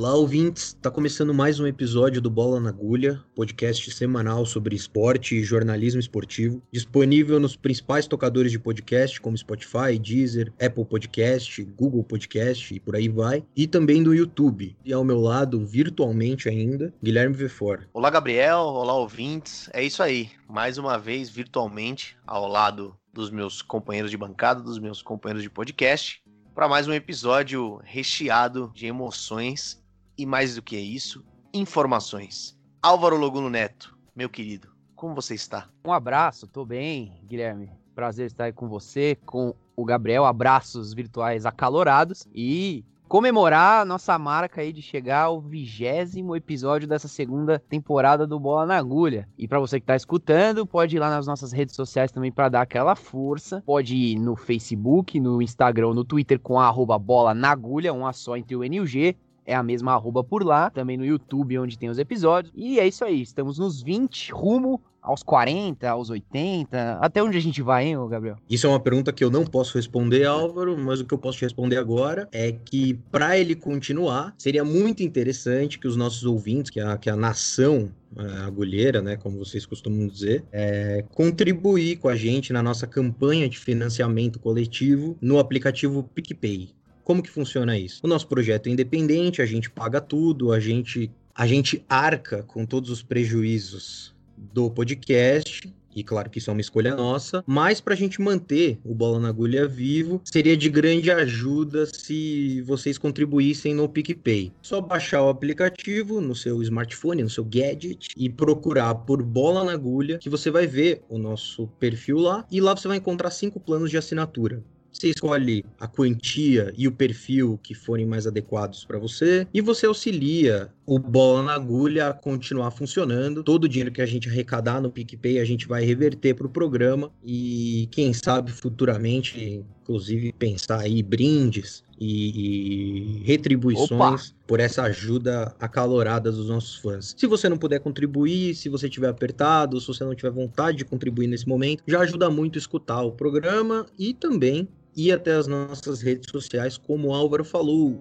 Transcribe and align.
Olá, 0.00 0.14
ouvintes! 0.14 0.68
Está 0.68 0.90
começando 0.90 1.34
mais 1.34 1.60
um 1.60 1.66
episódio 1.66 2.22
do 2.22 2.30
Bola 2.30 2.58
na 2.58 2.70
Agulha, 2.70 3.22
podcast 3.36 3.90
semanal 3.90 4.46
sobre 4.46 4.74
esporte 4.74 5.36
e 5.36 5.44
jornalismo 5.44 6.00
esportivo, 6.00 6.62
disponível 6.72 7.38
nos 7.38 7.54
principais 7.54 8.06
tocadores 8.06 8.50
de 8.50 8.58
podcast, 8.58 9.20
como 9.20 9.36
Spotify, 9.36 9.98
Deezer, 10.00 10.54
Apple 10.58 10.86
Podcast, 10.86 11.62
Google 11.76 12.02
Podcast 12.02 12.74
e 12.74 12.80
por 12.80 12.96
aí 12.96 13.10
vai, 13.10 13.44
e 13.54 13.66
também 13.66 14.02
do 14.02 14.14
YouTube. 14.14 14.74
E 14.82 14.90
ao 14.90 15.04
meu 15.04 15.20
lado, 15.20 15.66
virtualmente 15.66 16.48
ainda, 16.48 16.94
Guilherme 17.02 17.36
Vefor. 17.36 17.86
Olá, 17.92 18.08
Gabriel! 18.08 18.60
Olá, 18.60 18.94
ouvintes! 18.94 19.68
É 19.70 19.84
isso 19.84 20.02
aí, 20.02 20.30
mais 20.48 20.78
uma 20.78 20.96
vez 20.96 21.28
virtualmente, 21.28 22.16
ao 22.26 22.48
lado 22.48 22.96
dos 23.12 23.30
meus 23.30 23.60
companheiros 23.60 24.10
de 24.10 24.16
bancada, 24.16 24.62
dos 24.62 24.78
meus 24.78 25.02
companheiros 25.02 25.42
de 25.42 25.50
podcast, 25.50 26.22
para 26.54 26.66
mais 26.66 26.88
um 26.88 26.92
episódio 26.94 27.78
recheado 27.84 28.72
de 28.74 28.86
emoções 28.86 29.79
e 30.20 30.26
mais 30.26 30.54
do 30.54 30.62
que 30.62 30.76
isso, 30.76 31.24
informações. 31.50 32.54
Álvaro 32.82 33.16
Loguno 33.16 33.48
Neto, 33.48 33.96
meu 34.14 34.28
querido, 34.28 34.68
como 34.94 35.14
você 35.14 35.34
está? 35.34 35.70
Um 35.82 35.94
abraço, 35.94 36.46
tô 36.46 36.62
bem, 36.62 37.18
Guilherme. 37.24 37.70
Prazer 37.94 38.26
estar 38.26 38.44
aí 38.44 38.52
com 38.52 38.68
você, 38.68 39.16
com 39.24 39.54
o 39.74 39.82
Gabriel. 39.82 40.26
Abraços 40.26 40.92
virtuais 40.92 41.46
acalorados 41.46 42.28
e 42.34 42.84
comemorar 43.08 43.80
a 43.80 43.84
nossa 43.86 44.18
marca 44.18 44.60
aí 44.60 44.74
de 44.74 44.82
chegar 44.82 45.22
ao 45.22 45.40
vigésimo 45.40 46.36
episódio 46.36 46.86
dessa 46.86 47.08
segunda 47.08 47.58
temporada 47.58 48.26
do 48.26 48.38
Bola 48.38 48.66
na 48.66 48.76
Agulha. 48.76 49.26
E 49.38 49.48
para 49.48 49.58
você 49.58 49.80
que 49.80 49.86
tá 49.86 49.96
escutando, 49.96 50.66
pode 50.66 50.96
ir 50.96 50.98
lá 50.98 51.08
nas 51.08 51.26
nossas 51.26 51.50
redes 51.50 51.74
sociais 51.74 52.12
também 52.12 52.30
para 52.30 52.50
dar 52.50 52.60
aquela 52.60 52.94
força. 52.94 53.62
Pode 53.64 53.96
ir 53.96 54.18
no 54.18 54.36
Facebook, 54.36 55.18
no 55.18 55.40
Instagram, 55.40 55.94
no 55.94 56.04
Twitter 56.04 56.38
com 56.38 56.60
a 56.60 56.66
arroba 56.66 56.98
Bola 56.98 57.32
na 57.32 57.50
Agulha, 57.50 57.92
um 57.92 58.06
a 58.06 58.12
só 58.12 58.36
entre 58.36 58.54
o 58.54 58.62
N 58.62 58.76
e 58.76 58.80
o 58.80 58.86
G 58.86 59.16
é 59.50 59.54
a 59.54 59.62
mesma 59.64 59.92
arroba 59.92 60.22
por 60.22 60.44
lá, 60.44 60.70
também 60.70 60.96
no 60.96 61.04
YouTube, 61.04 61.58
onde 61.58 61.76
tem 61.76 61.90
os 61.90 61.98
episódios. 61.98 62.52
E 62.54 62.78
é 62.78 62.86
isso 62.86 63.04
aí, 63.04 63.20
estamos 63.20 63.58
nos 63.58 63.82
20, 63.82 64.32
rumo 64.32 64.80
aos 65.02 65.22
40, 65.22 65.88
aos 65.88 66.10
80, 66.10 66.98
até 67.00 67.22
onde 67.22 67.36
a 67.36 67.40
gente 67.40 67.60
vai, 67.62 67.86
hein, 67.86 67.96
Gabriel? 68.08 68.36
Isso 68.48 68.66
é 68.66 68.70
uma 68.70 68.78
pergunta 68.78 69.12
que 69.12 69.24
eu 69.24 69.30
não 69.30 69.44
posso 69.44 69.76
responder, 69.76 70.24
Álvaro, 70.24 70.76
mas 70.78 71.00
o 71.00 71.04
que 71.04 71.12
eu 71.12 71.18
posso 71.18 71.38
te 71.38 71.44
responder 71.44 71.78
agora 71.78 72.28
é 72.30 72.52
que 72.52 72.94
para 73.10 73.36
ele 73.36 73.56
continuar, 73.56 74.34
seria 74.38 74.62
muito 74.62 75.02
interessante 75.02 75.78
que 75.78 75.88
os 75.88 75.96
nossos 75.96 76.24
ouvintes, 76.24 76.70
que 76.70 76.78
a, 76.78 76.96
que 76.96 77.10
a 77.10 77.16
nação 77.16 77.90
a 78.16 78.46
agulheira, 78.46 79.00
né, 79.00 79.16
como 79.16 79.38
vocês 79.38 79.64
costumam 79.64 80.06
dizer, 80.06 80.44
é, 80.52 81.04
contribuir 81.14 81.96
com 81.96 82.08
a 82.08 82.16
gente 82.16 82.52
na 82.52 82.62
nossa 82.62 82.86
campanha 82.86 83.48
de 83.48 83.58
financiamento 83.58 84.38
coletivo 84.38 85.16
no 85.20 85.38
aplicativo 85.38 86.02
PicPay. 86.14 86.74
Como 87.10 87.24
que 87.24 87.28
funciona 87.28 87.76
isso? 87.76 87.98
O 88.04 88.06
nosso 88.06 88.28
projeto 88.28 88.68
é 88.68 88.70
independente, 88.70 89.42
a 89.42 89.44
gente 89.44 89.68
paga 89.68 90.00
tudo, 90.00 90.52
a 90.52 90.60
gente, 90.60 91.10
a 91.34 91.44
gente 91.44 91.84
arca 91.88 92.44
com 92.44 92.64
todos 92.64 92.88
os 92.88 93.02
prejuízos 93.02 94.14
do 94.36 94.70
podcast, 94.70 95.74
e 95.92 96.04
claro 96.04 96.30
que 96.30 96.38
isso 96.38 96.50
é 96.50 96.52
uma 96.52 96.60
escolha 96.60 96.94
nossa, 96.94 97.42
mas 97.44 97.80
para 97.80 97.94
a 97.94 97.96
gente 97.96 98.20
manter 98.22 98.78
o 98.84 98.94
Bola 98.94 99.18
na 99.18 99.28
Agulha 99.28 99.66
vivo, 99.66 100.22
seria 100.24 100.56
de 100.56 100.70
grande 100.70 101.10
ajuda 101.10 101.84
se 101.84 102.62
vocês 102.62 102.96
contribuíssem 102.96 103.74
no 103.74 103.88
PicPay. 103.88 104.52
Só 104.62 104.80
baixar 104.80 105.24
o 105.24 105.30
aplicativo 105.30 106.20
no 106.20 106.36
seu 106.36 106.62
smartphone, 106.62 107.24
no 107.24 107.28
seu 107.28 107.44
gadget 107.44 108.10
e 108.16 108.30
procurar 108.30 108.94
por 108.94 109.20
Bola 109.20 109.64
na 109.64 109.72
Agulha, 109.72 110.18
que 110.18 110.30
você 110.30 110.48
vai 110.48 110.68
ver 110.68 111.02
o 111.08 111.18
nosso 111.18 111.66
perfil 111.80 112.18
lá, 112.18 112.46
e 112.48 112.60
lá 112.60 112.72
você 112.72 112.86
vai 112.86 112.98
encontrar 112.98 113.32
cinco 113.32 113.58
planos 113.58 113.90
de 113.90 113.98
assinatura. 113.98 114.62
Você 114.92 115.08
escolhe 115.08 115.64
a 115.78 115.86
quantia 115.86 116.72
e 116.76 116.86
o 116.86 116.92
perfil 116.92 117.58
que 117.62 117.74
forem 117.74 118.06
mais 118.06 118.26
adequados 118.26 118.84
para 118.84 118.98
você 118.98 119.46
e 119.52 119.60
você 119.60 119.86
auxilia 119.86 120.70
o 120.84 120.98
bola 120.98 121.42
na 121.42 121.54
agulha 121.54 122.08
a 122.08 122.12
continuar 122.12 122.70
funcionando. 122.70 123.44
Todo 123.44 123.64
o 123.64 123.68
dinheiro 123.68 123.92
que 123.92 124.02
a 124.02 124.06
gente 124.06 124.28
arrecadar 124.28 124.80
no 124.80 124.90
PicPay 124.90 125.38
a 125.38 125.44
gente 125.44 125.68
vai 125.68 125.84
reverter 125.84 126.34
para 126.34 126.46
o 126.46 126.50
programa 126.50 127.10
e 127.24 127.88
quem 127.92 128.12
sabe 128.12 128.50
futuramente, 128.50 129.64
inclusive 129.82 130.32
pensar 130.32 130.80
aí 130.80 131.02
brindes 131.02 131.84
e, 132.00 133.20
e 133.20 133.22
retribuições 133.24 133.90
Opa. 134.30 134.34
por 134.46 134.58
essa 134.58 134.82
ajuda 134.84 135.54
acalorada 135.60 136.32
dos 136.32 136.48
nossos 136.48 136.76
fãs. 136.76 137.14
Se 137.16 137.26
você 137.26 137.48
não 137.48 137.58
puder 137.58 137.78
contribuir, 137.78 138.54
se 138.54 138.68
você 138.68 138.88
tiver 138.88 139.08
apertado, 139.08 139.80
se 139.80 139.86
você 139.86 140.02
não 140.02 140.14
tiver 140.14 140.30
vontade 140.30 140.78
de 140.78 140.84
contribuir 140.84 141.26
nesse 141.26 141.46
momento, 141.46 141.82
já 141.86 142.00
ajuda 142.00 142.30
muito 142.30 142.58
escutar 142.58 143.02
o 143.02 143.12
programa 143.12 143.86
e 143.98 144.14
também 144.14 144.66
ir 144.96 145.12
até 145.12 145.32
as 145.32 145.46
nossas 145.46 146.00
redes 146.00 146.30
sociais, 146.30 146.76
como 146.76 147.08
o 147.08 147.14
Álvaro 147.14 147.44
falou. 147.44 148.00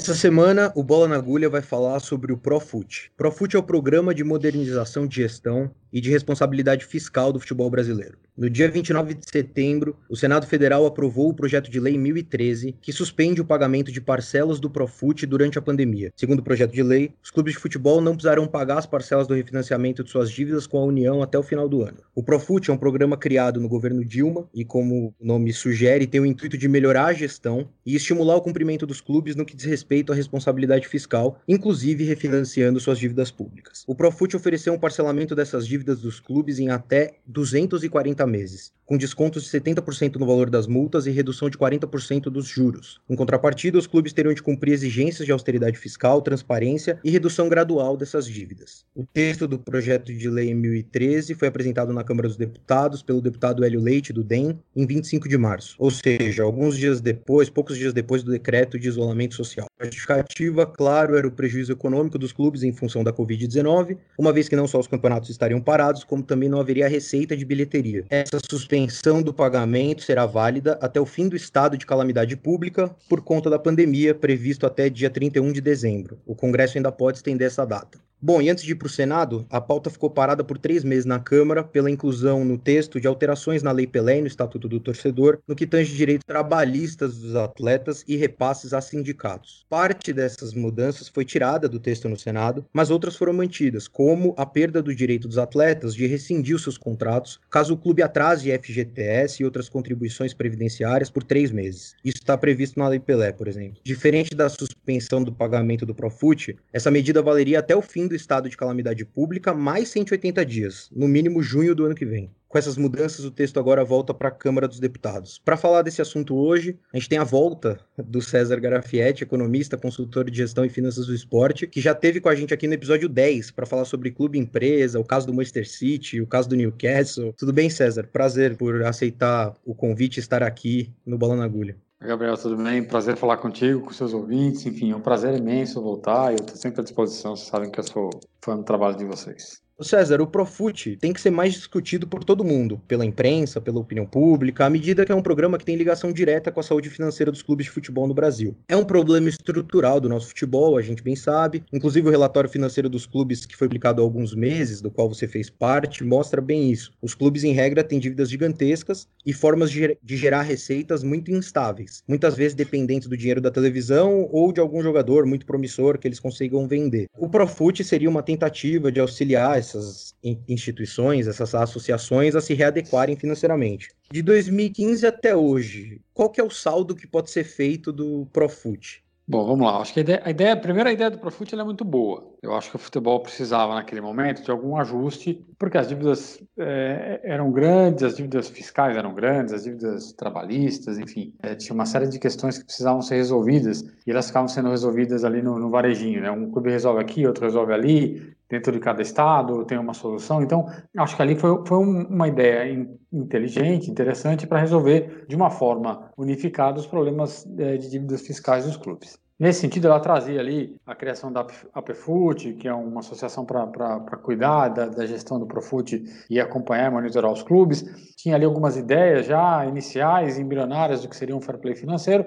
Essa 0.00 0.14
semana, 0.14 0.72
o 0.74 0.82
Bola 0.82 1.08
na 1.08 1.16
Agulha 1.16 1.50
vai 1.50 1.60
falar 1.60 2.00
sobre 2.00 2.32
o 2.32 2.38
Profut. 2.38 3.12
Profut 3.18 3.54
é 3.54 3.58
o 3.58 3.62
Programa 3.62 4.14
de 4.14 4.24
Modernização 4.24 5.06
de 5.06 5.16
Gestão 5.16 5.70
e 5.92 6.00
de 6.00 6.08
Responsabilidade 6.08 6.86
Fiscal 6.86 7.30
do 7.30 7.38
Futebol 7.40 7.68
Brasileiro. 7.68 8.16
No 8.36 8.48
dia 8.48 8.70
29 8.70 9.12
de 9.12 9.28
setembro, 9.28 9.94
o 10.08 10.16
Senado 10.16 10.46
Federal 10.46 10.86
aprovou 10.86 11.28
o 11.28 11.34
projeto 11.34 11.70
de 11.70 11.78
lei 11.78 11.98
1013, 11.98 12.74
que 12.80 12.92
suspende 12.92 13.42
o 13.42 13.44
pagamento 13.44 13.92
de 13.92 14.00
parcelas 14.00 14.58
do 14.58 14.70
Profut 14.70 15.26
durante 15.26 15.58
a 15.58 15.62
pandemia. 15.62 16.10
Segundo 16.16 16.38
o 16.38 16.42
projeto 16.42 16.72
de 16.72 16.82
lei, 16.82 17.12
os 17.22 17.30
clubes 17.30 17.52
de 17.52 17.58
futebol 17.58 18.00
não 18.00 18.14
precisarão 18.14 18.46
pagar 18.46 18.78
as 18.78 18.86
parcelas 18.86 19.26
do 19.26 19.34
refinanciamento 19.34 20.02
de 20.02 20.10
suas 20.10 20.30
dívidas 20.30 20.66
com 20.66 20.78
a 20.78 20.84
União 20.84 21.22
até 21.22 21.38
o 21.38 21.42
final 21.42 21.68
do 21.68 21.82
ano. 21.82 21.98
O 22.14 22.22
Profut 22.22 22.70
é 22.70 22.72
um 22.72 22.78
programa 22.78 23.16
criado 23.18 23.60
no 23.60 23.68
governo 23.68 24.02
Dilma 24.02 24.48
e, 24.54 24.64
como 24.64 25.14
o 25.20 25.26
nome 25.26 25.52
sugere, 25.52 26.06
tem 26.06 26.20
o 26.20 26.26
intuito 26.26 26.56
de 26.56 26.68
melhorar 26.68 27.06
a 27.06 27.12
gestão 27.12 27.68
e 27.84 27.94
estimular 27.94 28.36
o 28.36 28.42
cumprimento 28.42 28.86
dos 28.86 29.00
clubes 29.02 29.36
no 29.36 29.44
que 29.44 29.56
diz 29.56 29.66
respeito 29.66 29.89
à 30.12 30.14
responsabilidade 30.14 30.86
fiscal, 30.86 31.40
inclusive 31.48 32.04
refinanciando 32.04 32.78
suas 32.78 32.98
dívidas 32.98 33.30
públicas. 33.30 33.82
O 33.88 33.94
Profut 33.94 34.36
ofereceu 34.36 34.72
um 34.72 34.78
parcelamento 34.78 35.34
dessas 35.34 35.66
dívidas 35.66 36.00
dos 36.00 36.20
clubes 36.20 36.60
em 36.60 36.70
até 36.70 37.14
240 37.26 38.24
meses, 38.26 38.72
com 38.86 38.96
descontos 38.96 39.44
de 39.44 39.50
70% 39.50 40.16
no 40.16 40.26
valor 40.26 40.48
das 40.48 40.66
multas 40.66 41.06
e 41.06 41.10
redução 41.10 41.50
de 41.50 41.58
40% 41.58 42.22
dos 42.24 42.46
juros. 42.46 43.00
Em 43.08 43.16
contrapartida, 43.16 43.78
os 43.78 43.86
clubes 43.86 44.12
teriam 44.12 44.32
de 44.32 44.42
cumprir 44.42 44.72
exigências 44.72 45.26
de 45.26 45.32
austeridade 45.32 45.76
fiscal, 45.76 46.22
transparência 46.22 47.00
e 47.02 47.10
redução 47.10 47.48
gradual 47.48 47.96
dessas 47.96 48.26
dívidas. 48.26 48.84
O 48.94 49.04
texto 49.04 49.48
do 49.48 49.58
projeto 49.58 50.12
de 50.12 50.30
lei 50.30 50.54
1013 50.54 51.34
foi 51.34 51.48
apresentado 51.48 51.92
na 51.92 52.04
Câmara 52.04 52.28
dos 52.28 52.36
Deputados 52.36 53.02
pelo 53.02 53.20
deputado 53.20 53.64
Hélio 53.64 53.80
Leite, 53.80 54.12
do 54.12 54.22
DEM, 54.22 54.58
em 54.74 54.86
25 54.86 55.28
de 55.28 55.36
março, 55.36 55.74
ou 55.78 55.90
seja, 55.90 56.42
alguns 56.42 56.76
dias 56.76 57.00
depois, 57.00 57.50
poucos 57.50 57.76
dias 57.76 57.92
depois 57.92 58.22
do 58.22 58.30
decreto 58.30 58.78
de 58.78 58.88
isolamento 58.88 59.34
social. 59.34 59.66
A 59.80 59.86
justificativa, 59.86 60.66
claro, 60.66 61.16
era 61.16 61.26
o 61.26 61.30
prejuízo 61.30 61.72
econômico 61.72 62.18
dos 62.18 62.32
clubes 62.32 62.62
em 62.62 62.70
função 62.70 63.02
da 63.02 63.14
Covid-19, 63.14 63.96
uma 64.18 64.30
vez 64.30 64.46
que 64.46 64.54
não 64.54 64.68
só 64.68 64.78
os 64.78 64.86
campeonatos 64.86 65.30
estariam 65.30 65.58
parados, 65.58 66.04
como 66.04 66.22
também 66.22 66.50
não 66.50 66.60
haveria 66.60 66.86
receita 66.86 67.34
de 67.34 67.46
bilheteria. 67.46 68.04
Essa 68.10 68.38
suspensão 68.50 69.22
do 69.22 69.32
pagamento 69.32 70.02
será 70.02 70.26
válida 70.26 70.78
até 70.82 71.00
o 71.00 71.06
fim 71.06 71.30
do 71.30 71.34
estado 71.34 71.78
de 71.78 71.86
calamidade 71.86 72.36
pública 72.36 72.94
por 73.08 73.22
conta 73.22 73.48
da 73.48 73.58
pandemia, 73.58 74.14
previsto 74.14 74.66
até 74.66 74.90
dia 74.90 75.08
31 75.08 75.50
de 75.50 75.62
dezembro. 75.62 76.18
O 76.26 76.34
Congresso 76.34 76.76
ainda 76.76 76.92
pode 76.92 77.16
estender 77.16 77.46
essa 77.46 77.64
data. 77.64 77.98
Bom, 78.22 78.42
e 78.42 78.50
antes 78.50 78.64
de 78.64 78.72
ir 78.72 78.74
para 78.74 78.84
o 78.84 78.90
Senado, 78.90 79.46
a 79.48 79.62
pauta 79.62 79.88
ficou 79.88 80.10
parada 80.10 80.44
por 80.44 80.58
três 80.58 80.84
meses 80.84 81.06
na 81.06 81.18
Câmara 81.18 81.64
pela 81.64 81.90
inclusão 81.90 82.44
no 82.44 82.58
texto 82.58 83.00
de 83.00 83.06
alterações 83.06 83.62
na 83.62 83.72
Lei 83.72 83.86
Pelé 83.86 84.18
e 84.18 84.20
no 84.20 84.26
Estatuto 84.26 84.68
do 84.68 84.78
Torcedor, 84.78 85.38
no 85.48 85.56
que 85.56 85.66
tange 85.66 85.96
direitos 85.96 86.26
trabalhistas 86.26 87.16
dos 87.16 87.34
atletas 87.34 88.04
e 88.06 88.16
repasses 88.16 88.74
a 88.74 88.80
sindicatos. 88.82 89.64
Parte 89.70 90.12
dessas 90.12 90.52
mudanças 90.52 91.08
foi 91.08 91.24
tirada 91.24 91.66
do 91.66 91.80
texto 91.80 92.10
no 92.10 92.16
Senado, 92.18 92.66
mas 92.74 92.90
outras 92.90 93.16
foram 93.16 93.32
mantidas, 93.32 93.88
como 93.88 94.34
a 94.36 94.44
perda 94.44 94.82
do 94.82 94.94
direito 94.94 95.26
dos 95.26 95.38
atletas 95.38 95.94
de 95.94 96.06
rescindir 96.06 96.58
seus 96.58 96.76
contratos 96.76 97.40
caso 97.50 97.72
o 97.72 97.78
clube 97.78 98.02
atrase 98.02 98.50
FGTS 98.50 99.42
e 99.42 99.46
outras 99.46 99.66
contribuições 99.66 100.34
previdenciárias 100.34 101.08
por 101.08 101.22
três 101.22 101.50
meses. 101.50 101.94
Isso 102.04 102.18
está 102.18 102.36
previsto 102.36 102.78
na 102.78 102.88
Lei 102.88 103.00
Pelé, 103.00 103.32
por 103.32 103.48
exemplo. 103.48 103.80
Diferente 103.82 104.34
da 104.34 104.50
suspensão 104.50 105.24
do 105.24 105.32
pagamento 105.32 105.86
do 105.86 105.94
Profut, 105.94 106.54
essa 106.70 106.90
medida 106.90 107.22
valeria 107.22 107.60
até 107.60 107.74
o 107.74 107.80
fim 107.80 108.09
do 108.10 108.16
estado 108.16 108.48
de 108.48 108.56
calamidade 108.56 109.04
pública 109.04 109.54
mais 109.54 109.88
180 109.88 110.44
dias, 110.44 110.90
no 110.94 111.08
mínimo 111.08 111.42
junho 111.42 111.74
do 111.74 111.84
ano 111.84 111.94
que 111.94 112.04
vem. 112.04 112.30
Com 112.48 112.58
essas 112.58 112.76
mudanças, 112.76 113.24
o 113.24 113.30
texto 113.30 113.60
agora 113.60 113.84
volta 113.84 114.12
para 114.12 114.26
a 114.26 114.32
Câmara 114.32 114.66
dos 114.66 114.80
Deputados. 114.80 115.40
Para 115.44 115.56
falar 115.56 115.82
desse 115.82 116.02
assunto 116.02 116.34
hoje, 116.34 116.76
a 116.92 116.96
gente 116.96 117.08
tem 117.08 117.18
a 117.18 117.22
volta 117.22 117.78
do 117.96 118.20
César 118.20 118.58
Garafietti, 118.58 119.22
economista, 119.22 119.78
consultor 119.78 120.28
de 120.28 120.36
gestão 120.36 120.64
e 120.64 120.68
finanças 120.68 121.06
do 121.06 121.14
esporte, 121.14 121.68
que 121.68 121.80
já 121.80 121.94
teve 121.94 122.20
com 122.20 122.28
a 122.28 122.34
gente 122.34 122.52
aqui 122.52 122.66
no 122.66 122.74
episódio 122.74 123.08
10 123.08 123.52
para 123.52 123.66
falar 123.66 123.84
sobre 123.84 124.10
clube 124.10 124.36
empresa, 124.36 124.98
o 124.98 125.04
caso 125.04 125.28
do 125.28 125.32
Manchester 125.32 125.68
City, 125.68 126.20
o 126.20 126.26
caso 126.26 126.48
do 126.48 126.56
Newcastle. 126.56 127.32
Tudo 127.38 127.52
bem, 127.52 127.70
César? 127.70 128.08
Prazer 128.12 128.56
por 128.56 128.82
aceitar 128.82 129.54
o 129.64 129.72
convite 129.72 130.16
e 130.16 130.20
estar 130.20 130.42
aqui 130.42 130.92
no 131.06 131.16
Bola 131.16 131.36
na 131.36 131.44
Agulha. 131.44 131.76
Gabriel, 132.02 132.34
tudo 132.34 132.56
bem? 132.56 132.82
Prazer 132.82 133.14
falar 133.14 133.36
contigo, 133.36 133.82
com 133.82 133.92
seus 133.92 134.14
ouvintes. 134.14 134.64
Enfim, 134.64 134.90
é 134.90 134.96
um 134.96 135.02
prazer 135.02 135.36
imenso 135.36 135.82
voltar. 135.82 136.30
Eu 136.30 136.36
estou 136.36 136.56
sempre 136.56 136.80
à 136.80 136.82
disposição. 136.82 137.36
Vocês 137.36 137.48
sabem 137.48 137.70
que 137.70 137.78
eu 137.78 137.84
sou 137.84 138.08
fã 138.42 138.56
do 138.56 138.64
trabalho 138.64 138.96
de 138.96 139.04
vocês. 139.04 139.62
César, 139.84 140.20
o 140.20 140.26
Profute 140.26 140.96
tem 140.96 141.12
que 141.12 141.20
ser 141.20 141.30
mais 141.30 141.54
discutido 141.54 142.06
por 142.06 142.22
todo 142.22 142.44
mundo, 142.44 142.80
pela 142.86 143.04
imprensa, 143.04 143.60
pela 143.60 143.80
opinião 143.80 144.06
pública, 144.06 144.66
à 144.66 144.70
medida 144.70 145.04
que 145.06 145.12
é 145.12 145.14
um 145.14 145.22
programa 145.22 145.56
que 145.56 145.64
tem 145.64 145.76
ligação 145.76 146.12
direta 146.12 146.52
com 146.52 146.60
a 146.60 146.62
saúde 146.62 146.90
financeira 146.90 147.30
dos 147.32 147.42
clubes 147.42 147.66
de 147.66 147.72
futebol 147.72 148.06
no 148.06 148.14
Brasil. 148.14 148.56
É 148.68 148.76
um 148.76 148.84
problema 148.84 149.28
estrutural 149.28 150.00
do 150.00 150.08
nosso 150.08 150.28
futebol, 150.28 150.76
a 150.76 150.82
gente 150.82 151.02
bem 151.02 151.16
sabe. 151.16 151.64
Inclusive, 151.72 152.08
o 152.08 152.10
relatório 152.10 152.50
financeiro 152.50 152.88
dos 152.88 153.06
clubes, 153.06 153.46
que 153.46 153.56
foi 153.56 153.68
publicado 153.68 154.02
há 154.02 154.04
alguns 154.04 154.34
meses, 154.34 154.80
do 154.80 154.90
qual 154.90 155.08
você 155.08 155.26
fez 155.26 155.48
parte, 155.48 156.04
mostra 156.04 156.40
bem 156.40 156.70
isso. 156.70 156.92
Os 157.00 157.14
clubes, 157.14 157.44
em 157.44 157.52
regra, 157.52 157.84
têm 157.84 157.98
dívidas 157.98 158.28
gigantescas 158.28 159.06
e 159.24 159.32
formas 159.32 159.70
de 159.70 160.16
gerar 160.16 160.42
receitas 160.42 161.02
muito 161.02 161.30
instáveis, 161.30 162.02
muitas 162.08 162.34
vezes 162.34 162.54
dependentes 162.54 163.08
do 163.08 163.16
dinheiro 163.16 163.40
da 163.40 163.50
televisão 163.50 164.28
ou 164.32 164.52
de 164.52 164.60
algum 164.60 164.82
jogador 164.82 165.24
muito 165.24 165.46
promissor 165.46 165.98
que 165.98 166.08
eles 166.08 166.20
consigam 166.20 166.66
vender. 166.66 167.06
O 167.18 167.28
Profute 167.28 167.84
seria 167.84 168.10
uma 168.10 168.22
tentativa 168.22 168.90
de 168.90 169.00
auxiliar 169.00 169.58
essas 169.70 170.14
instituições, 170.48 171.26
essas 171.26 171.54
associações 171.54 172.34
a 172.34 172.40
se 172.40 172.54
readequarem 172.54 173.16
financeiramente. 173.16 173.90
De 174.10 174.22
2015 174.22 175.06
até 175.06 175.34
hoje, 175.34 176.00
qual 176.12 176.30
que 176.30 176.40
é 176.40 176.44
o 176.44 176.50
saldo 176.50 176.94
que 176.94 177.06
pode 177.06 177.30
ser 177.30 177.44
feito 177.44 177.92
do 177.92 178.26
Profut? 178.32 179.02
Bom, 179.26 179.46
vamos 179.46 179.66
lá. 179.66 179.78
Acho 179.78 179.94
que 179.94 180.00
a 180.00 180.02
ideia, 180.02 180.22
a, 180.24 180.30
ideia, 180.30 180.52
a 180.52 180.56
primeira 180.56 180.92
ideia 180.92 181.10
do 181.10 181.18
Profut 181.18 181.54
é 181.54 181.64
muito 181.64 181.84
boa. 181.84 182.29
Eu 182.42 182.54
acho 182.54 182.70
que 182.70 182.76
o 182.76 182.78
futebol 182.78 183.20
precisava, 183.20 183.74
naquele 183.74 184.00
momento, 184.00 184.42
de 184.42 184.50
algum 184.50 184.76
ajuste, 184.76 185.44
porque 185.58 185.76
as 185.76 185.86
dívidas 185.88 186.42
é, 186.58 187.20
eram 187.22 187.52
grandes, 187.52 188.02
as 188.02 188.16
dívidas 188.16 188.48
fiscais 188.48 188.96
eram 188.96 189.14
grandes, 189.14 189.52
as 189.52 189.64
dívidas 189.64 190.12
trabalhistas, 190.14 190.98
enfim, 190.98 191.34
é, 191.42 191.54
tinha 191.54 191.74
uma 191.74 191.84
série 191.84 192.08
de 192.08 192.18
questões 192.18 192.56
que 192.56 192.64
precisavam 192.64 193.02
ser 193.02 193.16
resolvidas 193.16 193.82
e 194.06 194.10
elas 194.10 194.28
ficavam 194.28 194.48
sendo 194.48 194.70
resolvidas 194.70 195.22
ali 195.22 195.42
no, 195.42 195.58
no 195.58 195.68
varejinho. 195.68 196.22
Né? 196.22 196.30
Um 196.30 196.50
clube 196.50 196.70
resolve 196.70 197.00
aqui, 197.00 197.26
outro 197.26 197.44
resolve 197.44 197.74
ali, 197.74 198.34
dentro 198.48 198.72
de 198.72 198.80
cada 198.80 199.02
estado 199.02 199.64
tem 199.66 199.78
uma 199.78 199.94
solução. 199.94 200.42
Então, 200.42 200.66
acho 200.96 201.16
que 201.16 201.22
ali 201.22 201.36
foi, 201.36 201.62
foi 201.66 201.78
uma 201.78 202.26
ideia 202.26 202.88
inteligente, 203.12 203.90
interessante 203.90 204.46
para 204.46 204.58
resolver 204.58 205.26
de 205.28 205.36
uma 205.36 205.50
forma 205.50 206.10
unificada 206.16 206.80
os 206.80 206.86
problemas 206.86 207.46
é, 207.58 207.76
de 207.76 207.90
dívidas 207.90 208.26
fiscais 208.26 208.64
dos 208.64 208.76
clubes. 208.78 209.18
Nesse 209.40 209.60
sentido, 209.60 209.86
ela 209.86 209.98
trazia 209.98 210.38
ali 210.38 210.76
a 210.86 210.94
criação 210.94 211.32
da 211.32 211.46
APFUT, 211.72 212.52
que 212.52 212.68
é 212.68 212.74
uma 212.74 213.00
associação 213.00 213.42
para 213.46 214.18
cuidar 214.22 214.68
da, 214.68 214.84
da, 214.84 215.06
gestão 215.06 215.38
do 215.38 215.46
Profut 215.46 216.04
e 216.28 216.38
acompanhar 216.38 216.90
e 216.90 216.94
monitorar 216.94 217.32
os 217.32 217.42
clubes. 217.42 217.82
Tinha 218.18 218.34
ali 218.34 218.44
algumas 218.44 218.76
ideias 218.76 219.24
já 219.24 219.64
iniciais, 219.64 220.38
embrionárias 220.38 221.00
do 221.00 221.08
que 221.08 221.16
seria 221.16 221.34
um 221.34 221.40
fair 221.40 221.56
play 221.56 221.74
financeiro. 221.74 222.26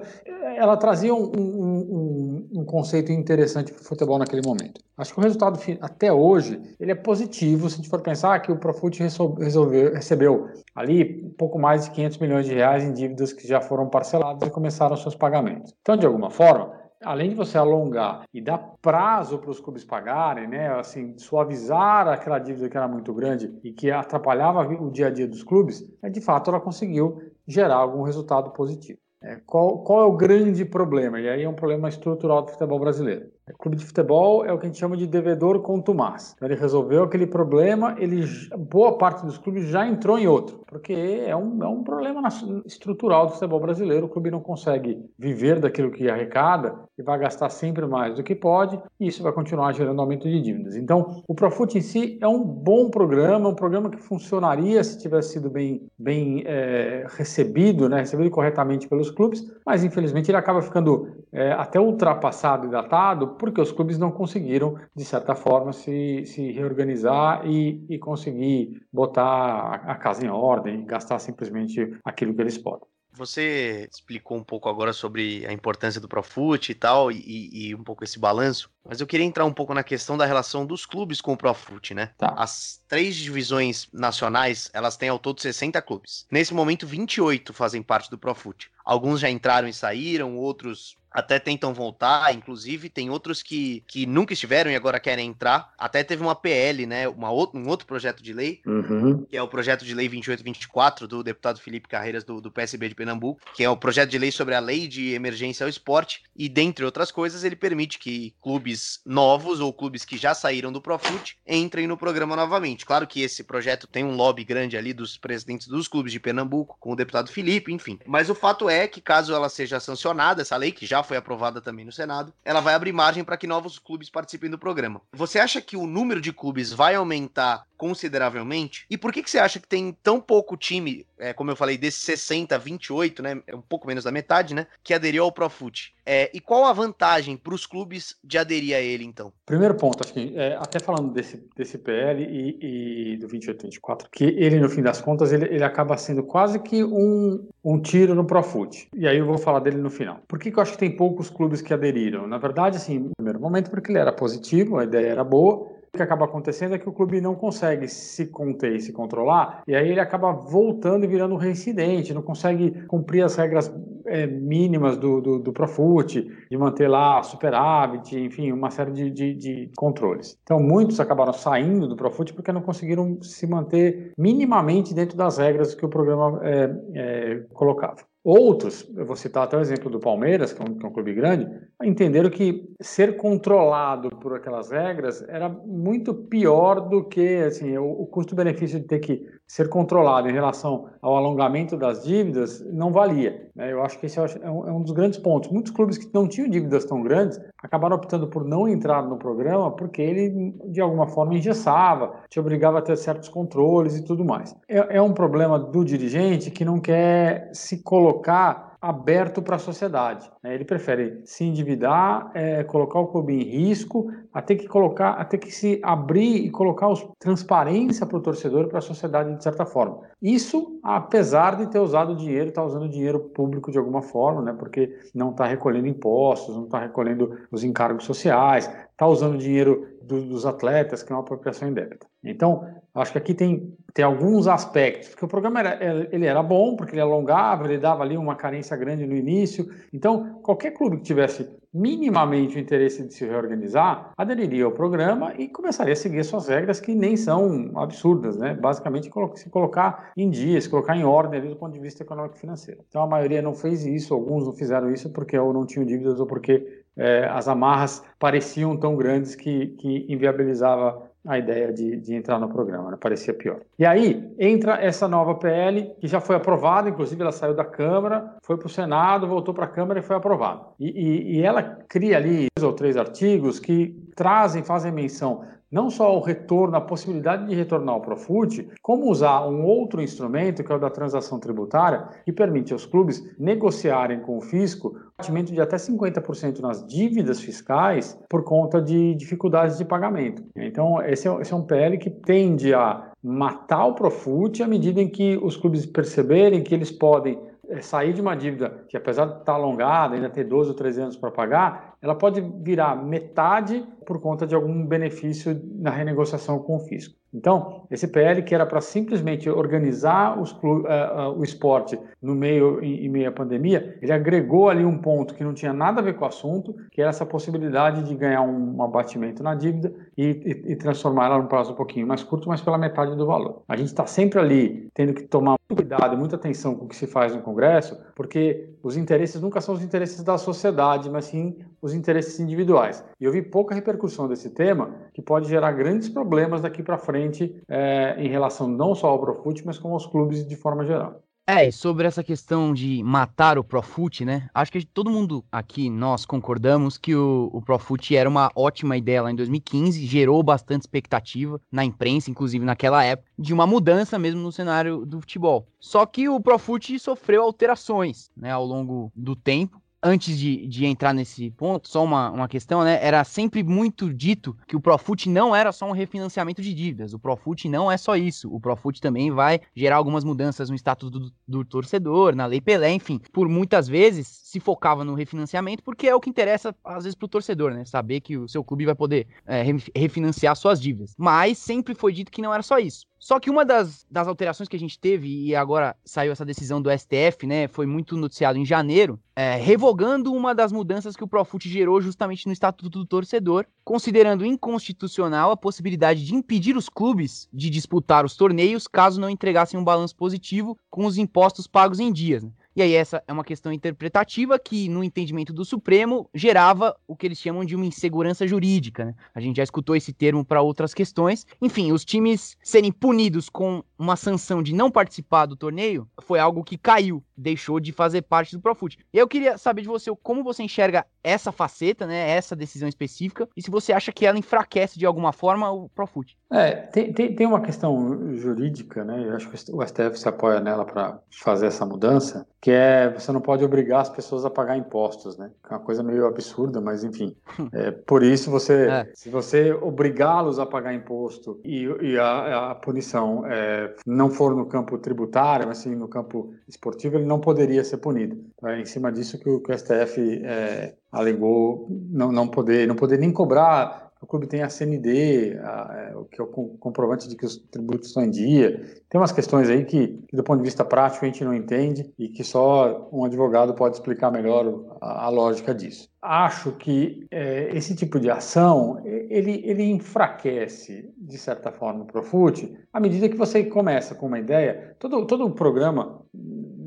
Ela 0.57 0.75
trazia 0.75 1.13
um, 1.13 1.31
um, 1.38 2.50
um, 2.51 2.65
conceito 2.65 3.12
interessante 3.12 3.71
para 3.71 3.83
o 3.83 3.86
futebol 3.86 4.18
naquele 4.18 4.42
momento. 4.44 4.81
Acho 4.98 5.13
que 5.13 5.19
o 5.19 5.24
resultado 5.24 5.60
até 5.81 6.12
hoje 6.12 6.60
ele 6.80 6.94
é 6.94 6.95
positivo 6.95 7.69
se 7.69 7.75
a 7.75 7.77
gente 7.77 7.89
for 7.89 8.01
pensar 8.01 8.39
que 8.39 8.51
o 8.51 8.57
Profut 8.57 9.00
resolveu, 9.00 9.94
recebeu 9.94 10.48
ali 10.74 11.31
pouco 11.38 11.60
mais 11.60 11.86
de 11.86 11.92
500 11.92 12.18
milhões 12.18 12.45
de 12.48 12.56
reais 12.56 12.83
em 12.83 12.92
dívidas 12.92 13.31
que 13.33 13.48
já 13.48 13.62
foram 13.62 13.88
parceladas 13.88 14.48
e 14.48 14.51
começaram 14.51 14.98
seus 14.98 15.13
pagamentos. 15.13 15.75
Então, 15.81 15.95
de 15.95 16.07
alguma 16.07 16.31
forma, 16.31 16.82
além 17.03 17.29
de 17.29 17.35
você 17.35 17.57
alongar 17.57 18.23
e 18.33 18.41
dar 18.41 18.57
prazo 18.81 19.38
para 19.39 19.51
os 19.51 19.59
clubes 19.59 19.83
pagarem, 19.83 20.47
né, 20.47 20.67
assim, 20.79 21.17
suavizar 21.17 22.07
aquela 22.07 22.39
dívida 22.39 22.69
que 22.69 22.77
era 22.77 22.88
muito 22.88 23.13
grande 23.13 23.53
e 23.63 23.71
que 23.71 23.91
atrapalhava 23.91 24.61
o 24.61 24.91
dia 24.91 25.07
a 25.07 25.09
dia 25.11 25.27
dos 25.27 25.44
clubes, 25.44 25.83
é, 26.01 26.09
de 26.09 26.21
fato 26.21 26.50
ela 26.50 26.59
conseguiu 26.59 27.21
gerar 27.47 27.75
algum 27.75 28.03
resultado 28.03 28.51
positivo. 28.51 29.00
É, 29.21 29.39
qual, 29.45 29.83
qual 29.83 30.01
é 30.01 30.05
o 30.05 30.17
grande 30.17 30.65
problema? 30.65 31.19
E 31.19 31.29
aí 31.29 31.44
é 31.44 31.50
um 31.50 31.53
problema 31.53 31.88
estrutural 31.88 32.41
do 32.41 32.51
futebol 32.51 32.79
brasileiro. 32.79 33.31
Clube 33.57 33.75
de 33.75 33.86
futebol 33.86 34.45
é 34.45 34.54
o 34.54 34.57
que 34.57 34.66
a 34.66 34.69
gente 34.69 34.80
chama 34.80 34.95
de 34.95 35.06
devedor 35.06 35.60
contumaz. 35.62 36.34
Então 36.36 36.48
ele 36.48 36.57
resolveu 36.57 37.04
aquele 37.04 37.28
problema, 37.28 37.94
ele, 37.98 38.24
boa 38.57 38.98
parte 38.98 39.25
dos 39.25 39.38
clubes 39.38 39.68
já 39.68 39.86
entrou 39.86 40.18
em 40.18 40.28
outro, 40.28 40.63
porque 40.66 40.94
é 41.25 41.36
um, 41.36 41.62
é 41.62 41.68
um 41.68 41.84
problema 41.84 42.22
estrutural 42.66 43.25
do 43.25 43.34
futebol 43.34 43.60
brasileiro. 43.60 44.06
O 44.06 44.10
clube 44.10 44.31
não 44.31 44.40
consegue 44.40 45.04
viver 45.19 45.60
daquilo 45.60 45.92
que 45.92 46.10
arrecada 46.10 46.74
e 46.98 47.04
vai 47.04 47.19
gastar 47.19 47.50
sempre 47.50 47.86
mais 47.86 48.16
do 48.16 48.24
que 48.24 48.34
pode, 48.34 48.80
e 49.00 49.07
isso 49.07 49.22
vai 49.22 49.34
continuar 49.34 49.74
gerando 49.74 50.00
aumento 50.00 50.30
de 50.30 50.42
dívidas. 50.42 50.75
Então, 50.78 51.24
o 51.28 51.36
Profut 51.36 51.78
em 51.78 51.81
si 51.81 52.18
é 52.22 52.28
um 52.28 52.44
bom 52.44 52.89
programa, 52.89 53.50
um 53.50 53.56
programa 53.56 53.89
que 53.89 53.98
funcionaria 53.98 54.84
se 54.84 55.00
tivesse 55.00 55.34
sido 55.34 55.50
bem, 55.50 55.86
bem 56.00 56.44
é, 56.46 57.06
recebido, 57.10 57.89
né, 57.89 58.00
recebido 58.00 58.30
corretamente 58.30 58.88
pelos 58.88 59.12
clubes, 59.12 59.44
mas 59.66 59.84
infelizmente 59.84 60.30
ele 60.30 60.38
acaba 60.38 60.62
ficando 60.62 61.10
é, 61.31 61.51
até 61.51 61.80
ultrapassado 61.80 62.68
e 62.68 62.69
datado 62.69 63.32
porque 63.38 63.62
os 63.62 63.71
clubes 63.71 63.97
não 63.97 64.12
conseguiram, 64.12 64.77
de 64.95 65.03
certa 65.06 65.35
forma, 65.35 65.74
se, 65.74 66.25
se 66.25 66.51
reorganizar 66.51 67.45
e, 67.45 67.85
e 67.89 67.97
conseguir 67.97 68.81
botar 68.91 69.83
a 69.85 69.95
casa 69.95 70.25
em 70.25 70.30
ordem, 70.30 70.85
gastar 70.85 71.19
simplesmente 71.19 71.97
aquilo 72.03 72.33
que 72.33 72.41
eles 72.41 72.57
podem. 72.57 72.88
Você 73.15 73.88
explicou 73.91 74.38
um 74.38 74.44
pouco 74.44 74.68
agora 74.68 74.91
sobre 74.91 75.45
a 75.45 75.53
importância 75.53 76.01
do 76.01 76.07
Profut 76.07 76.71
e 76.71 76.75
tal, 76.75 77.12
e, 77.12 77.69
e, 77.69 77.75
um 77.75 77.83
pouco 77.83 78.03
esse 78.03 78.18
balanço, 78.18 78.71
mas 78.83 79.00
eu 79.00 79.07
queria 79.07 79.25
entrar 79.25 79.45
um 79.45 79.53
pouco 79.53 79.74
na 79.74 79.83
questão 79.83 80.18
da 80.18 80.25
relação 80.25 80.65
dos 80.65 80.83
clubes 80.83 81.21
com 81.21 81.33
o 81.33 81.38
Profut, 81.38 81.94
né? 81.94 82.12
Tá. 82.18 82.33
As 82.36 82.81
três 82.88 83.15
divisões 83.15 83.88
nacionais, 83.94 84.69
elas 84.74 84.97
têm 84.97 85.09
ao 85.09 85.19
todo 85.19 85.39
60 85.39 85.79
clubes. 85.83 86.25
Nesse 86.31 86.56
momento, 86.56 86.88
28 86.88 87.53
fazem 87.53 87.83
parte 87.83 88.09
do 88.09 88.18
Profut. 88.18 88.71
Alguns 88.83 89.19
já 89.19 89.29
entraram 89.29 89.68
e 89.68 89.74
saíram, 89.74 90.36
outros 90.36 90.97
até 91.13 91.38
tentam 91.38 91.74
voltar, 91.74 92.33
inclusive 92.33 92.89
tem 92.89 93.10
outros 93.10 93.44
que, 93.44 93.83
que 93.88 94.06
nunca 94.06 94.33
estiveram 94.33 94.71
e 94.71 94.75
agora 94.75 95.00
querem 95.00 95.30
entrar. 95.30 95.71
Até 95.77 96.04
teve 96.04 96.24
uma 96.24 96.36
PL, 96.36 96.86
né, 96.86 97.07
uma, 97.07 97.31
um 97.31 97.68
outro 97.68 97.86
projeto 97.86 98.24
de 98.24 98.33
lei, 98.33 98.62
uhum. 98.65 99.25
que 99.25 99.38
é 99.38 99.42
o 99.42 99.48
projeto 99.48 99.86
de 99.86 99.94
lei 99.94 100.10
2824 100.10 101.07
do 101.07 101.24
deputado 101.24 101.60
Felipe 101.60 101.88
Carreiras 101.88 102.24
do, 102.24 102.42
do 102.42 102.51
PSB 102.51 102.89
de 102.89 102.95
Pernambuco, 102.95 103.42
que 103.54 103.63
é 103.63 103.69
o 103.69 103.77
projeto 103.77 104.10
de 104.10 104.18
lei 104.18 104.31
sobre 104.31 104.56
a 104.56 104.60
lei 104.60 104.88
de 104.88 105.13
emergência 105.13 105.63
ao 105.63 105.69
esporte 105.69 106.24
e 106.36 106.50
dentre 106.50 106.83
outras 106.83 107.12
coisas 107.12 107.44
ele 107.44 107.56
permite 107.56 108.00
que 108.00 108.33
clubes 108.42 109.00
novos 109.06 109.60
ou 109.60 109.71
clubes 109.71 110.04
que 110.04 110.18
já 110.18 110.33
saíram 110.33 110.71
do 110.71 110.81
Profut 110.81 111.38
entrem 111.48 111.88
no 111.88 111.98
programa 111.98 112.36
novamente. 112.36 112.86
Claro 112.86 113.05
que 113.05 113.22
esse 113.22 113.43
projeto 113.43 113.88
tem 113.88 114.03
um 114.03 114.15
lobby 114.15 114.43
grande 114.43 114.77
ali 114.77 114.93
dos 114.93 115.17
presidentes 115.17 115.67
dos 115.67 115.88
clubes 115.88 116.12
de 116.12 116.20
Pernambuco, 116.20 116.77
com 116.79 116.93
o 116.93 116.96
deputado 116.96 117.32
Felipe, 117.32 117.72
enfim. 117.72 118.00
Mas 118.05 118.29
o 118.29 118.36
fato 118.36 118.70
é 118.70 118.88
que 118.88 119.01
caso 119.01 119.34
ela 119.34 119.50
seja 119.50 119.79
sancionada, 119.79 120.41
essa 120.41 120.58
lei 120.58 120.72
que 120.72 120.86
já 120.86 121.02
foi 121.03 121.17
aprovada 121.17 121.62
também 121.62 121.86
no 121.86 121.91
Senado, 121.91 122.33
ela 122.43 122.60
vai 122.60 122.74
abrir 122.74 122.91
margem 122.91 123.24
para 123.24 123.38
que 123.38 123.48
novos 123.48 123.77
clubes 123.77 124.10
participem 124.10 124.50
do 124.50 124.57
programa. 124.57 125.01
Você 125.12 125.39
acha 125.39 125.62
que 125.62 125.77
o 125.77 125.86
número 125.86 126.22
de 126.22 126.33
clubes 126.33 126.72
vai 126.72 126.95
aumentar 126.95 127.65
consideravelmente? 127.84 128.86
E 128.90 128.98
por 128.98 129.12
que, 129.12 129.22
que 129.22 129.30
você 129.30 129.38
acha 129.38 129.60
que 129.60 129.68
tem 129.68 129.92
tão 130.02 130.22
pouco 130.22 130.56
time, 130.56 131.06
é, 131.20 131.34
como 131.34 131.52
eu 131.52 131.56
falei, 131.56 131.78
desses 131.78 132.02
60, 132.04 132.58
28, 132.58 133.22
né? 133.22 133.42
É 133.46 133.54
um 133.54 133.62
pouco 133.62 133.86
menos 133.86 134.06
da 134.06 134.12
metade, 134.12 134.56
né? 134.56 134.68
Que 134.82 134.94
aderiu 134.94 135.25
ao 135.25 135.34
Profut? 135.34 135.94
É, 136.06 136.32
e 136.34 136.40
qual 136.40 136.63
a 136.63 136.72
vantagem 136.72 137.36
para 137.36 137.54
os 137.54 137.66
clubes 137.66 138.16
de 138.24 138.38
aderir 138.38 138.74
a 138.74 138.80
ele, 138.80 139.04
então? 139.04 139.34
Primeiro 139.46 139.75
ponto, 139.75 140.02
acho 140.02 140.13
que 140.13 140.34
é, 140.34 140.56
até 140.56 140.80
falando 140.80 141.12
desse, 141.12 141.46
desse 141.58 141.78
PL 141.78 142.24
e, 142.24 143.13
e 143.13 143.18
do 143.18 143.28
2824, 143.28 144.10
que 144.10 144.24
ele, 144.24 144.62
no 144.62 144.70
fim 144.70 144.82
das 144.82 145.02
contas, 145.02 145.34
ele, 145.34 145.44
ele 145.54 145.63
acaba 145.66 145.98
sendo 145.98 146.24
quase 146.24 146.60
que 146.60 146.86
um, 146.86 147.46
um 147.62 147.82
tiro 147.82 148.16
no 148.16 148.24
Profut. 148.24 148.88
E 148.96 149.06
aí 149.06 149.18
eu 149.18 149.25
vou 149.25 149.38
falar 149.38 149.60
dele 149.60 149.78
no 149.78 149.90
final. 149.90 150.22
Por 150.25 150.40
que, 150.40 150.52
que 150.52 150.58
eu 150.58 150.62
acho 150.62 150.72
que 150.72 150.78
tem 150.78 150.96
poucos 150.96 151.30
clubes 151.30 151.62
que 151.62 151.74
aderiram? 151.74 152.28
Na 152.28 152.38
verdade, 152.38 152.78
assim, 152.78 152.98
no 152.98 153.12
primeiro 153.18 153.42
momento, 153.42 153.70
porque 153.70 153.92
ele 153.92 154.00
era 154.00 154.13
positivo, 154.13 154.78
a 154.78 154.86
ideia 154.86 155.08
era 155.08 155.24
boa, 155.25 155.74
que 155.95 156.01
acaba 156.01 156.25
acontecendo 156.25 156.73
é 156.73 156.79
que 156.79 156.89
o 156.89 156.91
clube 156.91 157.21
não 157.21 157.35
consegue 157.35 157.88
se 157.88 158.25
conter 158.25 158.75
e 158.75 158.79
se 158.79 158.91
controlar, 158.91 159.62
e 159.67 159.75
aí 159.75 159.89
ele 159.89 160.00
acaba 160.00 160.31
voltando 160.31 161.05
e 161.05 161.07
virando 161.07 161.35
um 161.35 161.38
reincidente, 161.38 162.15
não 162.15 162.23
consegue 162.23 162.71
cumprir 162.88 163.23
as 163.23 163.35
regras 163.35 163.71
é, 164.07 164.25
mínimas 164.25 164.97
do, 164.97 165.21
do, 165.21 165.39
do 165.39 165.53
Profut, 165.53 166.27
de 166.50 166.57
manter 166.57 166.88
lá 166.88 167.21
superávit, 167.21 168.17
enfim, 168.19 168.51
uma 168.51 168.71
série 168.71 168.91
de, 168.91 169.12
de, 169.12 169.33
de, 169.35 169.71
controles. 169.75 170.35
Então, 170.41 170.59
muitos 170.59 171.00
acabaram 171.00 171.31
saindo 171.31 171.88
do 171.88 171.95
Profut 171.95 172.33
porque 172.33 172.51
não 172.51 172.62
conseguiram 172.62 173.21
se 173.21 173.45
manter 173.45 174.13
minimamente 174.17 174.95
dentro 174.95 175.15
das 175.15 175.38
regras 175.38 175.75
que 175.75 175.85
o 175.85 175.89
programa 175.89 176.39
é, 176.43 176.75
é, 176.95 177.43
colocava. 177.53 177.97
Outros, 178.24 178.89
eu 178.96 179.06
vou 179.06 179.18
citar 179.18 179.44
até 179.44 179.58
o 179.58 179.60
exemplo 179.60 179.89
do 179.89 180.00
Palmeiras, 180.00 180.53
que 180.53 180.62
é 180.62 180.65
um, 180.65 180.77
que 180.77 180.86
é 180.86 180.88
um, 180.88 180.94
clube 180.94 181.13
grande, 181.13 181.46
entenderam 181.84 182.30
que 182.30 182.74
ser 182.80 183.18
controlado 183.18 184.10
por 184.12 184.34
aquelas 184.34 184.72
regras 184.72 185.22
era 185.27 185.50
muito 185.50 186.13
pior 186.13 186.80
do 186.88 187.03
que 187.03 187.38
assim, 187.39 187.77
o, 187.77 187.84
o 187.84 188.08
custo-benefício 188.08 188.80
de 188.80 188.88
ter 188.88 189.00
que 189.00 189.27
ser 189.47 189.69
controlado 189.69 190.29
em 190.29 190.33
relação 190.33 190.88
ao 191.01 191.15
alongamento 191.15 191.77
das 191.77 192.03
dívidas 192.03 192.63
não 192.71 192.91
valia. 192.91 193.50
Né? 193.55 193.71
Eu 193.71 193.83
acho 193.83 194.00
que 194.00 194.05
esse 194.05 194.19
é 194.19 194.50
um, 194.50 194.67
é 194.67 194.71
um 194.71 194.81
dos 194.81 194.91
grandes 194.91 195.19
pontos. 195.19 195.51
Muitos 195.51 195.71
clubes 195.71 195.97
que 195.97 196.09
não 196.13 196.27
tinham 196.27 196.50
dívidas 196.50 196.85
tão 196.85 197.01
grandes 197.01 197.39
acabaram 197.62 197.95
optando 197.95 198.27
por 198.27 198.43
não 198.43 198.67
entrar 198.67 199.03
no 199.03 199.17
programa 199.17 199.71
porque 199.71 200.01
ele, 200.01 200.53
de 200.69 200.81
alguma 200.81 201.07
forma, 201.07 201.35
engessava, 201.35 202.13
te 202.29 202.39
obrigava 202.39 202.79
a 202.79 202.81
ter 202.81 202.97
certos 202.97 203.29
controles 203.29 203.97
e 203.97 204.03
tudo 204.03 204.25
mais. 204.25 204.55
É, 204.67 204.97
é 204.97 205.01
um 205.01 205.13
problema 205.13 205.59
do 205.59 205.83
dirigente 205.83 206.50
que 206.50 206.65
não 206.65 206.79
quer 206.79 207.50
se 207.53 207.83
colocar 207.83 208.73
aberto 208.84 209.42
para 209.42 209.56
a 209.56 209.60
sociedade. 209.60 210.30
Né? 210.44 210.54
Ele 210.54 210.66
prefere 210.66 211.22
se 211.24 211.46
endividar, 211.46 212.30
é, 212.34 212.66
colocar 212.66 213.00
o 213.00 213.08
clube 213.08 213.34
em 213.34 213.44
risco, 213.44 214.12
a 214.34 214.42
ter 214.42 214.58
que 214.58 214.68
colocar, 214.68 215.12
a 215.12 215.24
ter 215.24 215.38
que 215.38 215.50
se 215.50 215.80
abrir 215.82 216.46
e 216.46 216.50
colocar 216.50 216.90
os, 216.90 217.08
transparência 217.18 218.06
para 218.06 218.18
o 218.18 218.22
torcedor 218.22 218.66
e 218.66 218.68
para 218.68 218.80
a 218.80 218.82
sociedade 218.82 219.38
de 219.38 219.42
certa 219.42 219.66
forma. 219.66 220.02
Isso, 220.22 220.82
apesar 220.84 221.56
de 221.56 221.68
ter 221.68 221.80
usado 221.80 222.13
dinheiro, 222.13 222.50
está 222.50 222.62
usando 222.62 222.90
dinheiro 222.90 223.22
público 223.22 223.72
de 223.72 223.78
alguma 223.78 224.02
forma, 224.02 224.42
né? 224.42 224.52
Porque 224.52 224.94
não 225.16 225.32
está 225.32 225.46
recolhendo 225.46 225.88
impostos, 225.88 226.54
não 226.54 226.66
está 226.66 226.80
recolhendo 226.80 227.38
os 227.50 227.63
encargos 227.63 228.04
sociais, 228.04 228.70
está 228.92 229.08
usando 229.08 229.38
dinheiro 229.38 229.88
do, 230.02 230.22
dos 230.24 230.46
atletas, 230.46 231.02
que 231.02 231.13
é 231.13 231.16
uma 231.16 231.22
apropriação 231.22 231.70
indébita. 231.70 232.06
Então, 232.22 232.68
acho 232.94 233.13
que 233.13 233.18
aqui 233.18 233.34
tem, 233.34 233.74
tem 233.93 234.03
alguns 234.03 234.47
aspectos, 234.47 235.09
porque 235.09 235.25
o 235.25 235.27
programa 235.27 235.59
era, 235.59 236.07
ele 236.12 236.25
era 236.25 236.41
bom, 236.41 236.75
porque 236.75 236.95
ele 236.95 237.01
alongava, 237.01 237.65
ele 237.65 237.77
dava 237.77 238.01
ali 238.01 238.17
uma 238.17 238.35
carência 238.35 238.75
grande 238.75 239.05
no 239.05 239.15
início. 239.15 239.69
Então, 239.93 240.39
qualquer 240.41 240.71
clube 240.71 240.97
que 240.97 241.03
tivesse 241.03 241.47
minimamente 241.71 242.55
o 242.55 242.59
interesse 242.59 243.03
de 243.03 243.13
se 243.13 243.25
reorganizar, 243.25 244.12
aderiria 244.17 244.65
ao 244.65 244.71
programa 244.71 245.33
e 245.38 245.47
começaria 245.47 245.93
a 245.93 245.95
seguir 245.95 246.23
suas 246.23 246.47
regras, 246.47 246.79
que 246.79 246.95
nem 246.95 247.15
são 247.15 247.71
absurdas, 247.75 248.38
né? 248.38 248.55
Basicamente, 248.55 249.12
se 249.35 249.50
colocar 249.50 250.12
em 250.17 250.29
dia, 250.29 250.59
se 250.59 250.69
colocar 250.69 250.95
em 250.95 251.03
ordem 251.03 251.39
ali 251.39 251.50
do 251.50 251.55
ponto 251.55 251.73
de 251.73 251.79
vista 251.79 252.03
econômico 252.03 252.35
e 252.35 252.39
financeiro. 252.39 252.81
Então, 252.88 253.01
a 253.01 253.07
maioria 253.07 253.41
não 253.41 253.53
fez 253.53 253.85
isso, 253.85 254.13
alguns 254.13 254.45
não 254.45 254.53
fizeram 254.53 254.91
isso 254.91 255.12
porque 255.12 255.38
ou 255.38 255.53
não 255.53 255.65
tinham 255.65 255.85
dívidas 255.85 256.19
ou 256.19 256.25
porque 256.25 256.83
é, 256.95 257.25
as 257.25 257.47
amarras 257.47 258.03
pareciam 258.19 258.77
tão 258.77 258.95
grandes 258.95 259.35
que, 259.35 259.67
que 259.79 260.05
inviabilizava 260.09 261.12
a 261.25 261.38
ideia 261.38 261.72
de, 261.72 261.98
de 261.98 262.15
entrar 262.15 262.39
no 262.39 262.50
programa, 262.50 262.92
né? 262.92 262.98
parecia 263.00 263.34
pior. 263.34 263.62
E 263.77 263.86
aí 263.86 264.32
entra 264.38 264.75
essa 264.75 265.08
nova 265.08 265.36
PL, 265.36 265.94
que 266.00 266.08
já 266.08 266.20
foi 266.20 266.36
aprovada, 266.36 266.89
inclusive 266.89 267.22
ela 267.22 267.32
saiu 267.32 267.53
da 267.53 267.65
Câmara, 267.65 268.36
foi 268.42 268.58
para 268.58 268.68
o 268.68 268.70
Senado, 268.70 269.27
voltou 269.27 269.53
para 269.53 269.65
a 269.65 269.70
Câmara 269.70 270.00
e 270.00 270.03
foi 270.03 270.15
aprovada. 270.15 270.62
E, 270.80 270.89
e, 270.89 271.38
e 271.38 271.42
ela 271.44 271.63
cria 271.88 272.18
ali 272.18 272.48
dois 272.63 272.72
ou 272.72 272.74
três 272.74 272.98
artigos 272.98 273.60
que 273.60 273.96
trazem, 274.15 274.63
fazem 274.63 274.91
menção 274.91 275.41
não 275.70 275.89
só 275.89 276.15
o 276.15 276.22
retorno, 276.22 276.77
a 276.77 276.82
possibilidade 276.82 277.48
de 277.48 277.55
retornar 277.55 277.96
ao 277.96 278.01
Profut, 278.01 278.70
como 278.79 279.10
usar 279.10 279.48
um 279.48 279.65
outro 279.65 280.03
instrumento, 280.03 280.63
que 280.63 280.72
é 280.72 280.75
o 280.75 280.77
da 280.77 280.88
transação 280.88 281.39
tributária, 281.39 282.10
que 282.24 282.32
permite 282.32 282.72
aos 282.74 282.86
clubes 282.86 283.27
negociarem 283.39 284.20
com 284.20 284.38
o 284.38 284.41
fisco 284.41 284.96
abatimento 285.17 285.51
de 285.51 285.60
até 285.60 285.77
50% 285.77 286.60
nas 286.60 286.86
dívidas 286.86 287.39
fiscais 287.41 288.15
por 288.29 288.43
conta 288.43 288.79
de 288.79 289.15
dificuldades 289.15 289.79
de 289.79 289.84
pagamento. 289.84 290.43
Então, 290.55 291.01
esse 291.01 291.27
é, 291.27 291.41
esse 291.41 291.51
é 291.51 291.55
um 291.55 291.63
PL 291.63 291.98
que 291.98 292.12
tende 292.12 292.72
a 292.72 293.10
matar 293.24 293.88
o 293.88 293.96
Profut 293.96 294.62
à 294.62 294.67
medida 294.67 295.01
em 295.01 295.10
que 295.10 295.39
os 295.41 295.58
clubes 295.58 295.88
perceberem 295.88 296.62
que 296.62 296.75
eles 296.75 296.91
podem 296.91 297.39
eh, 297.70 297.82
sair 297.82 298.13
de 298.13 298.22
uma 298.22 298.36
dívida 298.36 298.86
que, 298.89 298.98
apesar 298.98 299.25
de 299.25 299.39
estar 299.39 299.53
alongada, 299.53 300.15
ainda 300.15 300.29
ter 300.29 300.43
12 300.43 300.70
ou 300.70 300.75
13 300.75 301.01
anos 301.01 301.17
para 301.17 301.32
pagar, 301.32 301.92
ela 302.03 302.13
pode 302.13 302.41
virar 302.41 302.98
metade 302.98 303.88
por 304.05 304.19
conta 304.22 304.45
de 304.45 304.55
algum 304.55 304.86
benefício 304.86 305.60
na 305.75 305.89
renegociação 305.89 306.60
com 306.60 306.77
o 306.77 306.79
fisco. 306.79 307.15
Então, 307.33 307.88
esse 307.89 308.07
PL 308.07 308.43
que 308.43 308.53
era 308.53 308.65
para 308.65 308.79
simplesmente 308.79 309.50
organizar 309.50 310.39
os, 310.39 310.51
uh, 310.51 310.57
uh, 310.62 311.39
o 311.39 311.43
esporte 311.43 312.00
no 312.22 312.36
meio 312.36 312.79
em, 312.83 313.10
meio 313.10 313.29
à 313.29 313.31
pandemia, 313.31 313.98
ele 314.01 314.13
agregou 314.13 314.69
ali 314.69 314.86
um 314.86 315.00
ponto 315.00 315.33
que 315.33 315.43
não 315.43 315.53
tinha 315.53 315.74
nada 315.74 316.00
a 316.00 316.03
ver 316.03 316.13
com 316.13 316.25
o 316.25 316.27
assunto, 316.27 316.75
que 316.91 317.01
era 317.01 317.10
essa 317.10 317.25
possibilidade 317.25 318.03
de 318.03 318.13
ganhar 318.15 318.43
um, 318.43 318.77
um 318.77 318.83
abatimento 318.83 319.41
na 319.41 319.55
dívida 319.55 319.91
e, 320.15 320.25
e, 320.25 320.74
e 320.74 320.75
transformá-la 320.75 321.39
num 321.39 321.48
prazo 321.48 321.74
um 321.74 321.75
pouquinho 321.75 322.05
mais 322.05 322.22
curto, 322.22 322.48
mas 322.48 322.62
pela 322.62 322.77
metade 322.77 323.15
do 323.15 323.25
valor. 323.25 323.63
A 323.67 323.75
gente 323.75 323.88
está 323.88 324.05
sempre 324.05 324.39
ali 324.39 324.88
tendo 324.93 325.13
que 325.13 325.24
tomar 325.24 325.55
muito 325.69 325.81
cuidado 325.81 326.15
muita 326.15 326.36
atenção 326.36 326.75
com 326.75 326.86
o 326.86 326.88
que 326.88 326.95
se 326.95 327.07
faz 327.07 327.36
no 327.36 327.41
Congresso, 327.41 327.98
porque 328.15 328.69
os 328.83 328.95
interesses 328.95 329.41
nunca 329.41 329.60
são 329.60 329.74
os 329.74 329.83
interesses 329.83 330.24
da 330.24 330.38
sociedade, 330.38 331.10
mas 331.10 331.25
sim 331.25 331.57
os 331.81 331.93
interesses 331.93 332.39
individuais. 332.39 333.03
E 333.19 333.25
eu 333.25 333.31
vi 333.31 333.41
pouca 333.41 333.74
repercussão 333.74 333.92
desse 334.27 334.50
tema, 334.50 334.95
que 335.13 335.21
pode 335.21 335.47
gerar 335.47 335.71
grandes 335.71 336.09
problemas 336.09 336.62
daqui 336.62 336.83
para 336.83 336.97
frente 336.97 337.55
é, 337.67 338.15
em 338.17 338.27
relação 338.27 338.67
não 338.67 338.93
só 338.95 339.07
ao 339.07 339.19
Profut, 339.19 339.65
mas 339.65 339.77
como 339.77 339.93
aos 339.93 340.05
clubes 340.05 340.45
de 340.47 340.55
forma 340.55 340.85
geral. 340.85 341.23
É, 341.45 341.69
sobre 341.71 342.07
essa 342.07 342.23
questão 342.23 342.73
de 342.73 343.03
matar 343.03 343.57
o 343.57 343.65
Profut, 343.65 344.23
né? 344.23 344.50
Acho 344.53 344.71
que 344.71 344.85
todo 344.85 345.09
mundo 345.09 345.43
aqui, 345.51 345.89
nós 345.89 346.25
concordamos 346.25 346.97
que 346.97 347.13
o, 347.13 347.50
o 347.51 347.62
Profut 347.62 348.15
era 348.15 348.29
uma 348.29 348.50
ótima 348.55 348.95
ideia 348.95 349.23
lá 349.23 349.29
em 349.29 349.35
2015, 349.35 350.05
gerou 350.05 350.41
bastante 350.41 350.83
expectativa 350.83 351.59
na 351.69 351.83
imprensa, 351.83 352.31
inclusive 352.31 352.63
naquela 352.63 353.03
época, 353.03 353.29
de 353.38 353.53
uma 353.53 353.67
mudança 353.67 354.17
mesmo 354.17 354.39
no 354.39 354.53
cenário 354.53 355.05
do 355.05 355.19
futebol. 355.19 355.67
Só 355.81 356.05
que 356.05 356.29
o 356.29 356.39
Profut 356.39 356.97
sofreu 356.97 357.43
alterações, 357.43 358.31
né, 358.38 358.50
ao 358.50 358.65
longo 358.65 359.12
do 359.13 359.35
tempo, 359.35 359.83
antes 360.03 360.38
de, 360.38 360.67
de 360.67 360.86
entrar 360.86 361.13
nesse 361.13 361.50
ponto, 361.51 361.88
só 361.88 362.03
uma, 362.03 362.29
uma 362.29 362.48
questão, 362.48 362.83
né? 362.83 363.00
Era 363.01 363.24
sempre 363.24 363.63
muito 363.63 364.13
dito 364.13 364.55
que 364.67 364.75
o 364.75 364.81
Profut 364.81 365.29
não 365.29 365.55
era 365.55 365.72
só 365.72 365.88
um 365.88 365.93
refinanciamento 365.93 366.62
de 366.62 366.74
dívidas. 366.74 367.13
O 367.13 367.19
Profut 367.19 367.69
não 367.69 367.89
é 367.89 367.95
só 367.95 368.17
isso. 368.17 368.53
O 368.53 368.60
Profut 368.60 369.00
também 369.00 369.31
vai 369.31 369.62
gerar 369.74 369.95
algumas 369.95 370.25
mudanças 370.25 370.69
no 370.69 370.75
status 370.75 371.10
do, 371.10 371.31
do 371.48 371.63
torcedor, 371.63 372.36
na 372.36 372.45
Lei 372.45 372.60
Pelé, 372.60 372.91
enfim. 372.91 373.19
Por 373.31 373.48
muitas 373.48 373.88
vezes 373.88 374.27
se 374.27 374.60
focava 374.60 375.03
no 375.05 375.15
refinanciamento 375.15 375.81
porque 375.83 376.07
é 376.07 376.13
o 376.15 376.19
que 376.19 376.29
interessa, 376.29 376.75
às 376.83 377.05
vezes, 377.05 377.15
pro 377.15 377.27
torcedor, 377.27 377.74
né? 377.74 377.86
Saber 377.86 378.19
que 378.19 378.38
o 378.38 378.48
seu 378.48 378.63
clube 378.63 378.86
vai 378.86 378.95
poder 378.95 379.25
é, 379.45 379.63
refinanciar 379.95 380.55
suas 380.55 380.81
dívidas. 380.81 381.15
Mas 381.17 381.57
sempre 381.57 381.95
foi 381.95 382.12
dito 382.12 382.31
que 382.31 382.41
não 382.41 382.53
era 382.53 382.62
só 382.62 382.77
isso. 382.77 383.05
Só 383.24 383.39
que 383.39 383.50
uma 383.50 383.63
das, 383.63 384.06
das 384.12 384.27
alterações 384.27 384.68
que 384.68 384.75
a 384.75 384.80
gente 384.80 385.00
teve, 385.00 385.30
e 385.30 385.56
agora 385.56 385.96
saiu 386.03 386.34
essa 386.34 386.44
decisão 386.44 386.82
do 386.82 386.89
STF, 386.92 387.48
né? 387.48 387.70
Foi 387.70 387.86
muito 387.86 388.18
noticiado 388.18 388.60
em 388.60 388.65
janeiro, 388.65 389.18
é, 389.34 389.56
revogando 389.56 390.34
uma 390.34 390.53
das 390.53 390.74
mudanças 390.74 391.15
que 391.15 391.24
o 391.24 391.27
Profut 391.27 391.70
gerou 391.70 392.01
justamente 392.01 392.46
no 392.46 392.51
Estatuto 392.51 393.00
do 393.00 393.06
Torcedor, 393.06 393.65
considerando 393.82 394.46
inconstitucional 394.46 395.51
a 395.51 395.58
possibilidade 395.58 396.25
de 396.25 396.36
impedir 396.36 396.75
os 396.75 396.89
clubes 396.89 397.48
de 397.53 397.70
disputar 397.70 398.25
os 398.25 398.36
torneios 398.36 398.89
caso 398.89 399.22
não 399.22 399.30
entregassem 399.30 399.80
um 399.80 399.86
balanço 399.86 400.18
positivo 400.18 400.77
com 400.89 401.06
os 401.06 401.18
impostos 401.18 401.65
pagos 401.65 402.01
em 402.01 402.12
dias. 402.12 402.44
Né? 402.44 402.51
E 402.75 402.82
aí 402.82 402.94
essa 402.94 403.24
é 403.27 403.34
uma 403.34 403.44
questão 403.44 403.72
interpretativa 403.72 404.58
que, 404.58 404.89
no 404.89 405.03
entendimento 405.03 405.53
do 405.53 405.63
Supremo, 405.63 406.30
gerava 406.34 406.96
o 407.08 407.15
que 407.15 407.27
eles 407.27 407.38
chamam 407.38 407.63
de 407.63 407.75
uma 407.75 407.86
insegurança 407.86 408.48
jurídica. 408.48 409.06
Né? 409.06 409.15
A 409.34 409.39
gente 409.39 409.58
já 409.58 409.63
escutou 409.63 409.96
esse 409.96 410.12
termo 410.12 410.44
para 410.44 410.62
outras 410.62 410.94
questões. 410.94 411.46
Enfim, 411.62 411.92
os 411.92 412.03
times 412.03 412.58
serem 412.63 412.92
punidos 412.92 413.50
com 413.50 413.84
uma 413.98 414.15
sanção 414.15 414.62
de 414.63 414.74
não 414.74 414.89
participar 414.89 415.46
do 415.46 415.56
torneio 415.56 416.08
foi 416.22 416.39
algo 416.39 416.63
que 416.63 416.77
caiu, 416.77 417.24
deixou 417.38 417.80
de 417.80 417.92
fazer 417.92 418.24
parte 418.24 418.56
do 418.56 418.62
Profut. 418.62 418.98
E 419.13 419.18
eu 419.18 419.27
queria 419.27 419.58
saber 419.58 419.84
de 419.84 419.88
você 419.88 420.12
como 420.22 420.44
você 420.44 420.63
enxerga 420.63 421.06
essa 421.24 421.51
faceta, 421.51 422.06
né, 422.06 422.30
essa 422.30 422.56
decisão 422.56 422.89
específica, 422.89 423.48
e 423.56 423.62
se 423.62 423.72
você 423.72 423.94
acha 423.94 424.12
que 424.12 424.25
ela 424.25 424.38
enfraquece 424.38 425.00
de 425.00 425.06
alguma 425.06 425.32
forma 425.32 425.72
o 425.72 425.89
Profut. 425.89 426.38
É, 426.51 426.72
tem, 426.74 427.13
tem, 427.13 427.36
tem 427.36 427.48
uma 427.48 427.62
questão 427.62 428.36
jurídica, 428.38 429.03
né? 429.03 429.27
Eu 429.27 429.36
acho 429.36 429.50
que 429.50 429.72
o 429.72 429.82
STF 429.86 430.20
se 430.20 430.30
apoia 430.30 430.60
nela 430.60 430.86
para 430.86 431.20
fazer 431.32 431.65
essa 431.68 431.86
mudança, 431.86 432.46
que 432.63 432.72
é 432.72 433.10
você 433.10 433.29
não 433.29 433.41
pode 433.41 433.62
obrigar 433.65 434.00
as 434.00 434.10
pessoas 434.10 434.46
a 434.46 434.50
pagar 434.50 434.77
impostos, 434.77 435.38
né? 435.38 435.51
É 435.70 435.74
uma 435.74 435.82
coisa 435.82 436.01
meio 436.01 436.25
absurda, 436.25 436.79
mas 436.79 437.03
enfim. 437.03 437.36
É, 437.74 437.91
por 437.91 438.24
isso, 438.24 438.50
você, 438.50 438.88
é. 438.89 439.12
se 439.13 439.29
você 439.29 439.74
obrigá-los 439.74 440.60
a 440.60 440.65
pagar 440.65 440.93
imposto 440.93 441.60
e, 441.65 441.84
e 442.01 442.17
a, 442.17 442.72
a, 442.72 442.75
punição 442.75 443.46
é, 443.46 443.93
não 444.05 444.29
for 444.29 444.55
no 444.55 444.65
campo 444.65 444.98
tributário, 444.98 445.67
mas 445.67 445.79
sim 445.79 445.93
no 445.93 446.08
campo 446.08 446.53
esportivo, 446.65 447.17
ele 447.17 447.25
não 447.25 447.38
poderia 447.38 447.84
ser 447.84 447.98
punido. 447.98 448.41
Então, 448.55 448.70
é 448.70 448.79
em 448.79 448.86
cima 448.86 449.12
disso 449.12 449.38
que 449.38 449.50
o, 449.50 449.60
que 449.60 449.70
o 449.70 449.77
STF 449.77 450.41
é, 450.46 450.93
alegou 451.12 451.88
não, 451.89 452.32
não 452.32 452.48
poder, 452.48 452.88
não 452.88 452.96
poder 452.96 453.20
nem 453.20 453.34
cobrar 453.34 454.12
o 454.24 454.27
clube 454.27 454.48
tem 454.48 454.62
a 454.62 454.70
CND, 454.70 455.60
a, 455.62 456.10
é, 456.12 456.15
o 456.15 456.24
que 456.24 456.39
é 456.39 456.44
o 456.44 456.48
comprovante 456.48 457.27
de 457.27 457.36
que 457.36 457.46
os 457.46 457.58
tributos 457.58 458.08
estão 458.08 458.24
em 458.24 458.30
dia. 458.30 458.82
Tem 459.10 459.20
umas 459.20 459.34
questões 459.34 459.70
aí 459.70 459.84
que, 459.84 460.20
que, 460.27 460.36
do 460.36 460.44
ponto 460.44 460.60
de 460.60 460.63
vista 460.63 460.86
prático, 460.86 461.25
a 461.25 461.27
gente 461.27 461.44
não 461.44 461.53
entende 461.53 462.10
e 462.18 462.30
que 462.30 462.44
só 462.44 463.10
um 463.12 463.25
advogado 463.25 463.74
pode 463.74 463.96
explicar 463.96 464.32
melhor 464.32 464.86
a, 465.01 465.25
a 465.25 465.30
lógica 465.30 465.75
disso. 465.75 466.10
Acho 466.22 466.72
que 466.72 467.27
é, 467.30 467.70
esse 467.75 467.94
tipo 467.96 468.18
de 468.18 468.30
ação, 468.30 469.01
ele, 469.03 469.62
ele 469.65 469.84
enfraquece, 469.84 471.12
de 471.18 471.38
certa 471.38 471.70
forma, 471.70 472.03
o 472.03 472.08
Profut, 472.08 472.74
à 472.94 473.00
medida 473.01 473.27
que 473.27 473.36
você 473.36 473.65
começa 473.65 474.15
com 474.15 474.27
uma 474.27 474.39
ideia, 474.39 474.96
todo, 475.00 475.27
todo 475.27 475.46
o 475.46 475.51
programa 475.51 476.24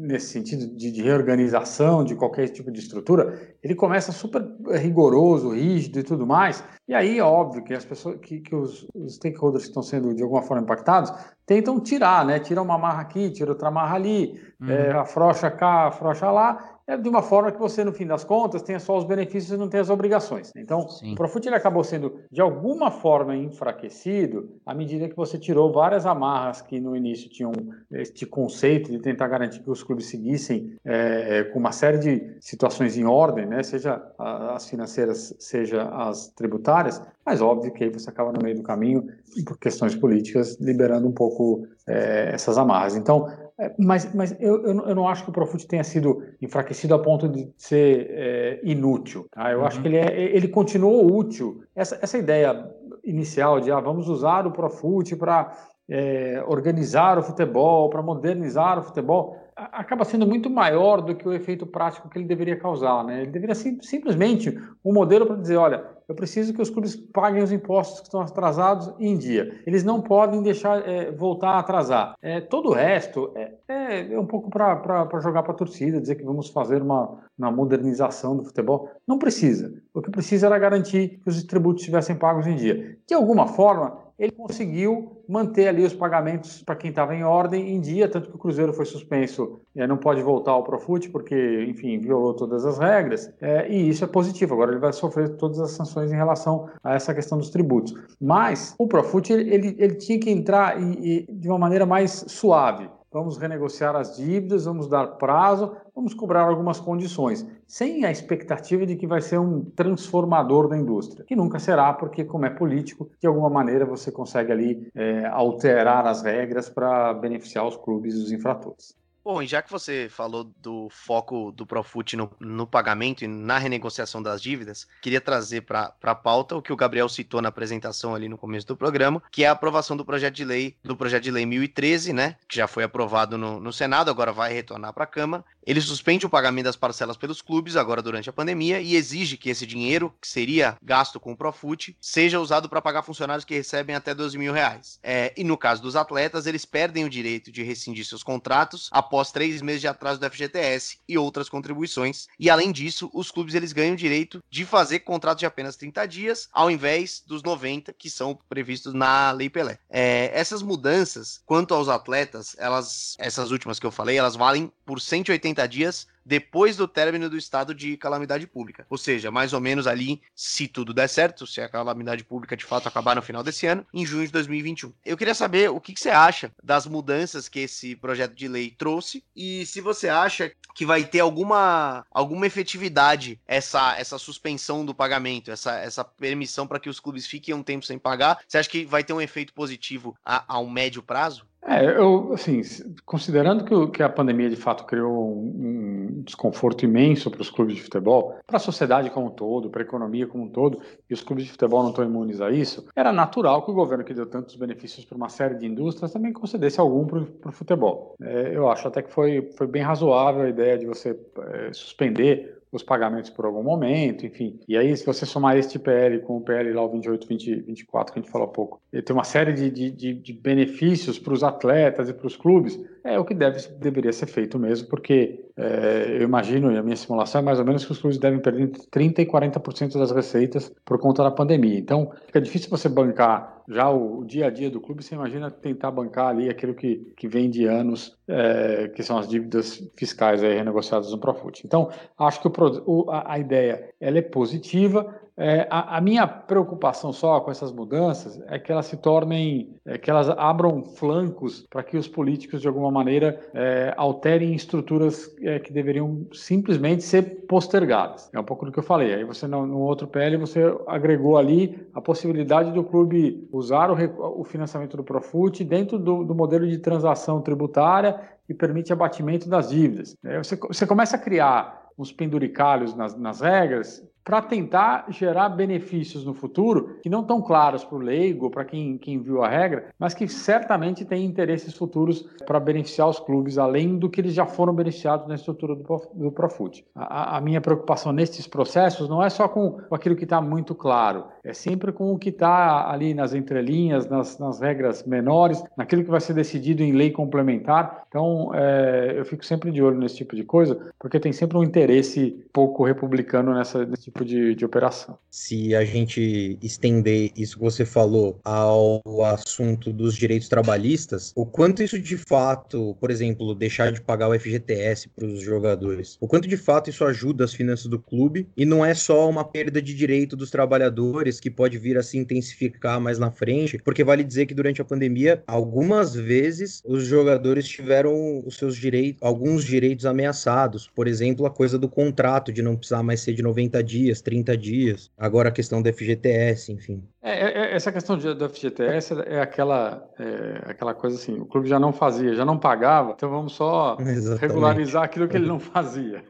nesse 0.06 0.28
sentido 0.28 0.66
de, 0.76 0.90
de, 0.90 1.02
reorganização 1.02 2.04
de 2.04 2.14
qualquer 2.14 2.48
tipo 2.48 2.70
de 2.70 2.80
estrutura, 2.80 3.56
ele 3.62 3.74
começa 3.74 4.12
super 4.12 4.42
rigoroso, 4.72 5.50
rígido 5.50 5.98
e 5.98 6.02
tudo 6.02 6.26
mais. 6.26 6.62
E 6.88 6.94
aí, 6.94 7.20
óbvio 7.20 7.64
que 7.64 7.74
as 7.74 7.84
pessoas, 7.84 8.18
que, 8.20 8.40
que 8.40 8.54
os, 8.54 8.86
os 8.94 9.16
stakeholders 9.16 9.64
que 9.64 9.70
estão 9.70 9.82
sendo 9.82 10.14
de 10.14 10.22
alguma 10.22 10.42
forma 10.42 10.62
impactados, 10.62 11.12
tentam 11.44 11.80
tirar, 11.80 12.24
né? 12.24 12.38
Tira 12.38 12.62
uma 12.62 12.78
marra 12.78 13.02
aqui, 13.02 13.30
tira 13.30 13.50
outra 13.50 13.70
marra 13.70 13.96
ali, 13.96 14.40
uhum. 14.60 14.70
é, 14.70 14.92
afrouxa 14.92 15.50
cá, 15.50 15.88
afrouxa 15.88 16.30
lá, 16.30 16.75
é 16.86 16.96
de 16.96 17.08
uma 17.08 17.20
forma 17.20 17.50
que 17.50 17.58
você, 17.58 17.82
no 17.82 17.92
fim 17.92 18.06
das 18.06 18.24
contas, 18.24 18.62
tenha 18.62 18.78
só 18.78 18.96
os 18.96 19.04
benefícios 19.04 19.52
e 19.52 19.56
não 19.56 19.68
tenha 19.68 19.80
as 19.80 19.90
obrigações. 19.90 20.52
Então, 20.56 20.88
Sim. 20.88 21.12
o 21.12 21.14
Profut 21.16 21.46
ele 21.46 21.56
acabou 21.56 21.82
sendo, 21.82 22.20
de 22.30 22.40
alguma 22.40 22.90
forma, 22.90 23.36
enfraquecido 23.36 24.50
à 24.64 24.72
medida 24.72 25.08
que 25.08 25.16
você 25.16 25.36
tirou 25.38 25.72
várias 25.72 26.06
amarras 26.06 26.62
que 26.62 26.78
no 26.78 26.94
início 26.94 27.28
tinham 27.28 27.52
este 27.90 28.24
conceito 28.24 28.90
de 28.90 29.00
tentar 29.00 29.26
garantir 29.26 29.60
que 29.60 29.70
os 29.70 29.82
clubes 29.82 30.06
seguissem 30.06 30.76
é, 30.84 31.44
com 31.44 31.58
uma 31.58 31.72
série 31.72 31.98
de 31.98 32.36
situações 32.40 32.96
em 32.96 33.04
ordem, 33.04 33.46
né? 33.46 33.62
seja 33.62 34.00
as 34.18 34.68
financeiras, 34.68 35.34
seja 35.38 35.88
as 35.88 36.28
tributárias, 36.28 37.02
mas 37.24 37.40
óbvio 37.40 37.72
que 37.72 37.82
aí 37.82 37.90
você 37.90 38.08
acaba 38.08 38.32
no 38.32 38.40
meio 38.40 38.56
do 38.56 38.62
caminho, 38.62 39.08
por 39.44 39.58
questões 39.58 39.96
políticas, 39.96 40.56
liberando 40.60 41.08
um 41.08 41.12
pouco 41.12 41.66
é, 41.86 42.30
essas 42.32 42.56
amarras. 42.56 42.96
Então, 42.96 43.28
é, 43.58 43.74
mas, 43.78 44.12
mas 44.14 44.36
eu, 44.38 44.66
eu, 44.66 44.94
não 44.94 45.08
acho 45.08 45.24
que 45.24 45.30
o 45.30 45.32
Profut 45.32 45.66
tenha 45.66 45.82
sido 45.82 46.22
enfraquecido 46.42 46.94
a 46.94 46.98
ponto 46.98 47.26
de 47.26 47.50
ser 47.56 48.06
é, 48.10 48.60
inútil. 48.62 49.26
Tá? 49.30 49.50
Eu 49.50 49.60
uhum. 49.60 49.64
acho 49.64 49.80
que 49.80 49.88
ele, 49.88 49.96
é, 49.96 50.36
ele 50.36 50.48
continuou 50.48 51.16
útil. 51.16 51.62
Essa, 51.74 51.98
essa 52.02 52.18
ideia 52.18 52.70
inicial 53.02 53.60
de 53.60 53.70
ah, 53.72 53.80
vamos 53.80 54.08
usar 54.08 54.46
o 54.46 54.52
Profut 54.52 55.16
para 55.16 55.56
é, 55.88 56.42
organizar 56.46 57.18
o 57.18 57.22
futebol, 57.22 57.88
para 57.88 58.02
modernizar 58.02 58.78
o 58.78 58.82
futebol, 58.82 59.38
acaba 59.56 60.04
sendo 60.04 60.26
muito 60.26 60.50
maior 60.50 61.00
do 61.00 61.14
que 61.14 61.26
o 61.26 61.32
efeito 61.32 61.66
prático 61.66 62.10
que 62.10 62.18
ele 62.18 62.26
deveria 62.26 62.58
causar. 62.58 63.02
Né? 63.04 63.22
Ele 63.22 63.30
deveria 63.30 63.54
ser 63.54 63.78
simplesmente 63.80 64.56
um 64.84 64.92
modelo 64.92 65.26
para 65.26 65.36
dizer, 65.36 65.56
olha, 65.56 65.82
eu 66.06 66.14
preciso 66.14 66.52
que 66.52 66.60
os 66.60 66.68
clubes 66.68 66.94
paguem 66.94 67.42
os 67.42 67.50
impostos 67.50 68.00
que 68.00 68.06
estão 68.06 68.20
atrasados 68.20 68.94
em 69.00 69.16
dia. 69.16 69.60
Eles 69.66 69.82
não 69.82 70.02
podem 70.02 70.42
deixar 70.42 70.86
é, 70.86 71.10
voltar 71.10 71.52
a 71.52 71.58
atrasar. 71.58 72.14
É, 72.20 72.40
todo 72.40 72.68
o 72.68 72.72
resto 72.72 73.32
é, 73.34 73.54
é, 73.66 74.12
é 74.12 74.20
um 74.20 74.26
pouco 74.26 74.50
para 74.50 75.08
jogar 75.20 75.42
para 75.42 75.52
a 75.52 75.56
torcida, 75.56 76.00
dizer 76.00 76.16
que 76.16 76.24
vamos 76.24 76.50
fazer 76.50 76.82
uma, 76.82 77.18
uma 77.38 77.50
modernização 77.50 78.36
do 78.36 78.44
futebol. 78.44 78.90
Não 79.06 79.18
precisa. 79.18 79.72
O 79.94 80.02
que 80.02 80.10
precisa 80.10 80.46
era 80.46 80.58
garantir 80.58 81.20
que 81.24 81.30
os 81.30 81.42
tributos 81.42 81.80
estivessem 81.82 82.14
pagos 82.14 82.46
em 82.46 82.54
dia. 82.54 82.98
De 83.08 83.14
alguma 83.14 83.46
forma, 83.48 84.05
ele 84.18 84.32
conseguiu 84.32 85.22
manter 85.28 85.68
ali 85.68 85.84
os 85.84 85.92
pagamentos 85.92 86.62
para 86.62 86.76
quem 86.76 86.90
estava 86.90 87.14
em 87.14 87.22
ordem 87.22 87.74
em 87.74 87.80
dia, 87.80 88.08
tanto 88.08 88.30
que 88.30 88.36
o 88.36 88.38
Cruzeiro 88.38 88.72
foi 88.72 88.86
suspenso, 88.86 89.60
é, 89.76 89.86
não 89.86 89.96
pode 89.96 90.22
voltar 90.22 90.52
ao 90.52 90.64
Profut 90.64 91.10
porque, 91.10 91.64
enfim, 91.68 91.98
violou 91.98 92.34
todas 92.34 92.64
as 92.64 92.78
regras, 92.78 93.32
é, 93.40 93.70
e 93.70 93.88
isso 93.88 94.04
é 94.04 94.06
positivo. 94.06 94.54
Agora 94.54 94.72
ele 94.72 94.80
vai 94.80 94.92
sofrer 94.92 95.36
todas 95.36 95.60
as 95.60 95.72
sanções 95.72 96.10
em 96.10 96.16
relação 96.16 96.68
a 96.82 96.94
essa 96.94 97.14
questão 97.14 97.36
dos 97.36 97.50
tributos. 97.50 97.94
Mas 98.20 98.74
o 98.78 98.86
Profut 98.86 99.32
ele, 99.32 99.54
ele, 99.54 99.76
ele 99.78 99.94
tinha 99.96 100.18
que 100.18 100.30
entrar 100.30 100.76
de 100.78 101.48
uma 101.48 101.58
maneira 101.58 101.84
mais 101.84 102.24
suave 102.28 102.88
vamos 103.16 103.38
renegociar 103.38 103.96
as 103.96 104.14
dívidas, 104.14 104.66
vamos 104.66 104.88
dar 104.88 105.06
prazo, 105.16 105.74
vamos 105.94 106.12
cobrar 106.12 106.42
algumas 106.42 106.78
condições, 106.78 107.46
sem 107.66 108.04
a 108.04 108.10
expectativa 108.10 108.84
de 108.84 108.94
que 108.94 109.06
vai 109.06 109.22
ser 109.22 109.38
um 109.38 109.64
transformador 109.64 110.68
da 110.68 110.76
indústria, 110.76 111.24
que 111.24 111.34
nunca 111.34 111.58
será, 111.58 111.94
porque, 111.94 112.24
como 112.24 112.44
é 112.44 112.50
político, 112.50 113.08
de 113.18 113.26
alguma 113.26 113.48
maneira 113.48 113.86
você 113.86 114.12
consegue 114.12 114.52
ali 114.52 114.90
é, 114.94 115.24
alterar 115.28 116.06
as 116.06 116.22
regras 116.22 116.68
para 116.68 117.14
beneficiar 117.14 117.66
os 117.66 117.76
clubes 117.78 118.14
e 118.14 118.18
os 118.18 118.32
infratores. 118.32 118.94
Bom, 119.26 119.42
e 119.42 119.46
já 119.48 119.60
que 119.60 119.72
você 119.72 120.08
falou 120.08 120.44
do 120.44 120.88
foco 120.88 121.50
do 121.50 121.66
Profut 121.66 122.16
no, 122.16 122.30
no 122.38 122.64
pagamento 122.64 123.24
e 123.24 123.26
na 123.26 123.58
renegociação 123.58 124.22
das 124.22 124.40
dívidas, 124.40 124.86
queria 125.02 125.20
trazer 125.20 125.62
para 125.62 125.92
a 126.00 126.14
pauta 126.14 126.54
o 126.54 126.62
que 126.62 126.72
o 126.72 126.76
Gabriel 126.76 127.08
citou 127.08 127.42
na 127.42 127.48
apresentação 127.48 128.14
ali 128.14 128.28
no 128.28 128.38
começo 128.38 128.68
do 128.68 128.76
programa, 128.76 129.20
que 129.32 129.42
é 129.42 129.48
a 129.48 129.50
aprovação 129.50 129.96
do 129.96 130.04
projeto 130.04 130.36
de 130.36 130.44
lei, 130.44 130.76
do 130.84 130.96
projeto 130.96 131.24
de 131.24 131.32
lei 131.32 131.44
1013, 131.44 132.12
né, 132.12 132.36
que 132.46 132.54
já 132.54 132.68
foi 132.68 132.84
aprovado 132.84 133.36
no, 133.36 133.58
no 133.58 133.72
Senado, 133.72 134.12
agora 134.12 134.30
vai 134.30 134.52
retornar 134.52 134.92
para 134.92 135.02
a 135.02 135.08
Câmara. 135.08 135.44
Ele 135.66 135.80
suspende 135.80 136.24
o 136.24 136.30
pagamento 136.30 136.66
das 136.66 136.76
parcelas 136.76 137.16
pelos 137.16 137.42
clubes 137.42 137.74
agora 137.74 138.00
durante 138.00 138.30
a 138.30 138.32
pandemia 138.32 138.80
e 138.80 138.94
exige 138.94 139.36
que 139.36 139.50
esse 139.50 139.66
dinheiro, 139.66 140.14
que 140.22 140.28
seria 140.28 140.76
gasto 140.80 141.18
com 141.18 141.32
o 141.32 141.36
Profut, 141.36 141.96
seja 142.00 142.38
usado 142.38 142.68
para 142.68 142.80
pagar 142.80 143.02
funcionários 143.02 143.44
que 143.44 143.56
recebem 143.56 143.96
até 143.96 144.14
12 144.14 144.38
mil 144.38 144.52
reais. 144.52 145.00
É, 145.02 145.34
e 145.36 145.42
no 145.42 145.58
caso 145.58 145.82
dos 145.82 145.96
atletas, 145.96 146.46
eles 146.46 146.64
perdem 146.64 147.04
o 147.04 147.10
direito 147.10 147.50
de 147.50 147.64
rescindir 147.64 148.04
seus 148.04 148.22
contratos 148.22 148.88
após 148.92 149.15
após 149.16 149.32
três 149.32 149.62
meses 149.62 149.80
de 149.80 149.88
atraso 149.88 150.20
do 150.20 150.30
FGTS 150.30 150.98
e 151.08 151.16
outras 151.16 151.48
contribuições. 151.48 152.26
E 152.38 152.50
além 152.50 152.70
disso, 152.70 153.10
os 153.14 153.30
clubes 153.30 153.54
eles 153.54 153.72
ganham 153.72 153.94
o 153.94 153.96
direito 153.96 154.42
de 154.50 154.66
fazer 154.66 155.00
contratos 155.00 155.40
de 155.40 155.46
apenas 155.46 155.76
30 155.76 156.06
dias, 156.06 156.48
ao 156.52 156.70
invés 156.70 157.22
dos 157.26 157.42
90 157.42 157.94
que 157.94 158.10
são 158.10 158.38
previstos 158.46 158.92
na 158.92 159.30
Lei 159.32 159.48
Pelé. 159.48 159.78
É, 159.88 160.30
essas 160.34 160.60
mudanças, 160.60 161.40
quanto 161.46 161.72
aos 161.72 161.88
atletas, 161.88 162.54
elas, 162.58 163.16
essas 163.18 163.50
últimas 163.50 163.78
que 163.78 163.86
eu 163.86 163.90
falei, 163.90 164.18
elas 164.18 164.36
valem 164.36 164.70
por 164.84 165.00
180 165.00 165.66
dias 165.66 166.06
depois 166.26 166.76
do 166.76 166.88
término 166.88 167.30
do 167.30 167.36
estado 167.36 167.72
de 167.72 167.96
calamidade 167.96 168.48
pública. 168.48 168.84
Ou 168.90 168.98
seja, 168.98 169.30
mais 169.30 169.52
ou 169.52 169.60
menos 169.60 169.86
ali, 169.86 170.20
se 170.34 170.66
tudo 170.66 170.92
der 170.92 171.08
certo, 171.08 171.46
se 171.46 171.60
a 171.60 171.68
calamidade 171.68 172.24
pública 172.24 172.56
de 172.56 172.64
fato 172.64 172.88
acabar 172.88 173.14
no 173.14 173.22
final 173.22 173.44
desse 173.44 173.66
ano, 173.66 173.86
em 173.94 174.04
junho 174.04 174.26
de 174.26 174.32
2021. 174.32 174.92
Eu 175.04 175.16
queria 175.16 175.34
saber 175.34 175.70
o 175.70 175.80
que, 175.80 175.94
que 175.94 176.00
você 176.00 176.10
acha 176.10 176.50
das 176.60 176.86
mudanças 176.86 177.48
que 177.48 177.60
esse 177.60 177.94
projeto 177.94 178.34
de 178.34 178.48
lei 178.48 178.74
trouxe 178.76 179.22
e 179.36 179.64
se 179.66 179.80
você 179.80 180.08
acha 180.08 180.52
que 180.74 180.84
vai 180.84 181.04
ter 181.04 181.20
alguma, 181.20 182.04
alguma 182.10 182.46
efetividade 182.46 183.40
essa, 183.46 183.96
essa 183.96 184.18
suspensão 184.18 184.84
do 184.84 184.94
pagamento, 184.94 185.50
essa, 185.50 185.78
essa 185.78 186.04
permissão 186.04 186.66
para 186.66 186.80
que 186.80 186.88
os 186.88 186.98
clubes 186.98 187.26
fiquem 187.26 187.54
um 187.54 187.62
tempo 187.62 187.86
sem 187.86 187.98
pagar. 187.98 188.40
Você 188.46 188.58
acha 188.58 188.68
que 188.68 188.84
vai 188.84 189.04
ter 189.04 189.12
um 189.12 189.20
efeito 189.20 189.54
positivo 189.54 190.16
a, 190.24 190.44
a 190.54 190.58
um 190.58 190.68
médio 190.68 191.02
prazo? 191.02 191.46
É, 191.66 191.84
eu, 191.98 192.32
assim, 192.32 192.60
considerando 193.04 193.64
que, 193.64 193.98
que, 193.98 194.02
a 194.02 194.08
pandemia 194.08 194.48
de 194.48 194.54
fato 194.54 194.84
criou 194.84 195.12
um, 195.12 196.18
um 196.18 196.22
desconforto 196.22 196.84
imenso 196.84 197.28
para 197.28 197.42
os 197.42 197.50
clubes 197.50 197.74
de 197.74 197.82
futebol, 197.82 198.38
para 198.46 198.56
a 198.56 198.60
sociedade 198.60 199.10
como 199.10 199.26
um 199.26 199.30
todo, 199.30 199.68
para 199.68 199.82
a 199.82 199.84
economia 199.84 200.28
como 200.28 200.44
um 200.44 200.48
todo, 200.48 200.80
e 201.10 201.12
os 201.12 201.22
clubes 201.22 201.44
de 201.44 201.50
futebol 201.50 201.82
não 201.82 201.90
estão 201.90 202.04
imunes 202.04 202.40
a 202.40 202.52
isso, 202.52 202.86
era 202.94 203.12
natural 203.12 203.64
que 203.64 203.72
o 203.72 203.74
governo 203.74 204.04
que 204.04 204.14
deu 204.14 204.26
tantos 204.26 204.54
benefícios 204.54 205.04
para 205.04 205.16
uma 205.16 205.28
série 205.28 205.56
de 205.56 205.66
indústrias 205.66 206.12
também 206.12 206.32
concedesse 206.32 206.78
algum 206.78 207.04
para 207.04 207.48
o 207.48 207.52
futebol. 207.52 208.14
É, 208.22 208.52
eu 208.54 208.70
acho 208.70 208.86
até 208.86 209.02
que 209.02 209.10
foi, 209.10 209.50
foi 209.56 209.66
bem 209.66 209.82
razoável 209.82 210.42
a 210.42 210.48
ideia 210.48 210.78
de 210.78 210.86
você 210.86 211.18
é, 211.52 211.72
suspender 211.72 212.56
os 212.76 212.82
pagamentos 212.82 213.30
por 213.30 213.44
algum 213.44 213.62
momento, 213.62 214.24
enfim. 214.24 214.60
E 214.68 214.76
aí, 214.76 214.96
se 214.96 215.04
você 215.04 215.26
somar 215.26 215.56
este 215.56 215.78
PL 215.78 216.20
com 216.20 216.36
o 216.36 216.40
PL 216.40 216.72
lá, 216.72 216.82
o 216.82 216.90
28, 216.90 217.26
20, 217.26 217.54
24, 217.62 218.12
que 218.12 218.18
a 218.18 218.22
gente 218.22 218.30
falou 218.30 218.48
há 218.48 218.50
pouco, 218.50 218.80
ele 218.92 219.02
tem 219.02 219.14
uma 219.14 219.24
série 219.24 219.52
de, 219.52 219.70
de, 219.70 220.14
de 220.14 220.32
benefícios 220.32 221.18
para 221.18 221.32
os 221.32 221.42
atletas 221.42 222.08
e 222.08 222.12
para 222.14 222.26
os 222.26 222.36
clubes, 222.36 222.78
é 223.02 223.18
o 223.18 223.24
que 223.24 223.34
deve, 223.34 223.60
deveria 223.78 224.12
ser 224.12 224.26
feito 224.26 224.58
mesmo, 224.58 224.88
porque 224.88 225.46
é, 225.56 226.16
eu 226.18 226.22
imagino, 226.22 226.72
e 226.72 226.76
a 226.76 226.82
minha 226.82 226.96
simulação 226.96 227.40
é 227.40 227.44
mais 227.44 227.58
ou 227.58 227.64
menos 227.64 227.84
que 227.84 227.92
os 227.92 227.98
clubes 227.98 228.18
devem 228.18 228.40
perder 228.40 228.62
entre 228.62 228.82
30% 228.82 229.18
e 229.20 229.26
40% 229.26 229.98
das 229.98 230.10
receitas 230.10 230.72
por 230.84 230.98
conta 230.98 231.22
da 231.22 231.30
pandemia. 231.30 231.78
Então, 231.78 232.10
fica 232.26 232.40
difícil 232.40 232.68
você 232.68 232.88
bancar 232.88 233.55
já 233.68 233.88
o, 233.90 234.20
o, 234.20 234.24
dia 234.24 234.46
a 234.46 234.50
dia 234.50 234.70
do 234.70 234.80
clube, 234.80 235.02
você 235.02 235.14
imagina 235.14 235.50
tentar 235.50 235.90
bancar 235.90 236.28
ali 236.28 236.48
aquilo 236.48 236.74
que, 236.74 237.12
que 237.16 237.26
vem 237.28 237.50
de 237.50 237.64
anos, 237.66 238.16
é, 238.28 238.88
que 238.88 239.02
são 239.02 239.18
as 239.18 239.28
dívidas 239.28 239.82
fiscais 239.96 240.42
aí 240.42 240.54
renegociadas 240.54 241.10
no 241.10 241.18
Profut. 241.18 241.66
Então, 241.66 241.90
acho 242.18 242.40
que 242.40 242.48
o, 242.48 242.52
o, 242.86 243.10
a, 243.10 243.34
a 243.34 243.38
ideia 243.38 243.92
ela 244.00 244.18
é 244.18 244.22
positiva, 244.22 245.14
é, 245.38 245.66
a, 245.70 245.98
a, 245.98 246.00
minha 246.00 246.26
preocupação 246.26 247.12
só 247.12 247.40
com 247.40 247.50
essas 247.50 247.70
mudanças 247.70 248.40
é 248.46 248.58
que 248.58 248.72
elas 248.72 248.86
se 248.86 248.96
tornem, 248.96 249.76
é, 249.84 249.98
que 249.98 250.10
elas 250.10 250.30
abram 250.30 250.82
flancos 250.82 251.66
para 251.68 251.82
que 251.82 251.98
os 251.98 252.08
políticos, 252.08 252.62
de 252.62 252.68
alguma 252.68 252.90
maneira, 252.90 253.38
é, 253.52 253.92
alterem 253.98 254.54
estruturas 254.54 255.30
é, 255.42 255.58
que 255.58 255.72
deveriam 255.72 256.26
simplesmente 256.32 257.02
ser 257.04 257.46
postergadas. 257.46 258.30
É 258.32 258.40
um 258.40 258.44
pouco 258.44 258.64
do 258.64 258.72
que 258.72 258.78
eu 258.78 258.82
falei. 258.82 259.12
Aí 259.12 259.24
você, 259.24 259.46
no, 259.46 259.66
no 259.66 259.80
outro 259.80 260.08
PL, 260.08 260.38
você 260.38 260.62
agregou 260.86 261.36
ali 261.36 261.86
a 261.92 262.00
possibilidade 262.00 262.72
do 262.72 262.82
clube 262.82 263.46
usar 263.52 263.90
o, 263.90 264.40
o 264.40 264.44
financiamento 264.44 264.96
do 264.96 265.04
Profut 265.04 265.62
dentro 265.64 265.98
do, 265.98 266.24
do 266.24 266.34
modelo 266.34 266.66
de 266.66 266.78
transação 266.78 267.42
tributária 267.42 268.18
que 268.46 268.54
permite 268.54 268.92
abatimento 268.92 269.50
das 269.50 269.68
dívidas. 269.68 270.16
É, 270.24 270.38
você, 270.38 270.56
você 270.56 270.86
começa 270.86 271.16
a 271.16 271.18
criar 271.18 271.84
uns 271.98 272.10
penduricalhos 272.10 272.94
nas, 272.94 273.14
nas 273.18 273.40
regras 273.40 274.02
para 274.26 274.42
tentar 274.42 275.06
gerar 275.08 275.48
benefícios 275.50 276.24
no 276.24 276.34
futuro 276.34 276.98
que 277.00 277.08
não 277.08 277.20
estão 277.20 277.40
claros 277.40 277.84
para 277.84 277.96
o 277.96 278.00
leigo, 278.00 278.50
para 278.50 278.64
quem, 278.64 278.98
quem 278.98 279.20
viu 279.20 279.40
a 279.44 279.48
regra, 279.48 279.86
mas 279.96 280.14
que 280.14 280.26
certamente 280.26 281.04
têm 281.04 281.24
interesses 281.24 281.72
futuros 281.72 282.28
para 282.44 282.58
beneficiar 282.58 283.08
os 283.08 283.20
clubes, 283.20 283.56
além 283.56 283.96
do 283.96 284.10
que 284.10 284.20
eles 284.20 284.34
já 284.34 284.44
foram 284.44 284.74
beneficiados 284.74 285.28
na 285.28 285.36
estrutura 285.36 285.76
do, 285.76 286.02
do 286.12 286.32
Profut. 286.32 286.84
A, 286.92 287.36
a 287.36 287.40
minha 287.40 287.60
preocupação 287.60 288.10
nesses 288.12 288.48
processos 288.48 289.08
não 289.08 289.22
é 289.22 289.30
só 289.30 289.46
com 289.46 289.78
aquilo 289.92 290.16
que 290.16 290.24
está 290.24 290.40
muito 290.40 290.74
claro, 290.74 291.26
é 291.44 291.52
sempre 291.52 291.92
com 291.92 292.12
o 292.12 292.18
que 292.18 292.30
está 292.30 292.90
ali 292.90 293.14
nas 293.14 293.32
entrelinhas, 293.32 294.08
nas, 294.08 294.40
nas, 294.40 294.60
regras 294.60 295.04
menores, 295.04 295.62
naquilo 295.76 296.02
que 296.02 296.10
vai 296.10 296.20
ser 296.20 296.34
decidido 296.34 296.82
em 296.82 296.90
lei 296.90 297.12
complementar. 297.12 298.02
Então, 298.08 298.50
é, 298.52 299.14
eu 299.16 299.24
fico 299.24 299.44
sempre 299.44 299.70
de 299.70 299.80
olho 299.80 299.96
nesse 299.96 300.16
tipo 300.16 300.34
de 300.34 300.42
coisa, 300.42 300.90
porque 300.98 301.20
tem 301.20 301.32
sempre 301.32 301.56
um 301.56 301.62
interesse 301.62 302.44
pouco 302.52 302.82
republicano 302.82 303.54
nessa, 303.54 303.86
nesse 303.86 304.10
tipo 304.15 304.15
tipo 304.16 304.24
de, 304.24 304.54
de 304.54 304.64
operação. 304.64 305.18
Se 305.30 305.74
a 305.74 305.84
gente 305.84 306.58
estender 306.62 307.30
isso 307.36 307.56
que 307.56 307.62
você 307.62 307.84
falou 307.84 308.40
ao 308.42 309.02
assunto 309.24 309.92
dos 309.92 310.14
direitos 310.14 310.48
trabalhistas, 310.48 311.32
o 311.36 311.44
quanto 311.44 311.82
isso 311.82 311.98
de 311.98 312.16
fato, 312.16 312.96
por 312.98 313.10
exemplo, 313.10 313.54
deixar 313.54 313.92
de 313.92 314.00
pagar 314.00 314.28
o 314.28 314.38
FGTS 314.38 315.10
para 315.10 315.26
os 315.26 315.42
jogadores, 315.42 316.16
o 316.20 316.26
quanto 316.26 316.48
de 316.48 316.56
fato 316.56 316.88
isso 316.88 317.04
ajuda 317.04 317.44
as 317.44 317.52
finanças 317.52 317.86
do 317.86 317.98
clube 317.98 318.48
e 318.56 318.64
não 318.64 318.84
é 318.84 318.94
só 318.94 319.28
uma 319.28 319.44
perda 319.44 319.82
de 319.82 319.94
direito 319.94 320.34
dos 320.34 320.50
trabalhadores 320.50 321.38
que 321.38 321.50
pode 321.50 321.76
vir 321.76 321.98
a 321.98 322.02
se 322.02 322.16
intensificar 322.16 323.00
mais 323.00 323.18
na 323.18 323.30
frente, 323.30 323.78
porque 323.84 324.02
vale 324.02 324.24
dizer 324.24 324.46
que 324.46 324.54
durante 324.54 324.80
a 324.80 324.84
pandemia, 324.84 325.42
algumas 325.46 326.14
vezes 326.14 326.82
os 326.86 327.04
jogadores 327.04 327.68
tiveram 327.68 328.42
os 328.46 328.56
seus 328.56 328.76
direitos, 328.76 329.22
alguns 329.22 329.64
direitos 329.64 330.06
ameaçados, 330.06 330.90
por 330.94 331.06
exemplo, 331.06 331.44
a 331.44 331.50
coisa 331.50 331.78
do 331.78 331.88
contrato 331.88 332.52
de 332.52 332.62
não 332.62 332.76
precisar 332.76 333.02
mais 333.02 333.20
ser 333.20 333.34
de 333.34 333.42
90 333.42 333.82
dias, 333.82 334.05
30 334.20 334.56
dias, 334.56 335.10
agora 335.16 335.48
a 335.48 335.52
questão 335.52 335.82
do 335.82 335.92
FGTS, 335.92 336.72
enfim. 336.72 337.02
É, 337.22 337.30
é, 337.30 337.58
é, 337.58 337.74
essa 337.74 337.90
questão 337.90 338.16
de, 338.16 338.32
do 338.34 338.48
FGTS 338.48 339.14
é 339.26 339.40
aquela, 339.40 340.08
é, 340.16 340.70
aquela 340.70 340.94
coisa 340.94 341.16
assim, 341.16 341.36
o 341.40 341.44
clube 341.44 341.68
já 341.68 341.76
não 341.76 341.92
fazia, 341.92 342.34
já 342.34 342.44
não 342.44 342.56
pagava, 342.56 343.14
então 343.16 343.28
vamos 343.28 343.52
só 343.54 343.96
Exatamente. 344.00 344.40
regularizar 344.40 345.02
aquilo 345.02 345.26
que 345.26 345.36
ele 345.36 345.46
não 345.46 345.58
fazia. 345.60 346.22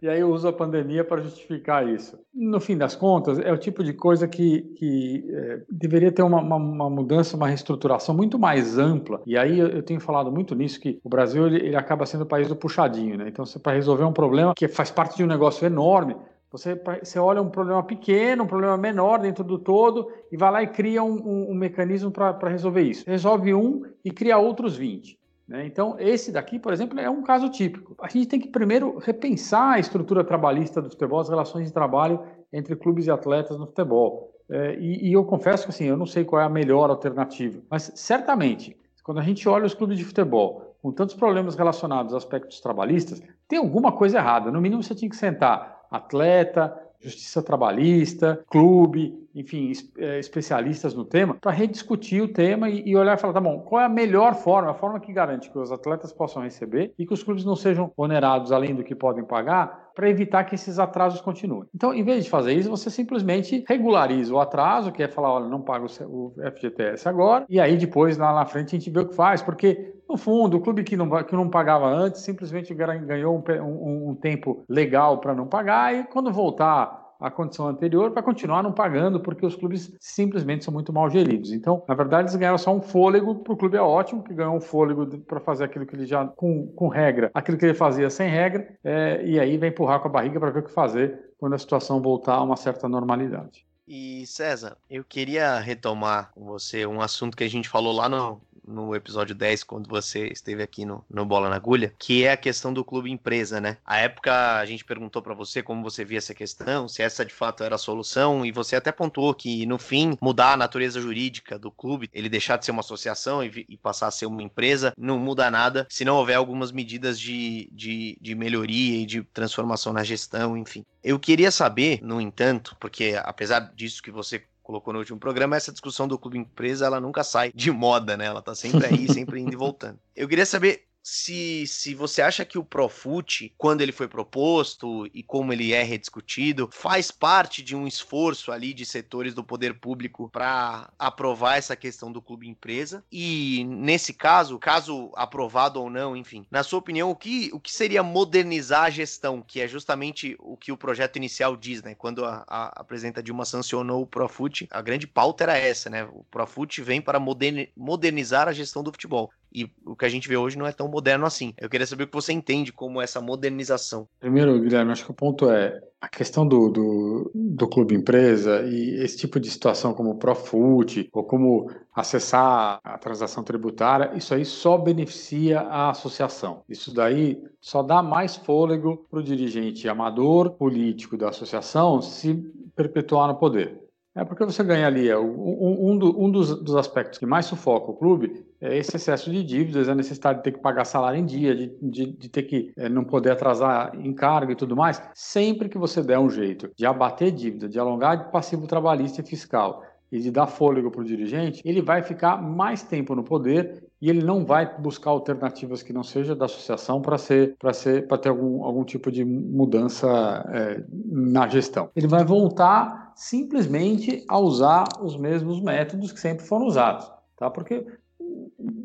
e 0.00 0.08
aí 0.08 0.20
eu 0.20 0.30
uso 0.30 0.46
a 0.46 0.52
pandemia 0.52 1.02
para 1.02 1.20
justificar 1.22 1.88
isso. 1.88 2.16
No 2.32 2.60
fim 2.60 2.76
das 2.76 2.94
contas, 2.94 3.40
é 3.40 3.52
o 3.52 3.58
tipo 3.58 3.82
de 3.82 3.92
coisa 3.92 4.28
que, 4.28 4.60
que 4.76 5.24
é, 5.28 5.62
deveria 5.68 6.12
ter 6.12 6.22
uma, 6.22 6.40
uma, 6.40 6.56
uma, 6.56 6.90
mudança, 6.90 7.36
uma 7.36 7.48
reestruturação 7.48 8.14
muito 8.14 8.38
mais 8.38 8.78
ampla. 8.78 9.22
E 9.26 9.36
aí 9.36 9.58
eu, 9.58 9.68
eu 9.68 9.82
tenho 9.82 9.98
falado 9.98 10.30
muito 10.30 10.54
nisso, 10.54 10.80
que 10.80 11.00
o 11.02 11.08
Brasil 11.08 11.48
ele, 11.48 11.66
ele 11.66 11.76
acaba 11.76 12.06
sendo 12.06 12.22
o 12.22 12.26
país 12.26 12.46
do 12.46 12.54
puxadinho, 12.54 13.18
né? 13.18 13.26
Então, 13.26 13.44
para 13.60 13.72
resolver 13.72 14.04
um 14.04 14.12
problema 14.12 14.54
que 14.54 14.68
faz 14.68 14.90
parte 14.90 15.16
de 15.16 15.24
um 15.24 15.26
negócio 15.26 15.66
enorme, 15.66 16.14
você, 16.54 16.80
você 17.02 17.18
olha 17.18 17.42
um 17.42 17.50
problema 17.50 17.82
pequeno, 17.82 18.44
um 18.44 18.46
problema 18.46 18.76
menor 18.76 19.18
dentro 19.18 19.42
do 19.42 19.58
todo 19.58 20.08
e 20.30 20.36
vai 20.36 20.52
lá 20.52 20.62
e 20.62 20.68
cria 20.68 21.02
um, 21.02 21.16
um, 21.16 21.50
um 21.50 21.54
mecanismo 21.54 22.12
para 22.12 22.48
resolver 22.48 22.82
isso. 22.82 23.04
Resolve 23.10 23.52
um 23.52 23.82
e 24.04 24.12
cria 24.12 24.38
outros 24.38 24.76
20. 24.76 25.18
Né? 25.48 25.66
Então, 25.66 25.96
esse 25.98 26.30
daqui, 26.30 26.60
por 26.60 26.72
exemplo, 26.72 26.98
é 27.00 27.10
um 27.10 27.24
caso 27.24 27.50
típico. 27.50 27.96
A 28.00 28.06
gente 28.06 28.28
tem 28.28 28.38
que 28.38 28.46
primeiro 28.46 28.98
repensar 28.98 29.72
a 29.72 29.78
estrutura 29.80 30.22
trabalhista 30.22 30.80
do 30.80 30.88
futebol, 30.88 31.18
as 31.18 31.28
relações 31.28 31.66
de 31.66 31.72
trabalho 31.72 32.22
entre 32.52 32.76
clubes 32.76 33.08
e 33.08 33.10
atletas 33.10 33.58
no 33.58 33.66
futebol. 33.66 34.32
É, 34.48 34.76
e, 34.78 35.08
e 35.08 35.12
eu 35.12 35.24
confesso 35.24 35.64
que 35.64 35.70
assim, 35.70 35.86
eu 35.86 35.96
não 35.96 36.06
sei 36.06 36.24
qual 36.24 36.40
é 36.40 36.44
a 36.44 36.48
melhor 36.48 36.88
alternativa, 36.88 37.60
mas 37.68 37.90
certamente, 37.96 38.76
quando 39.02 39.18
a 39.18 39.22
gente 39.22 39.48
olha 39.48 39.64
os 39.64 39.74
clubes 39.74 39.98
de 39.98 40.04
futebol 40.04 40.76
com 40.80 40.92
tantos 40.92 41.16
problemas 41.16 41.56
relacionados 41.56 42.14
a 42.14 42.18
aspectos 42.18 42.60
trabalhistas, 42.60 43.20
tem 43.48 43.58
alguma 43.58 43.90
coisa 43.90 44.18
errada. 44.18 44.52
No 44.52 44.60
mínimo, 44.60 44.82
você 44.82 44.94
tinha 44.94 45.08
que 45.08 45.16
sentar 45.16 45.73
atleta, 45.96 46.76
justiça 47.00 47.42
trabalhista, 47.42 48.44
clube, 48.50 49.23
enfim, 49.34 49.72
é, 49.98 50.18
especialistas 50.18 50.94
no 50.94 51.04
tema, 51.04 51.34
para 51.34 51.50
rediscutir 51.50 52.22
o 52.22 52.28
tema 52.28 52.68
e, 52.70 52.96
olhar 52.96 53.16
e 53.16 53.20
falar, 53.20 53.32
tá 53.32 53.40
bom, 53.40 53.60
qual 53.60 53.82
é 53.82 53.84
a 53.84 53.88
melhor 53.88 54.34
forma, 54.34 54.70
a 54.70 54.74
forma 54.74 55.00
que 55.00 55.12
garante 55.12 55.50
que 55.50 55.58
os 55.58 55.72
atletas 55.72 56.12
possam 56.12 56.42
receber 56.42 56.92
e 56.98 57.06
que 57.06 57.12
os 57.12 57.22
clubes 57.22 57.44
não 57.44 57.56
sejam 57.56 57.92
onerados 57.96 58.52
além 58.52 58.74
do 58.74 58.84
que 58.84 58.94
podem 58.94 59.24
pagar, 59.24 59.90
para 59.94 60.10
evitar 60.10 60.44
que 60.44 60.54
esses 60.54 60.78
atrasos 60.78 61.20
continuem. 61.20 61.68
Então, 61.74 61.94
em 61.94 62.02
vez 62.02 62.24
de 62.24 62.30
fazer 62.30 62.52
isso, 62.52 62.68
você 62.68 62.90
simplesmente 62.90 63.64
regulariza 63.68 64.34
o 64.34 64.40
atraso, 64.40 64.90
que 64.90 65.02
é 65.02 65.08
falar, 65.08 65.32
olha, 65.32 65.48
não 65.48 65.62
paga 65.62 65.86
o 66.06 66.34
FGTS 66.52 67.08
agora, 67.08 67.44
e 67.48 67.60
aí 67.60 67.76
depois, 67.76 68.16
lá 68.18 68.34
na 68.34 68.44
frente, 68.44 68.74
a 68.74 68.78
gente 68.78 68.90
vê 68.90 69.00
o 69.00 69.08
que 69.08 69.14
faz, 69.14 69.40
porque 69.40 69.94
no 70.08 70.16
fundo, 70.16 70.56
o 70.56 70.60
clube 70.60 70.84
que 70.84 70.96
não, 70.96 71.08
que 71.24 71.34
não 71.34 71.48
pagava 71.48 71.86
antes 71.86 72.22
simplesmente 72.22 72.74
ganhou 72.74 73.36
um, 73.36 73.62
um, 73.62 74.10
um 74.10 74.14
tempo 74.14 74.64
legal 74.68 75.18
para 75.18 75.34
não 75.34 75.46
pagar 75.46 75.94
e 75.94 76.04
quando 76.04 76.32
voltar 76.32 77.03
à 77.24 77.30
condição 77.30 77.66
anterior 77.66 78.10
vai 78.10 78.22
continuar 78.22 78.62
não 78.62 78.70
pagando 78.70 79.18
porque 79.18 79.46
os 79.46 79.56
clubes 79.56 79.94
simplesmente 79.98 80.64
são 80.64 80.74
muito 80.74 80.92
mal 80.92 81.08
geridos. 81.08 81.52
Então, 81.52 81.82
na 81.88 81.94
verdade, 81.94 82.24
eles 82.24 82.36
ganharam 82.36 82.58
só 82.58 82.74
um 82.74 82.82
fôlego, 82.82 83.36
para 83.36 83.54
o 83.54 83.56
clube 83.56 83.78
é 83.78 83.80
ótimo, 83.80 84.22
que 84.22 84.34
ganhou 84.34 84.54
um 84.54 84.60
fôlego 84.60 85.06
para 85.18 85.40
fazer 85.40 85.64
aquilo 85.64 85.86
que 85.86 85.96
ele 85.96 86.04
já, 86.04 86.26
com, 86.26 86.66
com 86.68 86.88
regra, 86.88 87.30
aquilo 87.32 87.56
que 87.56 87.64
ele 87.64 87.74
fazia 87.74 88.10
sem 88.10 88.28
regra, 88.28 88.76
é, 88.84 89.22
e 89.24 89.40
aí 89.40 89.56
vai 89.56 89.70
empurrar 89.70 90.00
com 90.00 90.08
a 90.08 90.10
barriga 90.10 90.38
para 90.38 90.50
ver 90.50 90.60
o 90.60 90.64
que 90.64 90.70
fazer 90.70 91.32
quando 91.38 91.54
a 91.54 91.58
situação 91.58 92.02
voltar 92.02 92.34
a 92.34 92.42
uma 92.42 92.56
certa 92.56 92.88
normalidade. 92.88 93.66
E 93.86 94.26
César, 94.26 94.76
eu 94.88 95.04
queria 95.04 95.58
retomar 95.58 96.30
com 96.34 96.44
você 96.44 96.86
um 96.86 97.00
assunto 97.00 97.36
que 97.36 97.44
a 97.44 97.50
gente 97.50 97.68
falou 97.68 97.92
lá 97.92 98.08
no, 98.08 98.40
no 98.66 98.94
episódio 98.94 99.34
10, 99.34 99.64
quando 99.64 99.88
você 99.88 100.26
esteve 100.28 100.62
aqui 100.62 100.84
no, 100.84 101.04
no 101.08 101.24
Bola 101.24 101.48
na 101.48 101.56
Agulha, 101.56 101.92
que 101.98 102.24
é 102.24 102.32
a 102.32 102.36
questão 102.36 102.72
do 102.72 102.84
clube 102.84 103.10
empresa, 103.10 103.60
né? 103.60 103.78
A 103.84 103.98
época 103.98 104.58
a 104.58 104.66
gente 104.66 104.84
perguntou 104.84 105.22
para 105.22 105.34
você 105.34 105.62
como 105.62 105.82
você 105.82 106.04
via 106.04 106.18
essa 106.18 106.34
questão, 106.34 106.88
se 106.88 107.02
essa 107.02 107.24
de 107.24 107.32
fato 107.32 107.62
era 107.62 107.74
a 107.74 107.78
solução, 107.78 108.44
e 108.44 108.52
você 108.52 108.76
até 108.76 108.90
pontuou 108.92 109.34
que 109.34 109.66
no 109.66 109.78
fim 109.78 110.16
mudar 110.20 110.52
a 110.52 110.56
natureza 110.56 111.00
jurídica 111.00 111.58
do 111.58 111.70
clube, 111.70 112.08
ele 112.12 112.28
deixar 112.28 112.56
de 112.56 112.64
ser 112.64 112.70
uma 112.70 112.80
associação 112.80 113.42
e, 113.42 113.64
e 113.68 113.76
passar 113.76 114.08
a 114.08 114.10
ser 114.10 114.26
uma 114.26 114.42
empresa, 114.42 114.92
não 114.96 115.18
muda 115.18 115.50
nada 115.50 115.86
se 115.90 116.04
não 116.04 116.16
houver 116.16 116.34
algumas 116.34 116.72
medidas 116.72 117.18
de, 117.18 117.68
de, 117.72 118.16
de 118.20 118.34
melhoria 118.34 119.02
e 119.02 119.06
de 119.06 119.22
transformação 119.22 119.92
na 119.92 120.04
gestão, 120.04 120.56
enfim. 120.56 120.84
Eu 121.02 121.18
queria 121.18 121.50
saber, 121.50 122.00
no 122.02 122.20
entanto, 122.20 122.76
porque 122.80 123.14
apesar 123.22 123.60
disso 123.74 124.02
que 124.02 124.10
você 124.10 124.42
colocou 124.64 124.92
no 124.94 124.98
último 124.98 125.20
programa, 125.20 125.56
essa 125.56 125.70
discussão 125.70 126.08
do 126.08 126.18
clube 126.18 126.38
empresa, 126.38 126.86
ela 126.86 127.00
nunca 127.00 127.22
sai 127.22 127.52
de 127.54 127.70
moda, 127.70 128.16
né? 128.16 128.24
Ela 128.24 128.42
tá 128.42 128.54
sempre 128.54 128.86
aí, 128.86 129.06
sempre 129.12 129.38
indo 129.38 129.52
e 129.52 129.56
voltando. 129.56 130.00
Eu 130.16 130.26
queria 130.26 130.46
saber 130.46 130.86
se, 131.06 131.66
se 131.66 131.94
você 131.94 132.22
acha 132.22 132.46
que 132.46 132.56
o 132.56 132.64
Profut, 132.64 133.52
quando 133.58 133.82
ele 133.82 133.92
foi 133.92 134.08
proposto 134.08 135.06
e 135.12 135.22
como 135.22 135.52
ele 135.52 135.74
é 135.74 135.82
rediscutido, 135.82 136.70
faz 136.72 137.10
parte 137.10 137.62
de 137.62 137.76
um 137.76 137.86
esforço 137.86 138.50
ali 138.50 138.72
de 138.72 138.86
setores 138.86 139.34
do 139.34 139.44
poder 139.44 139.78
público 139.78 140.30
para 140.30 140.90
aprovar 140.98 141.58
essa 141.58 141.76
questão 141.76 142.10
do 142.10 142.22
clube 142.22 142.48
empresa. 142.48 143.04
E 143.12 143.64
nesse 143.68 144.14
caso, 144.14 144.58
caso 144.58 145.12
aprovado 145.14 145.78
ou 145.78 145.90
não, 145.90 146.16
enfim, 146.16 146.46
na 146.50 146.62
sua 146.62 146.78
opinião, 146.78 147.10
o 147.10 147.16
que, 147.16 147.50
o 147.52 147.60
que 147.60 147.70
seria 147.70 148.02
modernizar 148.02 148.84
a 148.84 148.90
gestão, 148.90 149.42
que 149.42 149.60
é 149.60 149.68
justamente 149.68 150.34
o 150.38 150.56
que 150.56 150.72
o 150.72 150.76
projeto 150.76 151.16
inicial 151.16 151.54
diz, 151.54 151.82
né? 151.82 151.94
Quando 151.94 152.24
a, 152.24 152.44
a, 152.48 152.80
a 152.80 152.84
presidenta 152.84 153.22
Dilma 153.22 153.44
sancionou 153.44 154.00
o 154.00 154.06
Profut, 154.06 154.66
a 154.70 154.80
grande 154.80 155.06
pauta 155.06 155.44
era 155.44 155.58
essa, 155.58 155.90
né? 155.90 156.04
O 156.04 156.24
Profut 156.30 156.80
vem 156.80 157.02
para 157.02 157.20
modernizar 157.20 158.48
a 158.48 158.52
gestão 158.54 158.82
do 158.82 158.90
futebol. 158.90 159.30
E 159.54 159.70
o 159.86 159.94
que 159.94 160.04
a 160.04 160.08
gente 160.08 160.28
vê 160.28 160.36
hoje 160.36 160.58
não 160.58 160.66
é 160.66 160.72
tão 160.72 160.88
moderno 160.88 161.24
assim. 161.24 161.54
Eu 161.56 161.70
queria 161.70 161.86
saber 161.86 162.04
o 162.04 162.06
que 162.08 162.14
você 162.14 162.32
entende 162.32 162.72
como 162.72 163.00
essa 163.00 163.20
modernização. 163.20 164.08
Primeiro, 164.18 164.60
Guilherme, 164.60 164.90
acho 164.90 165.04
que 165.04 165.10
o 165.12 165.14
ponto 165.14 165.48
é 165.48 165.80
a 166.00 166.08
questão 166.08 166.46
do, 166.46 166.68
do, 166.68 167.30
do 167.34 167.68
clube 167.68 167.94
empresa 167.94 168.62
e 168.62 168.96
esse 169.02 169.16
tipo 169.16 169.40
de 169.40 169.50
situação 169.50 169.94
como 169.94 170.10
o 170.10 170.18
Profut 170.18 171.08
ou 171.12 171.24
como 171.24 171.70
acessar 171.94 172.80
a 172.82 172.98
transação 172.98 173.42
tributária, 173.42 174.12
isso 174.14 174.34
aí 174.34 174.44
só 174.44 174.76
beneficia 174.76 175.60
a 175.60 175.90
associação. 175.90 176.62
Isso 176.68 176.92
daí 176.92 177.42
só 177.60 177.82
dá 177.82 178.02
mais 178.02 178.36
fôlego 178.36 179.06
para 179.08 179.20
o 179.20 179.22
dirigente 179.22 179.88
amador 179.88 180.50
político 180.50 181.16
da 181.16 181.28
associação 181.28 182.02
se 182.02 182.34
perpetuar 182.74 183.28
no 183.28 183.36
poder. 183.36 183.83
É 184.16 184.24
porque 184.24 184.44
você 184.44 184.62
ganha 184.62 184.86
ali. 184.86 185.08
É, 185.08 185.18
um, 185.18 185.90
um, 185.90 185.98
do, 185.98 186.22
um 186.22 186.30
dos, 186.30 186.62
dos, 186.62 186.76
aspectos 186.76 187.18
que 187.18 187.26
mais 187.26 187.46
sufoca 187.46 187.90
o 187.90 187.96
clube 187.96 188.46
é 188.60 188.78
esse 188.78 188.94
excesso 188.96 189.30
de 189.30 189.42
dívidas, 189.42 189.88
a 189.88 189.94
necessidade 189.94 190.38
de 190.38 190.44
ter 190.44 190.52
que 190.52 190.60
pagar 190.60 190.84
salário 190.84 191.18
em 191.18 191.24
dia, 191.24 191.54
de, 191.54 191.76
de, 191.82 192.06
de 192.12 192.28
ter 192.28 192.44
que 192.44 192.72
é, 192.76 192.88
não 192.88 193.02
poder 193.02 193.32
atrasar 193.32 193.94
encargo 193.96 194.52
e 194.52 194.56
tudo 194.56 194.76
mais. 194.76 195.02
Sempre 195.14 195.68
que 195.68 195.76
você 195.76 196.00
der 196.00 196.18
um 196.18 196.30
jeito 196.30 196.70
de 196.76 196.86
abater 196.86 197.32
dívida, 197.32 197.68
de 197.68 197.78
alongar 197.78 198.30
passivo 198.30 198.68
trabalhista 198.68 199.20
e 199.20 199.26
fiscal 199.26 199.82
e 200.12 200.20
de 200.20 200.30
dar 200.30 200.46
fôlego 200.46 200.92
para 200.92 201.00
o 201.00 201.04
dirigente, 201.04 201.60
ele 201.64 201.82
vai 201.82 202.00
ficar 202.00 202.40
mais 202.40 202.84
tempo 202.84 203.16
no 203.16 203.24
poder 203.24 203.84
e 204.04 204.10
ele 204.10 204.22
não 204.22 204.44
vai 204.44 204.78
buscar 204.78 205.08
alternativas 205.08 205.82
que 205.82 205.90
não 205.90 206.02
seja 206.02 206.36
da 206.36 206.44
associação 206.44 207.00
para 207.00 207.16
ser 207.16 207.56
para 207.58 207.72
ser 207.72 208.06
para 208.06 208.18
ter 208.18 208.28
algum, 208.28 208.62
algum 208.62 208.84
tipo 208.84 209.10
de 209.10 209.24
mudança 209.24 210.44
é, 210.52 210.84
na 211.06 211.48
gestão. 211.48 211.88
Ele 211.96 212.06
vai 212.06 212.22
voltar 212.22 213.14
simplesmente 213.16 214.22
a 214.28 214.38
usar 214.38 214.84
os 215.00 215.16
mesmos 215.16 215.58
métodos 215.58 216.12
que 216.12 216.20
sempre 216.20 216.44
foram 216.44 216.66
usados, 216.66 217.10
tá? 217.34 217.48
Porque 217.48 217.86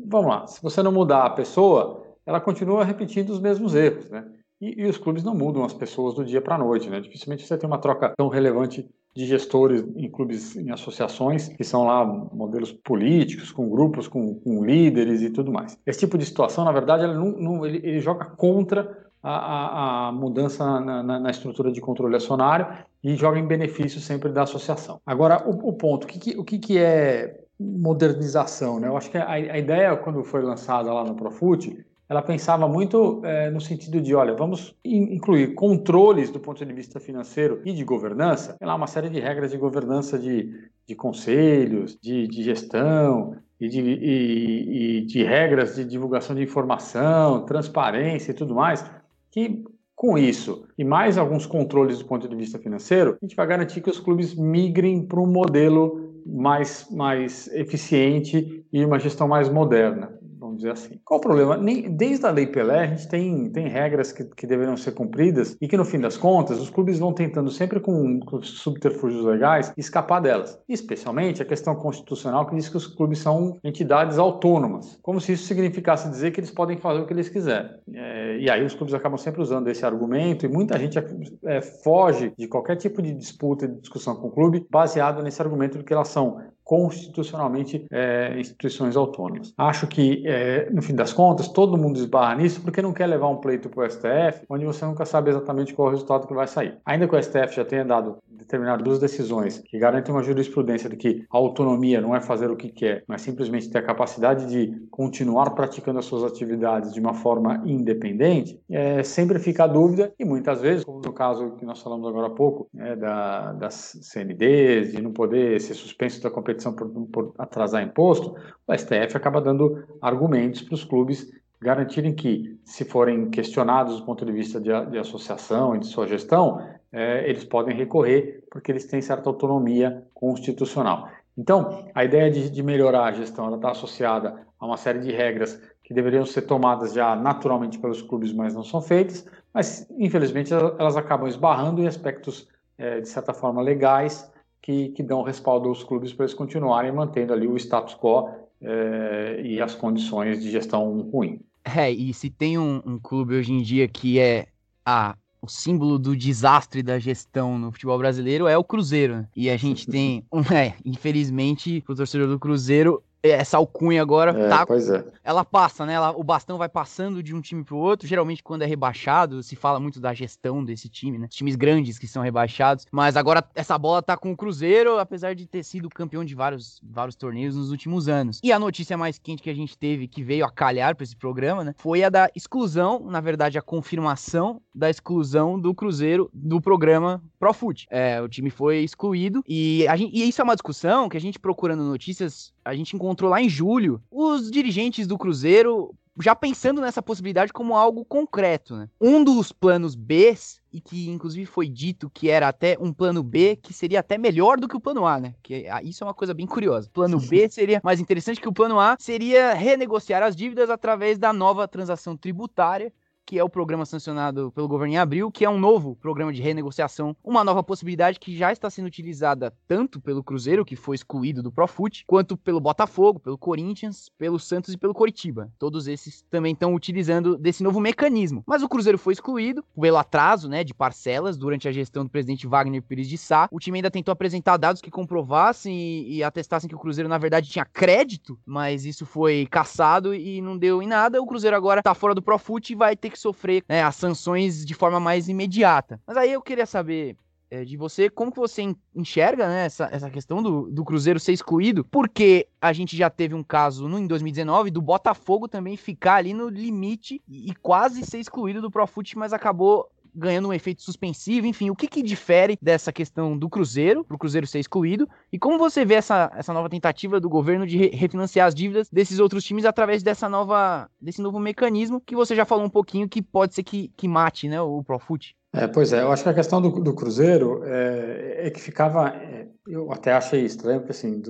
vamos 0.06 0.30
lá, 0.30 0.46
se 0.46 0.62
você 0.62 0.82
não 0.82 0.90
mudar 0.90 1.26
a 1.26 1.30
pessoa, 1.30 2.02
ela 2.24 2.40
continua 2.40 2.82
repetindo 2.82 3.28
os 3.28 3.40
mesmos 3.40 3.74
erros, 3.74 4.08
né? 4.08 4.26
E, 4.58 4.84
e 4.84 4.88
os 4.88 4.96
clubes 4.96 5.22
não 5.22 5.34
mudam 5.34 5.62
as 5.64 5.74
pessoas 5.74 6.14
do 6.14 6.24
dia 6.24 6.40
para 6.40 6.54
a 6.54 6.58
noite, 6.58 6.88
né? 6.88 6.98
Dificilmente 6.98 7.46
você 7.46 7.58
tem 7.58 7.68
uma 7.68 7.78
troca 7.78 8.14
tão 8.16 8.28
relevante 8.28 8.88
de 9.14 9.26
gestores 9.26 9.84
em 9.96 10.08
clubes, 10.08 10.56
em 10.56 10.70
associações, 10.70 11.48
que 11.48 11.64
são 11.64 11.84
lá 11.84 12.04
modelos 12.04 12.72
políticos, 12.72 13.50
com 13.50 13.68
grupos, 13.68 14.06
com, 14.06 14.34
com 14.34 14.64
líderes 14.64 15.20
e 15.20 15.30
tudo 15.30 15.52
mais. 15.52 15.76
Esse 15.84 16.00
tipo 16.00 16.16
de 16.16 16.24
situação, 16.24 16.64
na 16.64 16.72
verdade, 16.72 17.04
ele, 17.04 17.14
não, 17.14 17.66
ele, 17.66 17.78
ele 17.78 18.00
joga 18.00 18.24
contra 18.24 19.10
a, 19.22 19.30
a, 19.30 20.08
a 20.08 20.12
mudança 20.12 20.64
na, 20.80 21.02
na, 21.02 21.20
na, 21.20 21.30
estrutura 21.30 21.70
de 21.72 21.80
controle 21.80 22.16
acionário 22.16 22.66
e 23.02 23.14
joga 23.16 23.38
em 23.38 23.46
benefício 23.46 24.00
sempre 24.00 24.30
da 24.30 24.42
associação. 24.42 25.00
Agora, 25.04 25.42
o, 25.46 25.68
o 25.68 25.72
ponto, 25.72 26.04
o, 26.04 26.06
que, 26.06 26.38
o 26.38 26.44
que, 26.44 26.58
que 26.58 26.78
é 26.78 27.40
modernização? 27.58 28.80
Né? 28.80 28.88
Eu 28.88 28.96
acho 28.96 29.10
que 29.10 29.18
a, 29.18 29.28
a 29.28 29.58
ideia, 29.58 29.96
quando 29.96 30.24
foi 30.24 30.42
lançada 30.42 30.92
lá 30.92 31.04
no 31.04 31.14
Profut, 31.14 31.84
ela 32.10 32.20
pensava 32.20 32.66
muito 32.66 33.24
é, 33.24 33.48
no 33.50 33.60
sentido 33.60 34.00
de, 34.00 34.12
olha, 34.16 34.34
vamos 34.34 34.74
incluir 34.84 35.54
controles 35.54 36.28
do 36.28 36.40
ponto 36.40 36.66
de 36.66 36.72
vista 36.72 36.98
financeiro 36.98 37.62
e 37.64 37.72
de 37.72 37.84
governança, 37.84 38.56
tem 38.58 38.66
lá 38.66 38.74
uma 38.74 38.88
série 38.88 39.08
de 39.08 39.20
regras 39.20 39.52
de 39.52 39.56
governança 39.56 40.18
de, 40.18 40.52
de 40.88 40.94
conselhos, 40.96 41.96
de, 42.02 42.26
de 42.26 42.42
gestão, 42.42 43.36
e 43.60 43.68
de, 43.68 43.80
e, 43.80 44.98
e 44.98 45.00
de, 45.02 45.22
regras 45.22 45.76
de 45.76 45.84
divulgação 45.84 46.34
de 46.34 46.42
informação, 46.42 47.44
transparência 47.44 48.32
e 48.32 48.34
tudo 48.34 48.56
mais, 48.56 48.84
que 49.30 49.62
com 49.94 50.18
isso 50.18 50.64
e 50.76 50.82
mais 50.82 51.16
alguns 51.16 51.46
controles 51.46 52.00
do 52.00 52.06
ponto 52.06 52.28
de 52.28 52.34
vista 52.34 52.58
financeiro, 52.58 53.18
a 53.22 53.24
gente 53.24 53.36
vai 53.36 53.46
garantir 53.46 53.82
que 53.82 53.90
os 53.90 54.00
clubes 54.00 54.34
migrem 54.34 55.06
para 55.06 55.20
um 55.20 55.26
modelo 55.26 56.12
mais, 56.26 56.88
mais 56.90 57.46
eficiente 57.54 58.64
e 58.72 58.84
uma 58.84 58.98
gestão 58.98 59.28
mais 59.28 59.48
moderna 59.48 60.18
vamos 60.40 60.56
dizer 60.56 60.72
assim. 60.72 60.98
Qual 61.04 61.18
o 61.18 61.22
problema? 61.22 61.56
Nem, 61.56 61.94
desde 61.94 62.26
a 62.26 62.30
Lei 62.30 62.46
Pelé, 62.46 62.80
a 62.80 62.86
gente 62.86 63.08
tem, 63.08 63.50
tem 63.50 63.68
regras 63.68 64.10
que, 64.10 64.24
que 64.24 64.46
deveriam 64.46 64.76
ser 64.76 64.92
cumpridas 64.92 65.56
e 65.60 65.68
que, 65.68 65.76
no 65.76 65.84
fim 65.84 66.00
das 66.00 66.16
contas, 66.16 66.58
os 66.58 66.70
clubes 66.70 66.98
vão 66.98 67.12
tentando 67.12 67.50
sempre 67.50 67.78
com, 67.78 68.20
com 68.20 68.42
subterfúgios 68.42 69.24
legais 69.24 69.72
escapar 69.76 70.20
delas. 70.20 70.58
Especialmente 70.68 71.42
a 71.42 71.44
questão 71.44 71.74
constitucional 71.74 72.46
que 72.46 72.56
diz 72.56 72.68
que 72.68 72.76
os 72.76 72.86
clubes 72.86 73.18
são 73.18 73.58
entidades 73.62 74.18
autônomas, 74.18 74.98
como 75.02 75.20
se 75.20 75.32
isso 75.32 75.44
significasse 75.44 76.08
dizer 76.08 76.30
que 76.30 76.40
eles 76.40 76.50
podem 76.50 76.78
fazer 76.78 77.00
o 77.00 77.06
que 77.06 77.12
eles 77.12 77.28
quiserem. 77.28 77.70
É, 77.94 78.38
e 78.38 78.50
aí 78.50 78.64
os 78.64 78.74
clubes 78.74 78.94
acabam 78.94 79.18
sempre 79.18 79.42
usando 79.42 79.68
esse 79.68 79.84
argumento 79.84 80.46
e 80.46 80.48
muita 80.48 80.78
gente 80.78 80.98
é, 81.44 81.60
foge 81.60 82.32
de 82.38 82.48
qualquer 82.48 82.76
tipo 82.76 83.02
de 83.02 83.12
disputa 83.12 83.66
e 83.66 83.68
discussão 83.68 84.16
com 84.16 84.28
o 84.28 84.30
clube 84.30 84.66
baseado 84.70 85.22
nesse 85.22 85.42
argumento 85.42 85.78
de 85.78 85.84
que 85.84 85.92
elas 85.92 86.08
são 86.08 86.40
constitucionalmente 86.70 87.84
é, 87.90 88.38
instituições 88.38 88.96
autônomas. 88.96 89.52
Acho 89.58 89.88
que, 89.88 90.22
é, 90.24 90.70
no 90.70 90.80
fim 90.80 90.94
das 90.94 91.12
contas, 91.12 91.48
todo 91.48 91.76
mundo 91.76 91.98
esbarra 91.98 92.36
nisso 92.36 92.62
porque 92.62 92.80
não 92.80 92.92
quer 92.92 93.08
levar 93.08 93.26
um 93.26 93.38
pleito 93.38 93.68
para 93.68 93.84
o 93.84 93.90
STF, 93.90 94.44
onde 94.48 94.64
você 94.64 94.84
nunca 94.84 95.04
sabe 95.04 95.30
exatamente 95.30 95.74
qual 95.74 95.88
é 95.88 95.90
o 95.90 95.94
resultado 95.94 96.28
que 96.28 96.32
vai 96.32 96.46
sair. 96.46 96.78
Ainda 96.86 97.08
que 97.08 97.16
o 97.16 97.20
STF 97.20 97.56
já 97.56 97.64
tenha 97.64 97.84
dado 97.84 98.18
determinadas 98.50 98.84
duas 98.84 98.98
decisões 98.98 99.58
que 99.58 99.78
garantem 99.78 100.14
uma 100.14 100.22
jurisprudência 100.22 100.88
de 100.90 100.96
que 100.96 101.24
a 101.30 101.36
autonomia 101.36 102.00
não 102.00 102.14
é 102.14 102.20
fazer 102.20 102.50
o 102.50 102.56
que 102.56 102.68
quer, 102.68 103.04
mas 103.06 103.22
simplesmente 103.22 103.70
ter 103.70 103.78
a 103.78 103.82
capacidade 103.82 104.46
de 104.46 104.86
continuar 104.90 105.50
praticando 105.50 105.98
as 105.98 106.04
suas 106.04 106.24
atividades 106.24 106.92
de 106.92 107.00
uma 107.00 107.14
forma 107.14 107.62
independente, 107.64 108.60
é, 108.68 109.02
sempre 109.02 109.38
fica 109.38 109.64
a 109.64 109.66
dúvida 109.66 110.12
e 110.18 110.24
muitas 110.24 110.60
vezes, 110.60 110.84
como 110.84 111.00
no 111.00 111.12
caso 111.12 111.52
que 111.56 111.64
nós 111.64 111.80
falamos 111.80 112.06
agora 112.08 112.26
há 112.26 112.30
pouco, 112.30 112.68
né, 112.72 112.96
da, 112.96 113.52
das 113.52 113.98
CNDs, 114.02 114.92
de 114.92 115.02
não 115.02 115.12
poder 115.12 115.60
ser 115.60 115.74
suspenso 115.74 116.22
da 116.22 116.30
competição 116.30 116.50
competição 116.50 116.72
por, 116.72 116.88
por 117.06 117.34
atrasar 117.38 117.82
imposto, 117.82 118.34
o 118.66 118.76
STF 118.76 119.16
acaba 119.16 119.40
dando 119.40 119.84
argumentos 120.00 120.62
para 120.62 120.74
os 120.74 120.84
clubes 120.84 121.30
garantirem 121.60 122.14
que, 122.14 122.58
se 122.64 122.84
forem 122.84 123.28
questionados 123.30 124.00
do 124.00 124.06
ponto 124.06 124.24
de 124.24 124.32
vista 124.32 124.60
de, 124.60 124.70
de 124.86 124.98
associação 124.98 125.76
e 125.76 125.80
de 125.80 125.86
sua 125.86 126.06
gestão, 126.06 126.66
é, 126.92 127.28
eles 127.28 127.44
podem 127.44 127.76
recorrer 127.76 128.42
porque 128.50 128.72
eles 128.72 128.86
têm 128.86 129.02
certa 129.02 129.28
autonomia 129.28 130.04
constitucional. 130.14 131.08
Então, 131.36 131.88
a 131.94 132.04
ideia 132.04 132.30
de, 132.30 132.50
de 132.50 132.62
melhorar 132.62 133.04
a 133.04 133.12
gestão 133.12 133.54
está 133.54 133.70
associada 133.70 134.46
a 134.58 134.66
uma 134.66 134.76
série 134.76 135.00
de 135.00 135.12
regras 135.12 135.60
que 135.82 135.94
deveriam 135.94 136.24
ser 136.24 136.42
tomadas 136.42 136.92
já 136.92 137.16
naturalmente 137.16 137.78
pelos 137.78 138.02
clubes, 138.02 138.32
mas 138.32 138.54
não 138.54 138.62
são 138.62 138.80
feitas, 138.80 139.26
mas 139.52 139.88
infelizmente 139.98 140.52
elas 140.52 140.96
acabam 140.96 141.28
esbarrando 141.28 141.82
em 141.82 141.86
aspectos, 141.86 142.48
é, 142.78 143.00
de 143.00 143.08
certa 143.08 143.34
forma, 143.34 143.60
legais 143.60 144.30
que, 144.62 144.90
que 144.90 145.02
dão 145.02 145.22
respaldo 145.22 145.68
aos 145.68 145.82
clubes 145.82 146.12
para 146.12 146.24
eles 146.24 146.34
continuarem 146.34 146.92
mantendo 146.92 147.32
ali 147.32 147.46
o 147.46 147.56
status 147.56 147.94
quo 147.94 148.28
é, 148.60 149.40
e 149.42 149.60
as 149.60 149.74
condições 149.74 150.42
de 150.42 150.50
gestão 150.50 151.00
ruim. 151.00 151.40
É, 151.64 151.90
e 151.90 152.12
se 152.14 152.30
tem 152.30 152.58
um, 152.58 152.82
um 152.84 152.98
clube 152.98 153.34
hoje 153.34 153.52
em 153.52 153.62
dia 153.62 153.86
que 153.86 154.18
é 154.18 154.48
a 154.84 155.16
o 155.42 155.48
símbolo 155.48 155.98
do 155.98 156.14
desastre 156.14 156.82
da 156.82 156.98
gestão 156.98 157.58
no 157.58 157.72
futebol 157.72 157.96
brasileiro 157.96 158.46
é 158.46 158.58
o 158.58 158.64
Cruzeiro. 158.64 159.16
Né? 159.16 159.28
E 159.34 159.48
a 159.48 159.56
gente 159.56 159.86
tem, 159.88 160.24
é, 160.54 160.74
infelizmente, 160.84 161.82
o 161.88 161.94
torcedor 161.94 162.28
do 162.28 162.38
Cruzeiro 162.38 163.02
essa 163.22 163.56
alcunha 163.56 164.00
agora 164.00 164.30
é, 164.30 164.48
tá. 164.48 164.66
É. 164.70 165.04
Ela 165.22 165.44
passa, 165.44 165.84
né? 165.84 165.94
Ela, 165.94 166.10
o 166.10 166.24
bastão 166.24 166.56
vai 166.56 166.68
passando 166.68 167.22
de 167.22 167.34
um 167.34 167.40
time 167.40 167.62
pro 167.62 167.76
outro. 167.76 168.08
Geralmente, 168.08 168.42
quando 168.42 168.62
é 168.62 168.66
rebaixado, 168.66 169.42
se 169.42 169.54
fala 169.56 169.78
muito 169.78 170.00
da 170.00 170.14
gestão 170.14 170.64
desse 170.64 170.88
time, 170.88 171.18
né? 171.18 171.28
Times 171.28 171.56
grandes 171.56 171.98
que 171.98 172.06
são 172.06 172.22
rebaixados. 172.22 172.86
Mas 172.90 173.16
agora 173.16 173.44
essa 173.54 173.76
bola 173.76 174.02
tá 174.02 174.16
com 174.16 174.32
o 174.32 174.36
Cruzeiro, 174.36 174.98
apesar 174.98 175.34
de 175.34 175.46
ter 175.46 175.62
sido 175.62 175.88
campeão 175.88 176.24
de 176.24 176.34
vários, 176.34 176.80
vários 176.82 177.16
torneios 177.16 177.56
nos 177.56 177.70
últimos 177.70 178.08
anos. 178.08 178.40
E 178.42 178.52
a 178.52 178.58
notícia 178.58 178.96
mais 178.96 179.18
quente 179.18 179.42
que 179.42 179.50
a 179.50 179.54
gente 179.54 179.76
teve, 179.76 180.08
que 180.08 180.22
veio 180.22 180.44
a 180.44 180.50
calhar 180.50 180.96
pra 180.96 181.04
esse 181.04 181.16
programa, 181.16 181.64
né? 181.64 181.74
Foi 181.78 182.02
a 182.02 182.08
da 182.08 182.30
exclusão, 182.34 183.00
na 183.00 183.20
verdade, 183.20 183.58
a 183.58 183.62
confirmação 183.62 184.60
da 184.74 184.88
exclusão 184.88 185.60
do 185.60 185.74
Cruzeiro 185.74 186.30
do 186.32 186.60
programa 186.60 187.22
Profut. 187.40 187.86
É, 187.90 188.20
o 188.20 188.28
time 188.28 188.50
foi 188.50 188.80
excluído. 188.80 189.42
E, 189.48 189.88
a 189.88 189.96
gente, 189.96 190.14
e 190.14 190.28
isso 190.28 190.42
é 190.42 190.44
uma 190.44 190.54
discussão 190.54 191.08
que 191.08 191.16
a 191.16 191.20
gente 191.20 191.38
procurando 191.38 191.82
notícias 191.82 192.52
a 192.62 192.74
gente 192.74 192.94
encontrou 192.94 193.30
lá 193.30 193.40
em 193.40 193.48
julho 193.48 194.00
os 194.10 194.50
dirigentes 194.50 195.06
do 195.06 195.16
Cruzeiro 195.16 195.94
já 196.22 196.34
pensando 196.34 196.80
nessa 196.80 197.02
possibilidade 197.02 197.52
como 197.52 197.74
algo 197.74 198.04
concreto, 198.04 198.76
né? 198.76 198.88
Um 199.00 199.24
dos 199.24 199.52
planos 199.52 199.94
B, 199.94 200.36
e 200.72 200.80
que 200.80 201.08
inclusive 201.08 201.46
foi 201.46 201.68
dito 201.68 202.10
que 202.10 202.28
era 202.28 202.48
até 202.48 202.76
um 202.78 202.92
plano 202.92 203.22
B 203.22 203.56
que 203.56 203.72
seria 203.72 204.00
até 204.00 204.18
melhor 204.18 204.58
do 204.58 204.68
que 204.68 204.76
o 204.76 204.80
plano 204.80 205.06
A, 205.06 205.18
né? 205.18 205.34
Que 205.42 205.66
ah, 205.68 205.82
isso 205.82 206.04
é 206.04 206.06
uma 206.06 206.14
coisa 206.14 206.34
bem 206.34 206.46
curiosa. 206.46 206.88
O 206.88 206.90
plano 206.90 207.18
B 207.20 207.48
seria 207.50 207.80
mais 207.82 208.00
interessante 208.00 208.40
que 208.40 208.48
o 208.48 208.52
plano 208.52 208.78
A, 208.78 208.96
seria 208.98 209.54
renegociar 209.54 210.22
as 210.22 210.36
dívidas 210.36 210.68
através 210.68 211.18
da 211.18 211.32
nova 211.32 211.66
transação 211.66 212.16
tributária 212.16 212.92
que 213.30 213.38
é 213.38 213.44
o 213.44 213.48
programa 213.48 213.86
sancionado 213.86 214.50
pelo 214.50 214.66
governo 214.66 214.94
em 214.94 214.98
abril, 214.98 215.30
que 215.30 215.44
é 215.44 215.48
um 215.48 215.56
novo 215.56 215.94
programa 215.94 216.32
de 216.32 216.42
renegociação, 216.42 217.14
uma 217.22 217.44
nova 217.44 217.62
possibilidade 217.62 218.18
que 218.18 218.36
já 218.36 218.50
está 218.50 218.68
sendo 218.68 218.86
utilizada 218.86 219.54
tanto 219.68 220.00
pelo 220.00 220.20
Cruzeiro, 220.20 220.64
que 220.64 220.74
foi 220.74 220.96
excluído 220.96 221.40
do 221.40 221.52
Profut, 221.52 222.02
quanto 222.08 222.36
pelo 222.36 222.58
Botafogo, 222.58 223.20
pelo 223.20 223.38
Corinthians, 223.38 224.10
pelo 224.18 224.36
Santos 224.36 224.74
e 224.74 224.76
pelo 224.76 224.92
Coritiba. 224.92 225.48
Todos 225.60 225.86
esses 225.86 226.22
também 226.28 226.54
estão 226.54 226.74
utilizando 226.74 227.38
desse 227.38 227.62
novo 227.62 227.78
mecanismo. 227.78 228.42
Mas 228.44 228.64
o 228.64 228.68
Cruzeiro 228.68 228.98
foi 228.98 229.12
excluído 229.12 229.64
pelo 229.80 229.96
atraso, 229.96 230.48
né, 230.48 230.64
de 230.64 230.74
parcelas 230.74 231.38
durante 231.38 231.68
a 231.68 231.72
gestão 231.72 232.02
do 232.02 232.10
presidente 232.10 232.48
Wagner 232.48 232.82
Pires 232.82 233.08
de 233.08 233.16
Sá. 233.16 233.48
O 233.52 233.60
time 233.60 233.78
ainda 233.78 233.92
tentou 233.92 234.10
apresentar 234.10 234.56
dados 234.56 234.82
que 234.82 234.90
comprovassem 234.90 235.72
e, 235.72 236.16
e 236.16 236.24
atestassem 236.24 236.68
que 236.68 236.74
o 236.74 236.80
Cruzeiro 236.80 237.08
na 237.08 237.18
verdade 237.18 237.48
tinha 237.48 237.64
crédito, 237.64 238.36
mas 238.44 238.84
isso 238.84 239.06
foi 239.06 239.46
caçado 239.48 240.12
e 240.12 240.42
não 240.42 240.58
deu 240.58 240.82
em 240.82 240.88
nada. 240.88 241.22
O 241.22 241.26
Cruzeiro 241.26 241.56
agora 241.56 241.78
está 241.78 241.94
fora 241.94 242.12
do 242.12 242.20
Profut 242.20 242.72
e 242.72 242.74
vai 242.74 242.96
ter 242.96 243.08
que 243.08 243.19
sofrer 243.20 243.62
né, 243.68 243.82
as 243.82 243.96
sanções 243.96 244.64
de 244.64 244.74
forma 244.74 244.98
mais 244.98 245.28
imediata. 245.28 246.00
Mas 246.06 246.16
aí 246.16 246.32
eu 246.32 246.42
queria 246.42 246.66
saber 246.66 247.16
é, 247.50 247.64
de 247.64 247.76
você 247.76 248.08
como 248.08 248.30
que 248.30 248.38
você 248.38 248.74
enxerga 248.94 249.48
né, 249.48 249.66
essa, 249.66 249.88
essa 249.90 250.08
questão 250.08 250.42
do, 250.42 250.70
do 250.70 250.84
Cruzeiro 250.84 251.18
ser 251.18 251.32
excluído, 251.32 251.84
porque 251.84 252.46
a 252.60 252.72
gente 252.72 252.96
já 252.96 253.10
teve 253.10 253.34
um 253.34 253.42
caso 253.42 253.88
no, 253.88 253.98
em 253.98 254.06
2019 254.06 254.70
do 254.70 254.80
Botafogo 254.80 255.48
também 255.48 255.76
ficar 255.76 256.14
ali 256.14 256.32
no 256.32 256.48
limite 256.48 257.20
e, 257.28 257.50
e 257.50 257.54
quase 257.56 258.04
ser 258.04 258.20
excluído 258.20 258.62
do 258.62 258.70
Profut, 258.70 259.18
mas 259.18 259.32
acabou 259.32 259.90
ganhando 260.14 260.48
um 260.48 260.52
efeito 260.52 260.82
suspensivo, 260.82 261.46
enfim, 261.46 261.70
o 261.70 261.76
que, 261.76 261.86
que 261.86 262.02
difere 262.02 262.58
dessa 262.60 262.92
questão 262.92 263.36
do 263.36 263.48
Cruzeiro, 263.48 264.04
para 264.04 264.14
o 264.14 264.18
Cruzeiro 264.18 264.46
ser 264.46 264.58
excluído, 264.58 265.08
e 265.32 265.38
como 265.38 265.58
você 265.58 265.84
vê 265.84 265.94
essa, 265.94 266.30
essa 266.34 266.52
nova 266.52 266.68
tentativa 266.68 267.20
do 267.20 267.28
governo 267.28 267.66
de 267.66 267.76
re 267.76 267.90
refinanciar 267.90 268.46
as 268.46 268.54
dívidas 268.54 268.88
desses 268.90 269.18
outros 269.18 269.44
times 269.44 269.64
através 269.64 270.02
dessa 270.02 270.28
nova, 270.28 270.88
desse 271.00 271.20
novo 271.20 271.38
mecanismo 271.38 272.00
que 272.00 272.16
você 272.16 272.34
já 272.34 272.44
falou 272.44 272.64
um 272.64 272.70
pouquinho 272.70 273.08
que 273.08 273.20
pode 273.20 273.54
ser 273.54 273.62
que, 273.62 273.88
que 273.96 274.08
mate 274.08 274.48
né, 274.48 274.60
o 274.60 274.82
Profut? 274.82 275.34
É, 275.52 275.66
pois 275.66 275.92
é, 275.92 276.02
eu 276.02 276.12
acho 276.12 276.22
que 276.22 276.28
a 276.28 276.34
questão 276.34 276.62
do, 276.62 276.70
do 276.70 276.94
Cruzeiro 276.94 277.62
é, 277.64 278.46
é, 278.46 278.50
que 278.50 278.60
ficava, 278.60 279.08
é, 279.08 279.48
eu 279.66 279.90
até 279.92 280.12
achei 280.12 280.44
estranho, 280.44 280.80
porque 280.80 280.92
assim, 280.92 281.20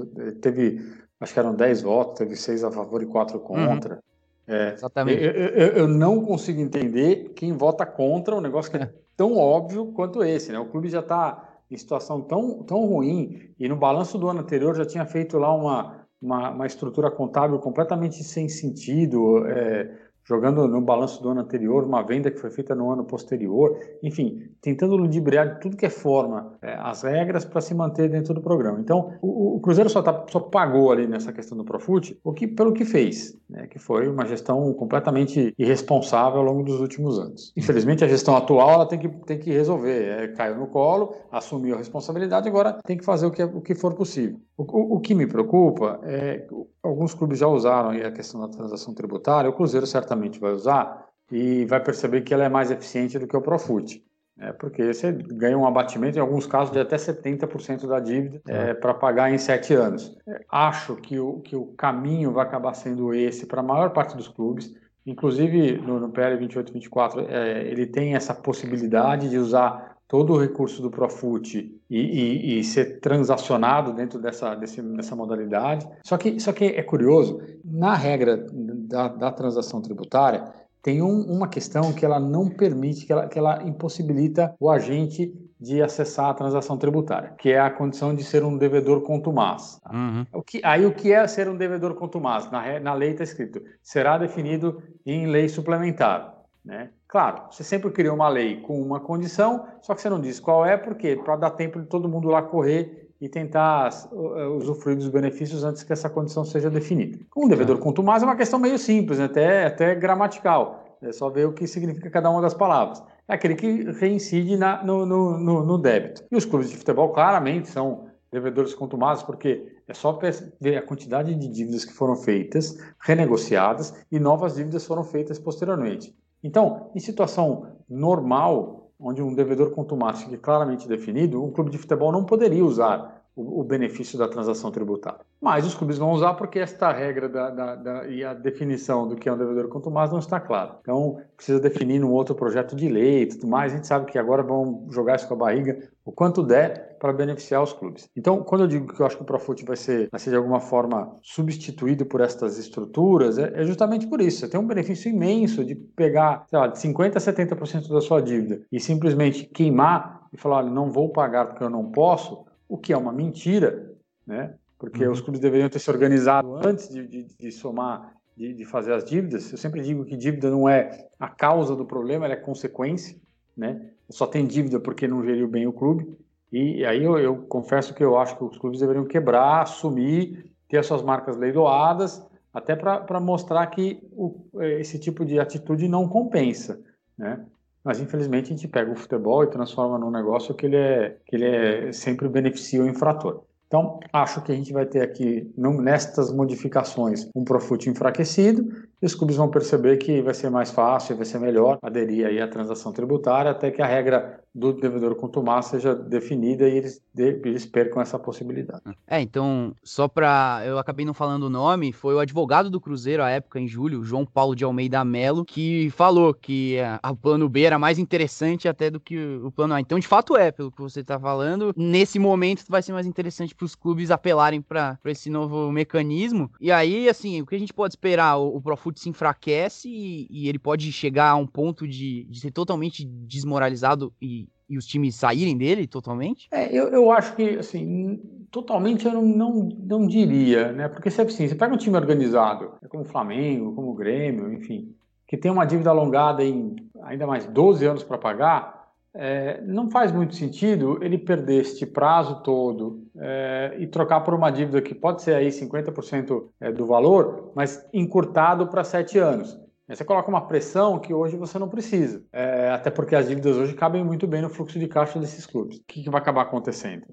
teve, 0.43 0.81
acho 1.19 1.33
que 1.33 1.39
eram 1.39 1.55
10 1.55 1.83
votos, 1.83 2.19
teve 2.19 2.37
6 2.37 2.65
a 2.65 2.71
favor 2.71 3.03
e 3.03 3.07
4 3.07 3.39
uhum. 3.39 3.45
contra, 3.45 3.95
uhum. 3.95 4.01
É, 4.51 4.73
Exatamente. 4.73 5.23
Eu, 5.23 5.31
eu, 5.31 5.69
eu, 5.69 5.89
não 5.89 6.25
consigo 6.25 6.61
entender 6.61 7.33
quem 7.37 7.53
vota 7.53 7.87
contra 7.87 8.35
um 8.35 8.41
negócio 8.41 8.71
que 8.71 8.79
é 8.79 8.93
tão 9.17 9.37
óbvio 9.37 9.93
quanto 9.93 10.25
esse. 10.25 10.51
Né? 10.51 10.59
O 10.59 10.67
clube 10.67 10.89
já 10.89 10.99
está 10.99 11.61
em 11.71 11.77
situação 11.77 12.21
tão, 12.21 12.65
tão 12.65 12.85
ruim 12.85 13.53
e 13.59 13.69
no 13.69 13.77
balanço 13.77 14.19
do 14.19 14.29
ano 14.29 14.41
anterior 14.41 14.75
já 14.75 14.85
tinha 14.85 15.07
feito 15.07 15.39
lá 15.39 15.55
uma, 15.55 16.05
uma, 16.21 16.51
uma 16.51 16.67
estrutura 16.67 17.11
contábil 17.13 17.61
completamente 17.61 18.25
sem 18.25 18.49
sentido. 18.49 19.47
É, 19.47 20.10
jogando 20.31 20.69
no 20.69 20.81
balanço 20.81 21.21
do 21.21 21.31
ano 21.31 21.41
anterior, 21.41 21.83
uma 21.83 22.03
venda 22.03 22.31
que 22.31 22.39
foi 22.39 22.51
feita 22.51 22.73
no 22.73 22.89
ano 22.89 23.05
posterior, 23.05 23.77
enfim, 24.01 24.49
tentando 24.63 24.95
ludibriar 24.97 25.55
de 25.55 25.61
tudo 25.61 25.77
que 25.77 25.85
é 25.85 25.91
forma 25.91 26.53
é, 26.63 26.73
as 26.79 27.03
regras 27.03 27.45
para 27.45 27.61
se 27.61 27.75
manter 27.75 28.09
dentro 28.09 28.33
do 28.33 28.41
programa. 28.41 28.79
Então, 28.79 29.15
o, 29.21 29.57
o 29.57 29.61
Cruzeiro 29.61 29.91
só, 29.91 30.01
tá, 30.01 30.25
só 30.31 30.39
pagou 30.39 30.93
ali 30.93 31.09
nessa 31.09 31.33
questão 31.33 31.59
do 31.59 31.65
Profut 31.65 32.17
o 32.23 32.33
que, 32.33 32.47
pelo 32.47 32.73
que 32.73 32.85
fez, 32.85 33.37
né, 33.49 33.67
que 33.67 33.81
foi 33.81 34.09
uma 34.09 34.25
gestão 34.25 34.73
completamente 34.75 35.53
irresponsável 35.59 36.39
ao 36.39 36.45
longo 36.45 36.63
dos 36.63 36.81
últimos 36.81 37.19
anos. 37.19 37.53
Infelizmente, 37.57 38.05
a 38.05 38.09
gestão 38.09 38.37
atual 38.37 38.71
ela 38.71 38.87
tem 38.87 39.01
que, 39.01 39.09
tem 39.09 39.39
que 39.39 39.51
resolver, 39.51 40.05
é, 40.05 40.29
caiu 40.29 40.57
no 40.57 40.69
colo, 40.69 41.13
assumiu 41.33 41.75
a 41.75 41.79
responsabilidade, 41.79 42.49
agora 42.49 42.79
tem 42.85 42.97
que 42.97 43.05
fazer 43.05 43.27
o 43.27 43.33
que, 43.33 43.43
o 43.43 43.61
que 43.61 43.75
for 43.75 43.95
possível. 43.95 44.39
O, 44.61 44.97
o, 44.97 45.01
que 45.01 45.15
me 45.15 45.27
preocupa 45.27 46.01
é 46.03 46.47
alguns 46.83 47.15
clubes 47.15 47.39
já 47.39 47.47
usaram 47.47 47.91
a 47.91 48.13
questão 48.13 48.43
da 48.43 48.49
transação 48.49 48.93
tributária, 48.93 49.49
o 49.49 49.55
Cruzeiro 49.55 49.87
certamente 49.87 50.39
vai 50.39 50.53
usar 50.53 51.07
e 51.33 51.65
vai 51.65 51.83
perceber 51.83 52.21
que 52.21 52.35
ela 52.35 52.45
é 52.45 52.49
mais 52.49 52.71
eficiente 52.71 53.19
do 53.19 53.27
que 53.27 53.35
o 53.35 53.41
Profut. 53.41 54.05
É, 54.39 54.53
porque 54.53 54.93
você 54.93 55.13
ganha 55.13 55.57
um 55.57 55.67
abatimento, 55.67 56.19
em 56.19 56.21
alguns 56.21 56.47
casos, 56.47 56.73
de 56.73 56.79
até 56.79 56.97
70% 56.97 57.87
da 57.87 58.01
dívida 58.01 58.41
é, 58.49 58.75
para 58.75 58.93
pagar 58.93 59.31
em 59.31 59.39
sete 59.39 59.73
anos. 59.73 60.17
Acho 60.51 60.97
que 60.97 61.19
o, 61.19 61.41
que 61.41 61.57
o 61.57 61.67
caminho 61.69 62.33
vai 62.33 62.45
acabar 62.45 62.75
sendo 62.75 63.15
esse 63.15 63.47
para 63.47 63.61
a 63.61 63.65
maior 63.65 63.91
parte 63.91 64.17
dos 64.17 64.29
clubes. 64.29 64.75
Inclusive, 65.07 65.79
no, 65.79 66.01
no 66.01 66.11
PL 66.11 66.37
2824, 66.37 67.21
é, 67.29 67.65
ele 67.65 67.87
tem 67.87 68.15
essa 68.15 68.35
possibilidade 68.35 69.29
de 69.29 69.39
usar 69.39 69.97
todo 70.11 70.33
o 70.33 70.41
recurso 70.41 70.83
do 70.83 70.91
Profut 70.91 71.57
e, 71.89 71.97
e, 71.97 72.59
e, 72.59 72.65
ser 72.65 72.99
transacionado 72.99 73.93
dentro 73.93 74.19
dessa, 74.19 74.57
desse, 74.57 74.83
dessa 74.83 75.15
modalidade. 75.15 75.89
Só 76.03 76.19
que, 76.19 76.41
só 76.41 76.53
que 76.53 76.65
é 76.65 76.83
curioso, 76.83 77.41
na 77.65 77.95
regra 77.95 78.45
da, 78.53 79.07
da 79.07 79.31
transação 79.31 79.81
tributária, 79.81 80.53
tem 80.83 81.01
um, 81.01 81.21
uma 81.31 81.47
questão 81.47 81.93
que 81.93 82.05
ela 82.05 82.19
não 82.19 82.49
permite, 82.49 83.07
que 83.07 83.13
ela, 83.13 83.29
que 83.29 83.39
ela 83.39 83.63
impossibilita 83.63 84.53
o 84.59 84.69
agente 84.69 85.33
de 85.61 85.81
acessar 85.81 86.31
a 86.31 86.35
transação 86.35 86.77
tributária, 86.77 87.35
que 87.39 87.51
é 87.51 87.61
a 87.61 87.71
condição 87.71 88.13
de 88.13 88.25
ser 88.25 88.43
um 88.43 88.59
devedor 88.59 89.03
contumaz. 89.03 89.79
Uhum. 89.93 90.27
O 90.33 90.43
que, 90.43 90.61
aí 90.65 90.85
o 90.87 90.93
que 90.93 91.13
é 91.13 91.25
ser 91.29 91.49
um 91.49 91.57
devedor 91.57 91.95
contumaz? 91.95 92.51
Na, 92.51 92.81
na 92.81 92.95
lei 92.95 93.13
está 93.13 93.23
escrito, 93.23 93.63
será 93.81 94.19
definido 94.19 94.83
em 95.07 95.29
lei 95.29 95.49
suplementar. 95.49 96.40
Né? 96.65 96.91
Claro, 97.09 97.45
você 97.51 97.65
sempre 97.65 97.91
cria 97.91 98.13
uma 98.13 98.29
lei 98.29 98.61
com 98.61 98.81
uma 98.81 99.01
condição, 99.01 99.67
só 99.81 99.95
que 99.95 100.03
você 100.03 100.11
não 100.11 100.21
diz 100.21 100.39
qual 100.39 100.65
é, 100.65 100.77
porque 100.77 101.17
para 101.17 101.37
dar 101.37 101.51
tempo 101.51 101.81
de 101.81 101.87
todo 101.87 102.09
mundo 102.09 102.29
lá 102.29 102.43
correr 102.43 103.11
e 103.21 103.29
tentar 103.29 103.91
uh, 104.13 104.57
usufruir 104.57 104.97
dos 104.97 105.09
benefícios 105.09 105.63
antes 105.63 105.83
que 105.83 105.93
essa 105.93 106.09
condição 106.09 106.45
seja 106.45 106.71
definida. 106.71 107.19
Com 107.31 107.47
um 107.47 107.49
devedor 107.49 107.79
contumaz 107.79 108.23
é 108.23 108.27
uma 108.27 108.37
questão 108.37 108.59
meio 108.59 108.79
simples, 108.79 109.19
né? 109.19 109.27
até, 109.27 109.67
até 109.67 109.95
gramatical. 109.95 110.85
É 111.03 111.13
só 111.13 111.31
ver 111.31 111.47
o 111.47 111.53
que 111.53 111.67
significa 111.67 112.11
cada 112.11 112.31
uma 112.31 112.43
das 112.43 112.55
palavras. 112.55 113.03
É 113.27 113.35
aquele 113.35 113.55
que 113.55 113.91
reincide 113.93 114.57
na, 114.57 114.83
no, 114.83 115.07
no, 115.07 115.39
no, 115.39 115.65
no, 115.65 115.79
débito. 115.79 116.25
E 116.31 116.37
os 116.37 116.45
clubes 116.45 116.71
de 116.71 116.77
futebol 116.77 117.11
claramente 117.11 117.69
são 117.69 118.09
devedores 118.31 118.75
contumazes, 118.75 119.23
porque 119.23 119.67
é 119.89 119.95
só 119.95 120.19
ver 120.61 120.77
a 120.77 120.83
quantidade 120.83 121.35
de 121.35 121.49
dívidas 121.49 121.85
que 121.85 121.93
foram 121.93 122.17
feitas, 122.17 122.77
renegociadas 123.01 123.95
e 124.11 124.19
novas 124.19 124.57
dívidas 124.57 124.87
foram 124.87 125.03
feitas 125.03 125.39
posteriormente. 125.39 126.15
Então, 126.43 126.91
em 126.95 127.01
situação 127.01 127.67
normal, 127.89 128.93
onde 128.99 129.23
um 129.23 129.35
devedor 129.35 129.71
contumaz 129.71 130.23
fique 130.23 130.37
claramente 130.37 130.87
definido, 130.87 131.43
um 131.43 131.51
clube 131.51 131.71
de 131.71 131.79
futebol 131.79 132.13
não 132.13 132.25
poderia 132.25 132.65
usar 132.65 133.21
o, 133.37 133.65
benefício 133.65 134.19
da 134.19 134.29
transação 134.29 134.71
tributária. 134.71 135.21
Mas 135.41 135.65
os 135.65 135.75
clubes 135.75 135.97
vão 135.97 136.11
usar 136.11 136.35
porque 136.35 136.59
esta 136.59 136.93
regra 136.93 137.29
da, 137.29 137.51
da, 137.51 137.75
da, 137.77 138.07
e 138.07 138.25
a 138.25 138.35
definição 138.35 139.09
do 139.09 139.17
que 139.17 139.29
é 139.29 139.33
um 139.33 139.39
devedor 139.39 139.69
contumaz 139.69 140.11
não 140.11 140.19
está 140.19 140.39
clara. 140.39 140.79
Então, 140.83 141.21
precisa 141.37 141.61
definir 141.61 142.01
num 142.01 142.13
outro 142.13 142.35
projeto 142.35 142.77
de 142.77 142.89
lei 142.89 143.23
e 143.23 143.27
tudo 143.27 143.47
mais. 143.47 143.73
A 143.73 143.77
gente 143.77 143.87
sabe 143.87 144.07
que 144.07 144.19
agora 144.19 144.43
vão 144.43 144.87
jogar 144.91 145.17
isso 145.17 145.29
com 145.29 145.35
a 145.35 145.39
barriga 145.39 145.79
o 146.05 146.13
quanto 146.13 146.43
der 146.43 146.90
para 147.01 147.15
beneficiar 147.15 147.63
os 147.63 147.73
clubes. 147.73 148.09
Então, 148.15 148.43
quando 148.45 148.61
eu 148.61 148.69
digo 148.69 148.93
que 148.93 149.01
eu 149.01 149.07
acho 149.07 149.17
que 149.17 149.23
o 149.23 149.27
Profut 149.27 149.65
vai 149.65 149.77
ser, 149.77 150.11
vai 150.11 150.21
ser 150.21 150.31
de 150.31 150.37
alguma 150.37 150.61
forma 150.61 151.17
substituído 151.23 152.05
por 152.05 152.21
estas 152.21 152.59
estruturas, 152.59 153.39
é, 153.39 153.63
é 153.63 153.65
justamente 153.65 154.07
por 154.07 154.21
isso. 154.21 154.41
Você 154.41 154.49
tem 154.49 154.61
um 154.61 154.67
benefício 154.67 155.11
imenso 155.11 155.65
de 155.65 155.75
pegar, 155.75 156.45
sei 156.49 156.59
lá, 156.59 156.67
de 156.67 156.79
50% 156.79 157.17
a 157.17 157.19
70% 157.19 157.89
da 157.89 158.03
sua 158.03 158.21
dívida 158.21 158.61
e 158.71 158.79
simplesmente 158.79 159.47
queimar 159.47 160.29
e 160.31 160.37
falar, 160.37 160.59
olha, 160.59 160.71
não 160.71 160.91
vou 160.91 161.09
pagar 161.09 161.47
porque 161.47 161.65
eu 161.65 161.71
não 161.71 161.91
posso, 161.91 162.45
o 162.69 162.77
que 162.77 162.93
é 162.93 162.97
uma 162.97 163.13
mentira, 163.13 163.91
né? 164.27 164.55
Porque 164.79 165.05
uhum. 165.05 165.13
os 165.13 165.23
clubes 165.23 165.41
deveriam 165.41 165.71
ter 165.71 165.79
se 165.79 165.91
organizado 165.91 166.55
antes 166.57 166.89
de, 166.89 167.07
de, 167.07 167.27
de 167.39 167.51
somar, 167.51 168.15
de, 168.37 168.53
de, 168.53 168.65
fazer 168.67 168.93
as 168.93 169.05
dívidas. 169.07 169.51
Eu 169.51 169.59
sempre 169.59 169.81
digo 169.81 170.05
que 170.05 170.17
dívida 170.17 170.51
não 170.51 170.69
é 170.69 171.09
a 171.19 171.29
causa 171.29 171.75
do 171.75 171.87
problema, 171.87 172.27
ela 172.27 172.35
é 172.35 172.37
consequência, 172.37 173.17
né? 173.57 173.91
Só 174.11 174.27
tem 174.27 174.47
dívida 174.47 174.79
porque 174.79 175.09
não 175.09 175.25
geriu 175.25 175.49
bem 175.49 175.67
o 175.67 175.73
clube. 175.73 176.07
E, 176.53 176.85
aí 176.85 177.05
eu, 177.05 177.19
eu, 177.19 177.37
confesso 177.37 177.95
que 177.95 178.03
eu 178.03 178.19
acho 178.19 178.37
que 178.37 178.45
os 178.45 178.59
clubes 178.59 178.81
deveriam 178.81 179.05
quebrar, 179.05 179.63
assumir, 179.63 180.53
ter 180.69 180.79
as 180.79 180.87
suas 180.87 181.03
marcas 181.03 181.37
leiloadas, 181.37 182.25
até 182.53 182.75
para 182.75 183.21
mostrar 183.21 183.67
que 183.69 184.03
o, 184.13 184.35
esse 184.61 184.99
tipo 184.99 185.25
de 185.25 185.39
atitude 185.39 185.89
não 185.89 186.09
compensa, 186.09 186.81
né? 187.17 187.45
Mas 187.83 188.01
infelizmente 188.01 188.47
a 188.47 188.57
gente 188.57 188.69
pega 188.69 188.93
o 188.93 188.97
futebol 188.97 189.43
e 189.43 189.47
transforma 189.47 189.99
num 189.99 190.11
negócio 190.11 190.55
que 190.55 190.67
ele 190.67 190.77
é 190.77 191.17
que 191.25 191.37
ele 191.37 191.47
é 191.47 191.93
sempre 191.93 192.29
beneficia 192.29 192.83
o 192.83 192.89
infrator. 192.89 193.45
Então, 193.67 194.01
acho 194.13 194.43
que 194.43 194.51
a 194.51 194.55
gente 194.55 194.73
vai 194.73 194.85
ter 194.85 195.01
aqui, 195.01 195.49
nestas 195.57 196.33
modificações, 196.33 197.31
um 197.37 197.45
Profut 197.45 197.89
enfraquecido, 197.89 198.69
e 199.03 199.07
os 199.07 199.15
clubes 199.15 199.37
vão 199.37 199.49
perceber 199.49 199.97
que 199.97 200.21
vai 200.21 200.35
ser 200.35 200.51
mais 200.51 200.71
fácil, 200.71 201.17
vai 201.17 201.25
ser 201.25 201.39
melhor 201.39 201.79
aderir 201.83 202.27
aí 202.27 202.41
à 202.41 202.47
transação 202.47 202.93
tributária, 202.93 203.51
até 203.51 203.71
que 203.71 203.81
a 203.81 203.87
regra 203.87 204.41
do 204.55 204.73
devedor 204.73 205.15
contumaz 205.15 205.67
seja 205.67 205.95
definida 205.95 206.69
e 206.69 206.77
eles, 206.77 207.03
eles 207.17 207.65
percam 207.65 208.03
essa 208.03 208.19
possibilidade. 208.19 208.83
É, 209.07 209.21
então, 209.21 209.75
só 209.83 210.09
para 210.09 210.63
Eu 210.67 210.79
acabei 210.79 211.07
não 211.07 211.15
falando 211.15 211.45
o 211.45 211.51
nome, 211.51 211.93
foi 211.93 212.15
o 212.15 212.19
advogado 212.19 212.69
do 212.69 212.81
Cruzeiro 212.81 213.23
à 213.23 213.31
época, 213.31 213.61
em 213.61 213.69
julho, 213.69 214.03
João 214.03 214.27
Paulo 214.27 214.57
de 214.57 214.65
Almeida 214.65 215.05
Melo, 215.05 215.45
que 215.45 215.89
falou 215.91 216.35
que 216.35 216.79
o 217.09 217.17
plano 217.17 217.49
B 217.49 217.63
era 217.63 217.79
mais 217.79 217.99
interessante 217.99 218.69
até 218.69 218.91
do 218.91 218.99
que 218.99 219.17
o 219.43 219.51
plano 219.53 219.75
A. 219.75 219.81
Então, 219.81 219.99
de 219.99 220.07
fato, 220.07 220.37
é, 220.37 220.51
pelo 220.51 220.73
que 220.73 220.81
você 220.81 221.01
está 221.01 221.19
falando, 221.19 221.73
nesse 221.77 222.19
momento 222.19 222.65
vai 222.69 222.83
ser 222.83 222.93
mais 222.93 223.07
interessante 223.07 223.55
para 223.55 223.65
os 223.65 223.75
clubes 223.75 224.11
apelarem 224.11 224.61
para 224.61 224.99
esse 225.07 225.31
novo 225.31 225.71
mecanismo. 225.71 226.51
E 226.61 226.73
aí, 226.73 227.09
assim, 227.09 227.41
o 227.41 227.47
que 227.47 227.55
a 227.55 227.59
gente 227.59 227.73
pode 227.73 227.93
esperar? 227.93 228.37
O, 228.37 228.57
o 228.57 228.61
se 228.99 229.09
enfraquece 229.09 229.89
e, 229.89 230.27
e 230.29 230.49
ele 230.49 230.59
pode 230.59 230.91
chegar 230.91 231.31
a 231.31 231.37
um 231.37 231.47
ponto 231.47 231.87
de, 231.87 232.25
de 232.25 232.41
ser 232.41 232.51
totalmente 232.51 233.05
desmoralizado 233.05 234.13
e 234.21 234.49
e 234.71 234.79
os 234.79 234.87
times 234.87 235.17
saírem 235.17 235.59
dele 235.59 235.85
totalmente? 235.85 236.47
É, 236.53 236.73
eu, 236.73 236.87
eu 236.91 237.11
acho 237.11 237.35
que, 237.35 237.59
assim, 237.59 238.21
totalmente 238.53 239.05
eu 239.05 239.13
não, 239.13 239.23
não, 239.23 239.69
não 239.83 240.07
diria, 240.07 240.71
né? 240.71 240.89
Porque 240.89 241.11
se 241.11 241.21
é 241.21 241.25
assim, 241.25 241.49
você 241.49 241.57
pega 241.57 241.75
um 241.75 241.77
time 241.77 241.97
organizado, 241.97 242.75
é 242.81 242.87
como 242.87 243.03
o 243.03 243.07
Flamengo, 243.07 243.75
como 243.75 243.91
o 243.91 243.95
Grêmio, 243.95 244.53
enfim, 244.53 244.95
que 245.27 245.37
tem 245.37 245.51
uma 245.51 245.65
dívida 245.65 245.91
alongada 245.91 246.45
em 246.45 246.77
ainda 247.03 247.27
mais 247.27 247.47
12 247.47 247.85
anos 247.85 248.05
para 248.05 248.17
pagar, 248.17 248.80
é, 249.15 249.61
não 249.63 249.91
faz 249.91 250.13
muito 250.13 250.35
sentido 250.35 250.99
ele 251.03 251.19
perder 251.19 251.63
este 251.63 251.85
prazo 251.85 252.43
todo 252.43 253.05
é, 253.19 253.77
e 253.79 253.87
trocar 253.87 254.21
por 254.21 254.35
uma 254.35 254.51
dívida 254.51 254.81
que 254.81 254.95
pode 254.95 255.23
ser 255.23 255.35
aí 255.35 255.49
50% 255.49 256.45
é, 256.61 256.73
do 256.73 256.87
valor, 256.87 257.53
mas 257.55 257.87
encurtado 257.93 258.67
para 258.69 258.85
7 258.85 259.19
anos. 259.19 259.59
Você 259.89 260.05
coloca 260.05 260.29
uma 260.29 260.47
pressão 260.47 261.01
que 261.01 261.13
hoje 261.13 261.37
você 261.37 261.59
não 261.59 261.69
precisa, 261.69 262.23
é, 262.33 262.71
até 262.71 262.91
porque 262.91 263.17
as 263.17 263.27
dívidas 263.27 263.57
hoje 263.57 263.75
cabem 263.75 264.05
muito 264.05 264.25
bem 264.25 264.41
no 264.41 264.49
fluxo 264.49 264.79
de 264.79 264.87
caixa 264.87 265.19
desses 265.19 265.45
clubes. 265.45 265.79
O 265.79 265.85
que, 265.85 266.05
que 266.05 266.11
vai 266.11 266.21
acabar 266.21 266.43
acontecendo? 266.43 267.07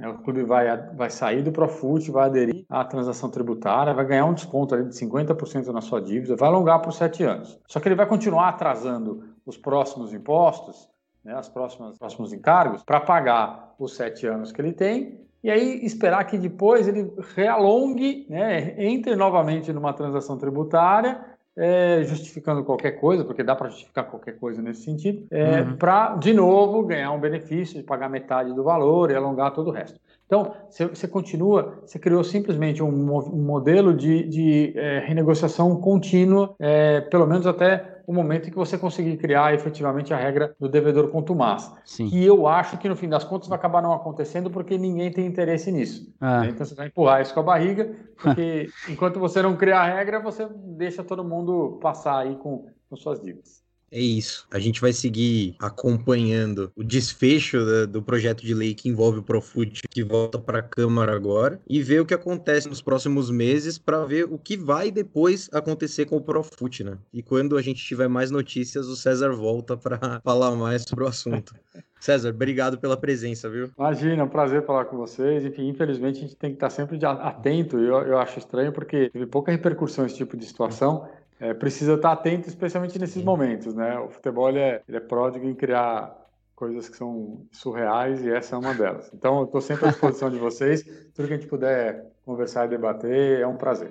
É, 0.00 0.08
o 0.08 0.18
clube 0.18 0.42
vai, 0.42 0.76
vai 0.96 1.08
sair 1.08 1.42
do 1.42 1.52
Profut, 1.52 2.10
vai 2.10 2.26
aderir 2.26 2.64
à 2.68 2.84
transação 2.84 3.30
tributária, 3.30 3.94
vai 3.94 4.04
ganhar 4.04 4.24
um 4.24 4.34
desconto 4.34 4.74
ali 4.74 4.88
de 4.88 4.94
50% 4.94 5.68
na 5.68 5.80
sua 5.80 6.00
dívida, 6.00 6.34
vai 6.34 6.48
alongar 6.48 6.82
por 6.82 6.92
sete 6.92 7.22
anos. 7.22 7.60
Só 7.68 7.78
que 7.78 7.86
ele 7.86 7.94
vai 7.94 8.06
continuar 8.06 8.48
atrasando 8.48 9.22
os 9.46 9.56
próximos 9.56 10.12
impostos, 10.12 10.88
né, 11.24 11.34
as 11.34 11.48
próximas 11.48 11.98
próximos 11.98 12.32
encargos, 12.32 12.82
para 12.82 13.00
pagar 13.00 13.74
os 13.78 13.94
sete 13.94 14.26
anos 14.26 14.52
que 14.52 14.60
ele 14.60 14.72
tem 14.72 15.20
e 15.42 15.50
aí 15.50 15.84
esperar 15.84 16.24
que 16.24 16.38
depois 16.38 16.88
ele 16.88 17.12
realongue, 17.34 18.26
né, 18.28 18.74
entre 18.78 19.14
novamente 19.14 19.72
numa 19.72 19.92
transação 19.92 20.38
tributária 20.38 21.34
é, 21.56 22.02
justificando 22.04 22.64
qualquer 22.64 22.92
coisa, 22.92 23.24
porque 23.24 23.42
dá 23.42 23.54
para 23.54 23.68
justificar 23.68 24.04
qualquer 24.06 24.38
coisa 24.38 24.60
nesse 24.60 24.82
sentido, 24.82 25.26
é, 25.30 25.60
uhum. 25.60 25.76
para, 25.76 26.16
de 26.16 26.32
novo, 26.32 26.82
ganhar 26.84 27.12
um 27.12 27.20
benefício 27.20 27.76
de 27.76 27.84
pagar 27.84 28.08
metade 28.08 28.52
do 28.52 28.64
valor 28.64 29.10
e 29.10 29.14
alongar 29.14 29.52
todo 29.52 29.68
o 29.68 29.72
resto. 29.72 30.00
Então, 30.34 30.54
você 30.92 31.06
continua, 31.06 31.78
você 31.86 31.98
criou 31.98 32.24
simplesmente 32.24 32.82
um, 32.82 32.88
um 32.88 33.42
modelo 33.42 33.94
de, 33.94 34.24
de 34.24 34.72
é, 34.76 34.98
renegociação 34.98 35.80
contínua, 35.80 36.54
é, 36.58 37.00
pelo 37.02 37.26
menos 37.26 37.46
até 37.46 38.02
o 38.06 38.12
momento 38.12 38.48
em 38.48 38.50
que 38.50 38.56
você 38.56 38.76
conseguir 38.76 39.16
criar 39.16 39.54
efetivamente 39.54 40.12
a 40.12 40.16
regra 40.16 40.54
do 40.58 40.68
devedor 40.68 41.08
contumaz. 41.08 41.72
Sim. 41.84 42.08
Que 42.10 42.24
eu 42.24 42.46
acho 42.46 42.76
que 42.76 42.88
no 42.88 42.96
fim 42.96 43.08
das 43.08 43.24
contas 43.24 43.48
vai 43.48 43.56
acabar 43.56 43.80
não 43.80 43.92
acontecendo 43.92 44.50
porque 44.50 44.76
ninguém 44.76 45.10
tem 45.10 45.26
interesse 45.26 45.72
nisso. 45.72 46.12
Ah. 46.20 46.44
Então 46.46 46.66
você 46.66 46.74
vai 46.74 46.88
empurrar 46.88 47.22
isso 47.22 47.32
com 47.32 47.40
a 47.40 47.44
barriga, 47.44 47.94
porque 48.20 48.68
enquanto 48.90 49.18
você 49.18 49.40
não 49.40 49.56
criar 49.56 49.82
a 49.82 49.96
regra, 49.96 50.20
você 50.20 50.46
deixa 50.76 51.02
todo 51.02 51.24
mundo 51.24 51.78
passar 51.80 52.18
aí 52.18 52.36
com, 52.36 52.66
com 52.90 52.96
suas 52.96 53.20
dívidas. 53.20 53.63
É 53.94 54.00
isso. 54.00 54.44
A 54.50 54.58
gente 54.58 54.80
vai 54.80 54.92
seguir 54.92 55.54
acompanhando 55.60 56.72
o 56.74 56.82
desfecho 56.82 57.86
do 57.86 58.02
projeto 58.02 58.44
de 58.44 58.52
lei 58.52 58.74
que 58.74 58.88
envolve 58.88 59.20
o 59.20 59.22
Profut, 59.22 59.82
que 59.88 60.02
volta 60.02 60.36
para 60.36 60.58
a 60.58 60.62
Câmara 60.62 61.14
agora, 61.14 61.60
e 61.64 61.80
ver 61.80 62.00
o 62.00 62.04
que 62.04 62.12
acontece 62.12 62.68
nos 62.68 62.82
próximos 62.82 63.30
meses 63.30 63.78
para 63.78 64.04
ver 64.04 64.24
o 64.24 64.36
que 64.36 64.56
vai 64.56 64.90
depois 64.90 65.48
acontecer 65.52 66.06
com 66.06 66.16
o 66.16 66.20
Profut, 66.20 66.82
né? 66.82 66.98
E 67.12 67.22
quando 67.22 67.56
a 67.56 67.62
gente 67.62 67.84
tiver 67.84 68.08
mais 68.08 68.32
notícias, 68.32 68.88
o 68.88 68.96
César 68.96 69.30
volta 69.30 69.76
para 69.76 69.98
falar 70.24 70.50
mais 70.56 70.82
sobre 70.82 71.04
o 71.04 71.06
assunto. 71.06 71.54
César, 72.00 72.30
obrigado 72.30 72.76
pela 72.76 72.96
presença, 72.96 73.48
viu? 73.48 73.70
Imagina, 73.78 74.22
é 74.22 74.24
um 74.24 74.28
prazer 74.28 74.66
falar 74.66 74.86
com 74.86 74.96
vocês. 74.96 75.44
Enfim, 75.44 75.68
infelizmente 75.68 76.18
a 76.18 76.20
gente 76.22 76.36
tem 76.36 76.50
que 76.50 76.56
estar 76.56 76.68
sempre 76.68 76.98
atento. 77.02 77.78
Eu, 77.78 77.96
eu 78.02 78.18
acho 78.18 78.40
estranho 78.40 78.72
porque 78.72 79.08
teve 79.08 79.24
pouca 79.24 79.52
repercussão 79.52 80.04
esse 80.04 80.16
tipo 80.16 80.36
de 80.36 80.44
situação. 80.44 81.08
É, 81.44 81.52
precisa 81.52 81.92
estar 81.92 82.12
atento, 82.12 82.48
especialmente 82.48 82.98
nesses 82.98 83.16
Sim. 83.16 83.22
momentos, 83.22 83.74
né? 83.74 83.98
O 83.98 84.08
futebol 84.08 84.48
ele 84.48 84.60
é, 84.60 84.82
ele 84.88 84.96
é 84.96 85.00
pródigo 85.00 85.46
em 85.46 85.54
criar 85.54 86.16
coisas 86.56 86.88
que 86.88 86.96
são 86.96 87.44
surreais 87.52 88.24
e 88.24 88.30
essa 88.30 88.56
é 88.56 88.58
uma 88.58 88.72
delas. 88.72 89.10
Então, 89.12 89.40
eu 89.40 89.44
estou 89.44 89.60
sempre 89.60 89.86
à 89.86 89.90
disposição 89.90 90.30
de 90.30 90.38
vocês. 90.38 90.82
Tudo 91.14 91.28
que 91.28 91.34
a 91.34 91.36
gente 91.36 91.46
puder 91.46 92.02
conversar 92.24 92.64
e 92.64 92.68
debater 92.68 93.40
é 93.40 93.46
um 93.46 93.58
prazer. 93.58 93.90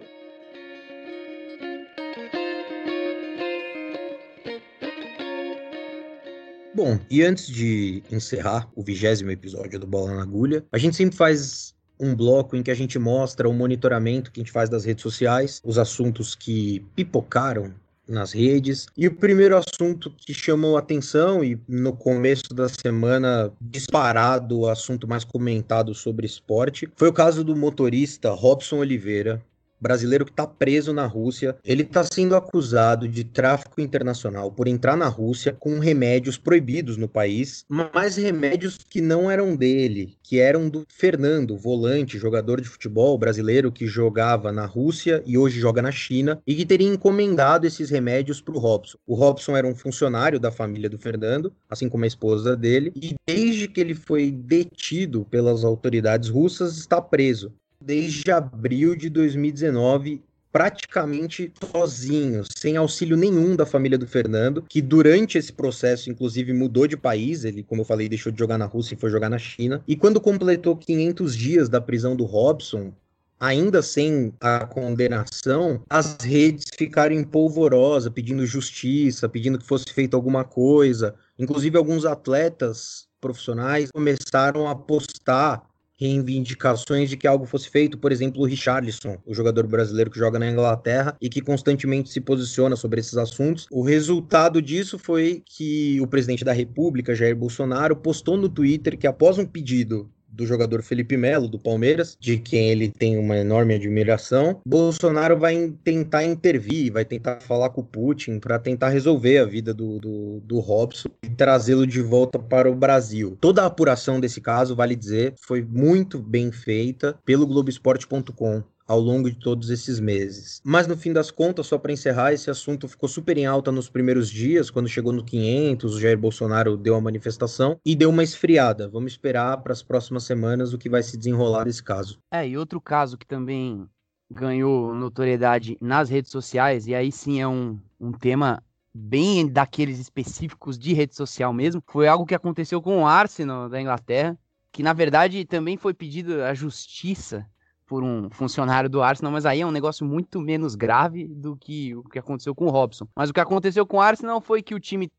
Bom, 6.73 6.97
e 7.07 7.21
antes 7.21 7.45
de 7.45 8.01
encerrar 8.11 8.67
o 8.75 8.81
vigésimo 8.81 9.29
episódio 9.29 9.79
do 9.79 9.85
Bola 9.85 10.15
na 10.15 10.23
Agulha, 10.23 10.65
a 10.71 10.79
gente 10.79 10.95
sempre 10.95 11.15
faz 11.15 11.72
um 11.99 12.15
bloco 12.15 12.55
em 12.55 12.63
que 12.63 12.71
a 12.71 12.75
gente 12.75 12.97
mostra 12.97 13.47
o 13.47 13.53
monitoramento 13.53 14.31
que 14.31 14.39
a 14.39 14.43
gente 14.43 14.51
faz 14.51 14.69
das 14.69 14.85
redes 14.85 15.01
sociais, 15.01 15.61
os 15.63 15.77
assuntos 15.77 16.35
que 16.35 16.85
pipocaram 16.95 17.73
nas 18.07 18.33
redes. 18.33 18.87
E 18.97 19.07
o 19.07 19.15
primeiro 19.15 19.57
assunto 19.57 20.11
que 20.17 20.33
chamou 20.33 20.77
atenção 20.77 21.43
e 21.43 21.59
no 21.67 21.93
começo 21.93 22.53
da 22.53 22.67
semana 22.67 23.51
disparado 23.61 24.59
o 24.59 24.69
assunto 24.69 25.07
mais 25.07 25.23
comentado 25.23 25.93
sobre 25.93 26.25
esporte 26.25 26.89
foi 26.95 27.07
o 27.07 27.13
caso 27.13 27.43
do 27.43 27.55
motorista 27.55 28.31
Robson 28.31 28.77
Oliveira, 28.77 29.41
brasileiro 29.83 30.23
que 30.23 30.31
está 30.31 30.47
preso 30.47 30.93
na 30.93 31.05
Rússia. 31.05 31.57
Ele 31.63 31.83
está 31.83 32.03
sendo 32.03 32.35
acusado 32.35 33.07
de 33.07 33.25
tráfico 33.25 33.81
internacional 33.81 34.49
por 34.49 34.67
entrar 34.67 34.95
na 34.95 35.09
Rússia 35.09 35.55
com 35.59 35.77
remédios 35.77 36.37
proibidos 36.37 36.95
no 36.95 37.07
país, 37.07 37.65
mas 37.67 38.15
remédios 38.15 38.77
que 38.77 39.01
não 39.01 39.29
eram 39.29 39.55
dele, 39.55 40.15
que 40.23 40.39
eram 40.39 40.69
do 40.69 40.85
Fernando, 40.87 41.57
volante, 41.57 42.17
jogador 42.17 42.61
de 42.61 42.69
futebol 42.69 43.17
brasileiro 43.17 43.71
que 43.71 43.85
jogava 43.85 44.51
na 44.51 44.65
Rússia 44.65 45.21
e 45.25 45.37
hoje 45.37 45.59
joga 45.59 45.81
na 45.81 45.91
China 45.91 46.41
e 46.47 46.55
que 46.55 46.65
teria 46.65 46.87
encomendado 46.87 47.67
esses 47.67 47.89
remédios 47.89 48.39
para 48.39 48.55
o 48.55 48.59
Robson. 48.59 48.97
O 49.05 49.15
Robson 49.15 49.57
era 49.57 49.67
um 49.67 49.75
funcionário 49.75 50.39
da 50.39 50.51
família 50.51 50.89
do 50.89 50.97
Fernando, 50.97 51.51
assim 51.69 51.89
como 51.89 52.05
a 52.05 52.07
esposa 52.07 52.55
dele, 52.55 52.93
e 52.95 53.15
desde 53.27 53.67
que 53.67 53.81
ele 53.81 53.93
foi 53.93 54.31
detido 54.31 55.25
pelas 55.25 55.65
autoridades 55.65 56.29
russas, 56.29 56.77
está 56.77 57.01
preso 57.01 57.51
desde 57.85 58.31
abril 58.31 58.95
de 58.95 59.09
2019 59.09 60.21
praticamente 60.53 61.51
sozinho, 61.71 62.43
sem 62.55 62.77
auxílio 62.77 63.17
nenhum 63.17 63.55
da 63.55 63.65
família 63.65 63.97
do 63.97 64.05
Fernando, 64.05 64.63
que 64.69 64.83
durante 64.83 65.35
esse 65.35 65.51
processo, 65.51 66.11
inclusive, 66.11 66.53
mudou 66.53 66.85
de 66.85 66.95
país. 66.95 67.43
Ele, 67.43 67.63
como 67.63 67.81
eu 67.81 67.85
falei, 67.85 68.07
deixou 68.07 68.31
de 68.31 68.37
jogar 68.37 68.59
na 68.59 68.65
Rússia 68.65 68.93
e 68.93 68.97
foi 68.97 69.09
jogar 69.09 69.31
na 69.31 69.39
China. 69.39 69.83
E 69.87 69.95
quando 69.95 70.21
completou 70.21 70.77
500 70.77 71.35
dias 71.35 71.69
da 71.69 71.81
prisão 71.81 72.15
do 72.15 72.23
Robson, 72.23 72.93
ainda 73.39 73.81
sem 73.81 74.31
a 74.39 74.65
condenação, 74.67 75.81
as 75.89 76.17
redes 76.21 76.65
ficaram 76.77 77.15
em 77.15 77.23
polvorosa, 77.23 78.11
pedindo 78.11 78.45
justiça, 78.45 79.27
pedindo 79.27 79.57
que 79.57 79.65
fosse 79.65 79.91
feita 79.91 80.15
alguma 80.15 80.43
coisa. 80.43 81.15
Inclusive, 81.39 81.75
alguns 81.77 82.05
atletas 82.05 83.07
profissionais 83.19 83.89
começaram 83.91 84.67
a 84.67 84.75
postar 84.75 85.67
reivindicações 86.03 87.09
de 87.09 87.15
que 87.15 87.25
algo 87.25 87.45
fosse 87.45 87.69
feito, 87.69 87.97
por 87.97 88.11
exemplo, 88.11 88.41
o 88.41 88.45
Richarlison, 88.45 89.17
o 89.25 89.33
jogador 89.33 89.65
brasileiro 89.65 90.11
que 90.11 90.19
joga 90.19 90.37
na 90.37 90.49
Inglaterra 90.49 91.15
e 91.21 91.29
que 91.29 91.41
constantemente 91.41 92.09
se 92.09 92.19
posiciona 92.19 92.75
sobre 92.75 92.99
esses 92.99 93.15
assuntos. 93.15 93.67
O 93.71 93.81
resultado 93.81 94.61
disso 94.61 94.99
foi 94.99 95.41
que 95.45 95.99
o 96.01 96.07
presidente 96.07 96.43
da 96.43 96.51
República, 96.51 97.15
Jair 97.15 97.35
Bolsonaro, 97.35 97.95
postou 97.95 98.35
no 98.35 98.49
Twitter 98.49 98.97
que 98.97 99.07
após 99.07 99.37
um 99.37 99.45
pedido 99.45 100.09
do 100.33 100.45
jogador 100.45 100.81
Felipe 100.81 101.15
Melo, 101.15 101.47
do 101.47 101.59
Palmeiras, 101.59 102.17
de 102.19 102.37
quem 102.37 102.69
ele 102.69 102.89
tem 102.89 103.17
uma 103.17 103.37
enorme 103.37 103.75
admiração, 103.75 104.59
Bolsonaro 104.65 105.37
vai 105.37 105.73
tentar 105.83 106.23
intervir, 106.23 106.91
vai 106.91 107.05
tentar 107.05 107.39
falar 107.41 107.69
com 107.69 107.81
o 107.81 107.85
Putin 107.85 108.39
para 108.39 108.57
tentar 108.59 108.89
resolver 108.89 109.37
a 109.37 109.45
vida 109.45 109.73
do, 109.73 109.99
do, 109.99 110.39
do 110.41 110.59
Robson 110.59 111.09
e 111.23 111.29
trazê-lo 111.29 111.85
de 111.85 112.01
volta 112.01 112.39
para 112.39 112.69
o 112.69 112.75
Brasil. 112.75 113.37
Toda 113.39 113.61
a 113.61 113.67
apuração 113.67 114.19
desse 114.19 114.41
caso, 114.41 114.75
vale 114.75 114.95
dizer, 114.95 115.33
foi 115.39 115.61
muito 115.61 116.19
bem 116.19 116.51
feita 116.51 117.15
pelo 117.25 117.45
Globoesporte.com 117.45 118.63
ao 118.87 118.99
longo 118.99 119.29
de 119.29 119.37
todos 119.37 119.69
esses 119.69 119.99
meses. 119.99 120.61
Mas 120.63 120.87
no 120.87 120.97
fim 120.97 121.13
das 121.13 121.31
contas, 121.31 121.67
só 121.67 121.77
para 121.77 121.91
encerrar, 121.91 122.33
esse 122.33 122.49
assunto 122.49 122.87
ficou 122.87 123.07
super 123.07 123.37
em 123.37 123.45
alta 123.45 123.71
nos 123.71 123.89
primeiros 123.89 124.29
dias, 124.29 124.69
quando 124.69 124.89
chegou 124.89 125.13
no 125.13 125.23
500, 125.23 125.95
o 125.95 125.99
Jair 125.99 126.17
Bolsonaro 126.17 126.77
deu 126.77 126.95
a 126.95 127.01
manifestação 127.01 127.79
e 127.85 127.95
deu 127.95 128.09
uma 128.09 128.23
esfriada. 128.23 128.89
Vamos 128.89 129.13
esperar 129.13 129.57
para 129.57 129.73
as 129.73 129.81
próximas 129.81 130.23
semanas 130.23 130.73
o 130.73 130.77
que 130.77 130.89
vai 130.89 131.01
se 131.03 131.17
desenrolar 131.17 131.65
desse 131.65 131.83
caso. 131.83 132.19
É, 132.31 132.47
e 132.47 132.57
outro 132.57 132.81
caso 132.81 133.17
que 133.17 133.25
também 133.25 133.87
ganhou 134.29 134.93
notoriedade 134.93 135.77
nas 135.79 136.09
redes 136.09 136.31
sociais, 136.31 136.87
e 136.87 136.95
aí 136.95 137.11
sim 137.11 137.39
é 137.39 137.47
um, 137.47 137.79
um 137.99 138.11
tema 138.11 138.63
bem 138.93 139.47
daqueles 139.47 139.99
específicos 139.99 140.77
de 140.77 140.93
rede 140.93 141.15
social 141.15 141.51
mesmo, 141.51 141.81
foi 141.87 142.07
algo 142.07 142.25
que 142.25 142.35
aconteceu 142.35 142.81
com 142.81 143.01
o 143.01 143.07
Arsenal 143.07 143.67
da 143.67 143.81
Inglaterra, 143.81 144.37
que 144.71 144.83
na 144.83 144.93
verdade 144.93 145.45
também 145.45 145.77
foi 145.77 145.93
pedido 145.93 146.43
à 146.43 146.53
justiça 146.53 147.45
por 147.85 148.03
um 148.03 148.29
funcionário 148.29 148.89
do 148.89 149.01
Arsenal, 149.01 149.31
mas 149.31 149.45
aí 149.45 149.61
é 149.61 149.65
um 149.65 149.71
negócio 149.71 150.05
muito 150.05 150.39
menos 150.39 150.75
grave 150.75 151.27
do 151.27 151.55
que 151.55 151.95
o 151.95 152.03
que 152.03 152.19
aconteceu 152.19 152.55
com 152.55 152.65
o 152.65 152.69
Robson. 152.69 153.07
Mas 153.15 153.29
o 153.29 153.33
que 153.33 153.39
aconteceu 153.39 153.85
com 153.85 153.97
o 153.97 154.01
Arsenal 154.01 154.41
foi 154.41 154.61
que 154.61 154.75
o 154.75 154.79
time 154.79 155.11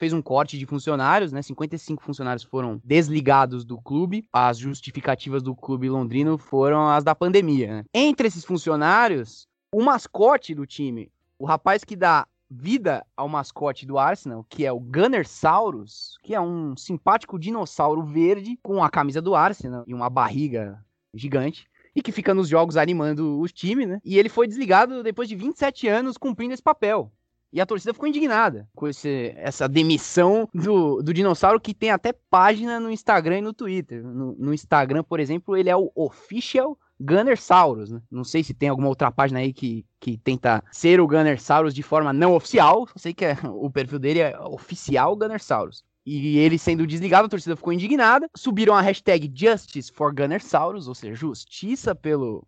fez 0.00 0.14
um 0.14 0.22
corte 0.22 0.58
de 0.58 0.64
funcionários, 0.64 1.30
né? 1.30 1.42
55 1.42 2.02
funcionários 2.02 2.42
foram 2.42 2.80
desligados 2.82 3.66
do 3.66 3.78
clube. 3.78 4.24
As 4.32 4.56
justificativas 4.56 5.42
do 5.42 5.54
clube 5.54 5.90
londrino 5.90 6.38
foram 6.38 6.88
as 6.88 7.04
da 7.04 7.14
pandemia. 7.14 7.68
Né? 7.68 7.84
Entre 7.92 8.26
esses 8.26 8.44
funcionários, 8.44 9.46
o 9.72 9.82
mascote 9.82 10.54
do 10.54 10.66
time, 10.66 11.12
o 11.38 11.44
rapaz 11.44 11.84
que 11.84 11.94
dá 11.94 12.26
vida 12.50 13.06
ao 13.16 13.28
mascote 13.28 13.86
do 13.86 13.98
Arsenal, 13.98 14.44
que 14.48 14.64
é 14.64 14.72
o 14.72 14.80
Gunner 14.80 15.28
Saurus, 15.28 16.18
que 16.22 16.34
é 16.34 16.40
um 16.40 16.76
simpático 16.76 17.38
dinossauro 17.38 18.02
verde 18.02 18.58
com 18.62 18.82
a 18.82 18.90
camisa 18.90 19.22
do 19.22 19.34
Arsenal 19.36 19.84
e 19.86 19.94
uma 19.94 20.10
barriga 20.10 20.84
gigante 21.14 21.69
e 21.94 22.02
que 22.02 22.12
fica 22.12 22.34
nos 22.34 22.48
jogos 22.48 22.76
animando 22.76 23.40
os 23.40 23.52
times, 23.52 23.88
né? 23.88 24.00
E 24.04 24.18
ele 24.18 24.28
foi 24.28 24.46
desligado 24.46 25.02
depois 25.02 25.28
de 25.28 25.36
27 25.36 25.88
anos 25.88 26.16
cumprindo 26.16 26.54
esse 26.54 26.62
papel. 26.62 27.12
E 27.52 27.60
a 27.60 27.66
torcida 27.66 27.92
ficou 27.92 28.08
indignada 28.08 28.68
com 28.76 28.86
esse, 28.86 29.32
essa 29.36 29.68
demissão 29.68 30.48
do, 30.54 31.02
do 31.02 31.12
dinossauro 31.12 31.60
que 31.60 31.74
tem 31.74 31.90
até 31.90 32.12
página 32.12 32.78
no 32.78 32.90
Instagram 32.90 33.38
e 33.38 33.42
no 33.42 33.52
Twitter. 33.52 34.04
No, 34.04 34.36
no 34.38 34.54
Instagram, 34.54 35.02
por 35.02 35.18
exemplo, 35.18 35.56
ele 35.56 35.68
é 35.68 35.76
o 35.76 35.90
Official 35.96 36.78
Gunnersaurus, 37.00 37.90
né? 37.90 38.00
Não 38.10 38.22
sei 38.22 38.44
se 38.44 38.54
tem 38.54 38.68
alguma 38.68 38.88
outra 38.88 39.10
página 39.10 39.40
aí 39.40 39.52
que, 39.52 39.84
que 39.98 40.18
tenta 40.18 40.62
ser 40.70 41.00
o 41.00 41.08
Gunnersaurus 41.08 41.74
de 41.74 41.82
forma 41.82 42.12
não 42.12 42.34
oficial. 42.34 42.86
Só 42.86 42.98
sei 42.98 43.14
que 43.14 43.24
é, 43.24 43.36
o 43.48 43.68
perfil 43.70 43.98
dele 43.98 44.20
é 44.20 44.38
oficial 44.38 45.16
Gunnersaurus. 45.16 45.82
E 46.04 46.38
ele 46.38 46.58
sendo 46.58 46.86
desligado, 46.86 47.26
a 47.26 47.28
torcida 47.28 47.56
ficou 47.56 47.72
indignada. 47.72 48.28
Subiram 48.34 48.74
a 48.74 48.80
hashtag 48.80 49.30
Justice 49.34 49.92
for 49.92 50.14
Gunnersaurus, 50.14 50.88
ou 50.88 50.94
seja, 50.94 51.14
justiça 51.14 51.94
pelo 51.94 52.46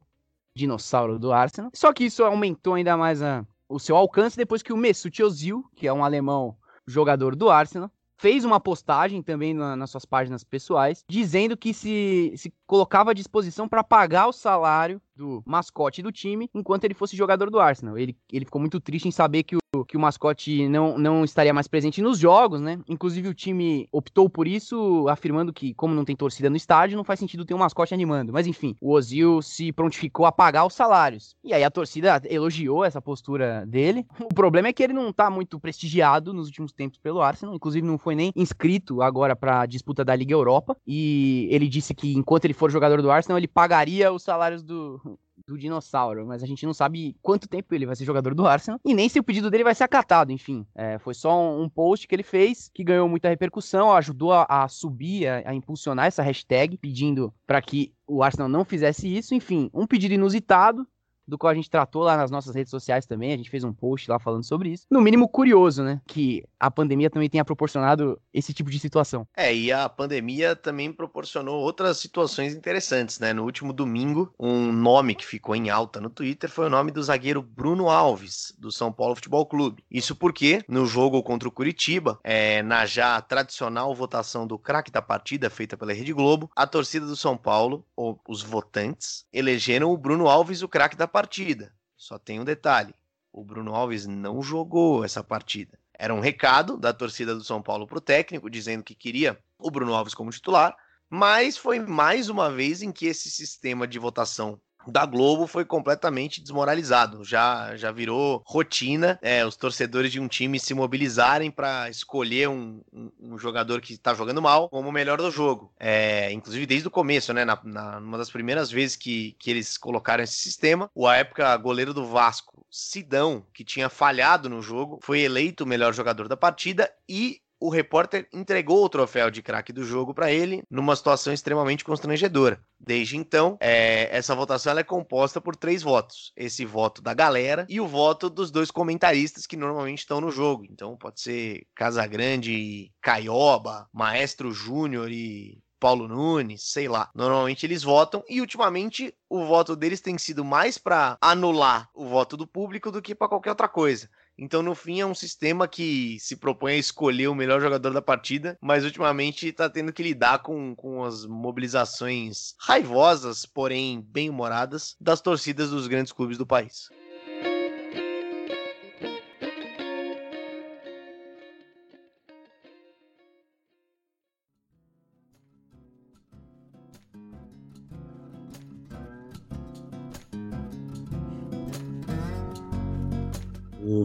dinossauro 0.54 1.18
do 1.18 1.32
Arsenal. 1.32 1.70
Só 1.74 1.92
que 1.92 2.04
isso 2.04 2.24
aumentou 2.24 2.74
ainda 2.74 2.96
mais 2.96 3.22
a, 3.22 3.46
o 3.68 3.78
seu 3.78 3.96
alcance 3.96 4.36
depois 4.36 4.62
que 4.62 4.72
o 4.72 4.76
Mesut 4.76 5.22
Ozil, 5.22 5.64
que 5.74 5.86
é 5.86 5.92
um 5.92 6.04
alemão 6.04 6.56
jogador 6.86 7.36
do 7.36 7.50
Arsenal, 7.50 7.90
fez 8.16 8.44
uma 8.44 8.60
postagem 8.60 9.20
também 9.20 9.52
na, 9.52 9.74
nas 9.74 9.90
suas 9.90 10.04
páginas 10.04 10.44
pessoais, 10.44 11.04
dizendo 11.08 11.56
que 11.56 11.74
se, 11.74 12.32
se 12.36 12.52
colocava 12.72 13.10
à 13.10 13.12
disposição 13.12 13.68
para 13.68 13.84
pagar 13.84 14.28
o 14.28 14.32
salário 14.32 14.98
do 15.14 15.42
mascote 15.46 16.02
do 16.02 16.10
time 16.10 16.48
enquanto 16.54 16.84
ele 16.84 16.94
fosse 16.94 17.16
jogador 17.16 17.50
do 17.50 17.60
Arsenal. 17.60 17.98
Ele, 17.98 18.16
ele 18.32 18.44
ficou 18.44 18.60
muito 18.60 18.80
triste 18.80 19.06
em 19.06 19.10
saber 19.10 19.42
que 19.42 19.56
o, 19.56 19.84
que 19.84 19.96
o 19.96 20.00
mascote 20.00 20.68
não, 20.68 20.98
não 20.98 21.24
estaria 21.24 21.52
mais 21.52 21.68
presente 21.68 22.02
nos 22.02 22.18
jogos, 22.18 22.60
né? 22.60 22.78
Inclusive 22.88 23.28
o 23.28 23.34
time 23.34 23.86
optou 23.92 24.28
por 24.28 24.46
isso, 24.46 25.06
afirmando 25.08 25.52
que, 25.52 25.74
como 25.74 25.94
não 25.94 26.04
tem 26.04 26.16
torcida 26.16 26.50
no 26.50 26.56
estádio, 26.56 26.96
não 26.96 27.04
faz 27.04 27.20
sentido 27.20 27.44
ter 27.44 27.54
um 27.54 27.58
mascote 27.58 27.94
animando. 27.94 28.32
Mas 28.32 28.46
enfim, 28.46 28.74
o 28.80 28.92
Ozil 28.92 29.42
se 29.42 29.72
prontificou 29.72 30.26
a 30.26 30.32
pagar 30.32 30.66
os 30.66 30.74
salários. 30.74 31.36
E 31.44 31.52
aí 31.52 31.64
a 31.64 31.70
torcida 31.70 32.20
elogiou 32.24 32.84
essa 32.84 33.00
postura 33.00 33.66
dele. 33.66 34.06
O 34.18 34.34
problema 34.34 34.68
é 34.68 34.72
que 34.72 34.82
ele 34.82 34.92
não 34.92 35.12
tá 35.12 35.30
muito 35.30 35.60
prestigiado 35.60 36.32
nos 36.32 36.46
últimos 36.46 36.72
tempos 36.72 36.98
pelo 36.98 37.20
Arsenal, 37.20 37.54
inclusive 37.54 37.86
não 37.86 37.98
foi 37.98 38.14
nem 38.14 38.32
inscrito 38.34 39.02
agora 39.02 39.36
para 39.36 39.60
a 39.60 39.66
disputa 39.66 40.04
da 40.04 40.16
Liga 40.16 40.32
Europa. 40.32 40.76
E 40.86 41.48
ele 41.50 41.68
disse 41.68 41.94
que 41.94 42.14
enquanto 42.14 42.44
ele 42.44 42.54
for 42.62 42.70
jogador 42.70 43.02
do 43.02 43.10
Arsenal, 43.10 43.38
ele 43.38 43.48
pagaria 43.48 44.12
os 44.12 44.22
salários 44.22 44.62
do, 44.62 45.18
do 45.44 45.58
dinossauro, 45.58 46.24
mas 46.24 46.44
a 46.44 46.46
gente 46.46 46.64
não 46.64 46.72
sabe 46.72 47.16
quanto 47.20 47.48
tempo 47.48 47.74
ele 47.74 47.86
vai 47.86 47.96
ser 47.96 48.04
jogador 48.04 48.36
do 48.36 48.46
Arsenal 48.46 48.78
e 48.84 48.94
nem 48.94 49.08
se 49.08 49.18
o 49.18 49.22
pedido 49.24 49.50
dele 49.50 49.64
vai 49.64 49.74
ser 49.74 49.82
acatado, 49.82 50.30
enfim. 50.30 50.64
É, 50.72 50.96
foi 51.00 51.12
só 51.12 51.60
um, 51.60 51.68
post 51.68 52.06
que 52.06 52.14
ele 52.14 52.22
fez 52.22 52.70
que 52.72 52.84
ganhou 52.84 53.08
muita 53.08 53.28
repercussão, 53.28 53.92
ajudou 53.92 54.32
a, 54.32 54.46
a 54.48 54.68
subir, 54.68 55.26
a, 55.26 55.50
a 55.50 55.54
impulsionar 55.54 56.06
essa 56.06 56.22
hashtag, 56.22 56.76
pedindo 56.76 57.34
para 57.44 57.60
que 57.60 57.92
o 58.06 58.22
Arsenal 58.22 58.48
não 58.48 58.64
fizesse 58.64 59.12
isso. 59.12 59.34
Enfim, 59.34 59.68
um 59.74 59.84
pedido 59.84 60.14
inusitado, 60.14 60.86
do 61.26 61.38
qual 61.38 61.50
a 61.50 61.54
gente 61.54 61.70
tratou 61.70 62.02
lá 62.02 62.16
nas 62.16 62.30
nossas 62.30 62.54
redes 62.54 62.70
sociais 62.70 63.06
também. 63.06 63.32
A 63.32 63.36
gente 63.36 63.50
fez 63.50 63.64
um 63.64 63.72
post 63.72 64.10
lá 64.10 64.18
falando 64.18 64.44
sobre 64.44 64.70
isso. 64.70 64.86
No 64.90 65.00
mínimo 65.00 65.28
curioso, 65.28 65.82
né? 65.82 66.00
Que 66.06 66.44
a 66.58 66.70
pandemia 66.70 67.10
também 67.10 67.28
tenha 67.28 67.44
proporcionado 67.44 68.20
esse 68.32 68.52
tipo 68.52 68.70
de 68.70 68.78
situação. 68.78 69.26
É, 69.36 69.54
e 69.54 69.72
a 69.72 69.88
pandemia 69.88 70.54
também 70.56 70.92
proporcionou 70.92 71.60
outras 71.60 71.98
situações 71.98 72.54
interessantes, 72.54 73.18
né? 73.18 73.32
No 73.32 73.44
último 73.44 73.72
domingo, 73.72 74.32
um 74.38 74.72
nome 74.72 75.14
que 75.14 75.26
ficou 75.26 75.54
em 75.54 75.70
alta 75.70 76.00
no 76.00 76.10
Twitter 76.10 76.50
foi 76.50 76.66
o 76.66 76.70
nome 76.70 76.90
do 76.90 77.02
zagueiro 77.02 77.42
Bruno 77.42 77.88
Alves, 77.88 78.54
do 78.58 78.70
São 78.70 78.92
Paulo 78.92 79.14
Futebol 79.14 79.46
Clube. 79.46 79.84
Isso 79.90 80.14
porque, 80.14 80.62
no 80.68 80.86
jogo 80.86 81.22
contra 81.22 81.48
o 81.48 81.52
Curitiba, 81.52 82.18
é, 82.24 82.62
na 82.62 82.86
já 82.86 83.20
tradicional 83.20 83.94
votação 83.94 84.46
do 84.46 84.58
craque 84.58 84.90
da 84.90 85.02
partida 85.02 85.50
feita 85.50 85.76
pela 85.76 85.92
Rede 85.92 86.12
Globo, 86.12 86.50
a 86.56 86.66
torcida 86.66 87.06
do 87.06 87.16
São 87.16 87.36
Paulo, 87.36 87.84
ou 87.96 88.20
os 88.28 88.42
votantes, 88.42 89.24
elegeram 89.32 89.90
o 89.92 89.96
Bruno 89.96 90.28
Alves 90.28 90.62
o 90.62 90.68
craque 90.68 90.96
da 90.96 91.08
partida. 91.12 91.72
Só 91.96 92.18
tem 92.18 92.40
um 92.40 92.44
detalhe: 92.44 92.94
o 93.30 93.44
Bruno 93.44 93.74
Alves 93.74 94.06
não 94.06 94.42
jogou 94.42 95.04
essa 95.04 95.22
partida. 95.22 95.78
Era 95.92 96.14
um 96.14 96.20
recado 96.20 96.76
da 96.76 96.92
torcida 96.92 97.34
do 97.34 97.44
São 97.44 97.62
Paulo 97.62 97.86
para 97.86 97.98
o 97.98 98.00
técnico, 98.00 98.50
dizendo 98.50 98.82
que 98.82 98.94
queria 98.94 99.38
o 99.58 99.70
Bruno 99.70 99.94
Alves 99.94 100.14
como 100.14 100.30
titular, 100.30 100.76
mas 101.08 101.56
foi 101.56 101.78
mais 101.78 102.28
uma 102.28 102.50
vez 102.50 102.82
em 102.82 102.90
que 102.90 103.06
esse 103.06 103.30
sistema 103.30 103.86
de 103.86 103.98
votação 103.98 104.60
da 104.86 105.06
Globo 105.06 105.46
foi 105.46 105.64
completamente 105.64 106.40
desmoralizado. 106.40 107.24
Já, 107.24 107.76
já 107.76 107.90
virou 107.90 108.42
rotina 108.46 109.18
é, 109.22 109.44
os 109.44 109.56
torcedores 109.56 110.10
de 110.10 110.20
um 110.20 110.28
time 110.28 110.58
se 110.58 110.74
mobilizarem 110.74 111.50
para 111.50 111.88
escolher 111.88 112.48
um, 112.48 112.80
um, 112.92 113.10
um, 113.20 113.38
jogador 113.38 113.80
que 113.80 113.92
está 113.92 114.14
jogando 114.14 114.42
mal 114.42 114.68
como 114.68 114.88
o 114.88 114.92
melhor 114.92 115.18
do 115.18 115.30
jogo. 115.30 115.72
É, 115.78 116.32
inclusive 116.32 116.66
desde 116.66 116.88
o 116.88 116.90
começo, 116.90 117.32
né? 117.32 117.44
Na, 117.44 117.58
na, 117.64 117.98
uma 117.98 118.18
das 118.18 118.30
primeiras 118.30 118.70
vezes 118.70 118.96
que, 118.96 119.36
que 119.38 119.50
eles 119.50 119.76
colocaram 119.76 120.24
esse 120.24 120.34
sistema, 120.34 120.90
o 120.94 121.06
à 121.06 121.16
época 121.16 121.56
goleiro 121.56 121.94
do 121.94 122.06
Vasco, 122.06 122.64
Sidão, 122.70 123.44
que 123.52 123.64
tinha 123.64 123.88
falhado 123.88 124.48
no 124.48 124.62
jogo, 124.62 124.98
foi 125.02 125.20
eleito 125.20 125.64
o 125.64 125.66
melhor 125.66 125.92
jogador 125.92 126.28
da 126.28 126.36
partida 126.36 126.90
e 127.08 127.40
o 127.62 127.68
repórter 127.68 128.28
entregou 128.32 128.84
o 128.84 128.88
troféu 128.88 129.30
de 129.30 129.40
craque 129.40 129.72
do 129.72 129.84
jogo 129.84 130.12
para 130.12 130.32
ele 130.32 130.64
numa 130.68 130.96
situação 130.96 131.32
extremamente 131.32 131.84
constrangedora. 131.84 132.60
Desde 132.78 133.16
então, 133.16 133.56
é, 133.60 134.08
essa 134.10 134.34
votação 134.34 134.76
é 134.76 134.82
composta 134.82 135.40
por 135.40 135.54
três 135.54 135.80
votos: 135.80 136.32
esse 136.36 136.64
voto 136.64 137.00
da 137.00 137.14
galera 137.14 137.64
e 137.68 137.80
o 137.80 137.86
voto 137.86 138.28
dos 138.28 138.50
dois 138.50 138.72
comentaristas 138.72 139.46
que 139.46 139.56
normalmente 139.56 140.00
estão 140.00 140.20
no 140.20 140.32
jogo. 140.32 140.66
Então, 140.68 140.96
pode 140.96 141.20
ser 141.20 141.64
Casagrande 141.72 142.52
e 142.52 142.92
Caioba, 143.00 143.88
Maestro 143.92 144.50
Júnior 144.50 145.12
e 145.12 145.62
Paulo 145.78 146.08
Nunes, 146.08 146.62
sei 146.64 146.88
lá. 146.88 147.10
Normalmente 147.14 147.66
eles 147.66 147.84
votam 147.84 148.24
e 148.28 148.40
ultimamente 148.40 149.14
o 149.28 149.44
voto 149.44 149.76
deles 149.76 150.00
tem 150.00 150.16
sido 150.18 150.44
mais 150.44 150.78
para 150.78 151.16
anular 151.20 151.88
o 151.92 152.06
voto 152.06 152.36
do 152.36 152.46
público 152.46 152.90
do 152.90 153.02
que 153.02 153.14
para 153.14 153.28
qualquer 153.28 153.50
outra 153.50 153.68
coisa. 153.68 154.08
Então, 154.38 154.62
no 154.62 154.74
fim, 154.74 155.00
é 155.00 155.06
um 155.06 155.14
sistema 155.14 155.68
que 155.68 156.18
se 156.18 156.36
propõe 156.36 156.72
a 156.72 156.78
escolher 156.78 157.28
o 157.28 157.34
melhor 157.34 157.60
jogador 157.60 157.92
da 157.92 158.02
partida, 158.02 158.56
mas 158.60 158.84
ultimamente 158.84 159.48
está 159.48 159.68
tendo 159.68 159.92
que 159.92 160.02
lidar 160.02 160.40
com, 160.40 160.74
com 160.74 161.04
as 161.04 161.26
mobilizações 161.26 162.54
raivosas, 162.58 163.44
porém 163.44 164.00
bem-humoradas, 164.00 164.96
das 165.00 165.20
torcidas 165.20 165.70
dos 165.70 165.86
grandes 165.86 166.12
clubes 166.12 166.38
do 166.38 166.46
país. 166.46 166.88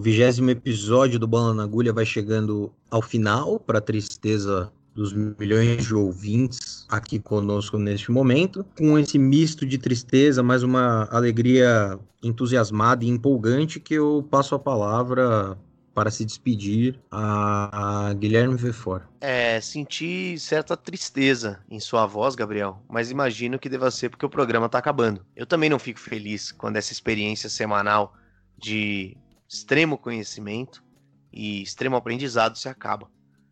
Vigésimo 0.07 0.49
episódio 0.49 1.19
do 1.19 1.27
Bola 1.27 1.53
na 1.53 1.63
Agulha 1.63 1.91
vai 1.91 2.05
chegando 2.05 2.71
ao 2.89 3.01
final, 3.01 3.59
para 3.59 3.81
tristeza 3.81 4.71
dos 4.95 5.11
milhões 5.11 5.85
de 5.85 5.93
ouvintes 5.93 6.85
aqui 6.87 7.19
conosco 7.19 7.77
neste 7.77 8.09
momento, 8.09 8.65
com 8.77 8.97
esse 8.97 9.19
misto 9.19 9.65
de 9.65 9.77
tristeza, 9.77 10.41
mais 10.41 10.63
uma 10.63 11.09
alegria 11.11 11.99
entusiasmada 12.23 13.03
e 13.03 13.09
empolgante 13.09 13.81
que 13.81 13.95
eu 13.95 14.25
passo 14.31 14.55
a 14.55 14.59
palavra 14.59 15.57
para 15.93 16.09
se 16.09 16.23
despedir 16.23 16.97
a, 17.11 18.07
a 18.07 18.13
Guilherme 18.13 18.55
Vefor. 18.55 19.01
É, 19.19 19.59
senti 19.59 20.39
certa 20.39 20.77
tristeza 20.77 21.59
em 21.69 21.81
sua 21.81 22.05
voz, 22.05 22.33
Gabriel, 22.33 22.81
mas 22.87 23.11
imagino 23.11 23.59
que 23.59 23.67
deva 23.67 23.91
ser 23.91 24.07
porque 24.07 24.25
o 24.25 24.29
programa 24.29 24.67
está 24.67 24.77
acabando. 24.77 25.25
Eu 25.35 25.45
também 25.45 25.69
não 25.69 25.77
fico 25.77 25.99
feliz 25.99 26.53
quando 26.53 26.77
essa 26.77 26.93
experiência 26.93 27.49
semanal 27.49 28.15
de 28.57 29.17
extremo 29.47 29.97
conhecimento 29.97 30.83
e 31.31 31.61
extremo 31.61 31.95
aprendizado 31.95 32.57
se 32.57 32.67
acaba. 32.67 33.09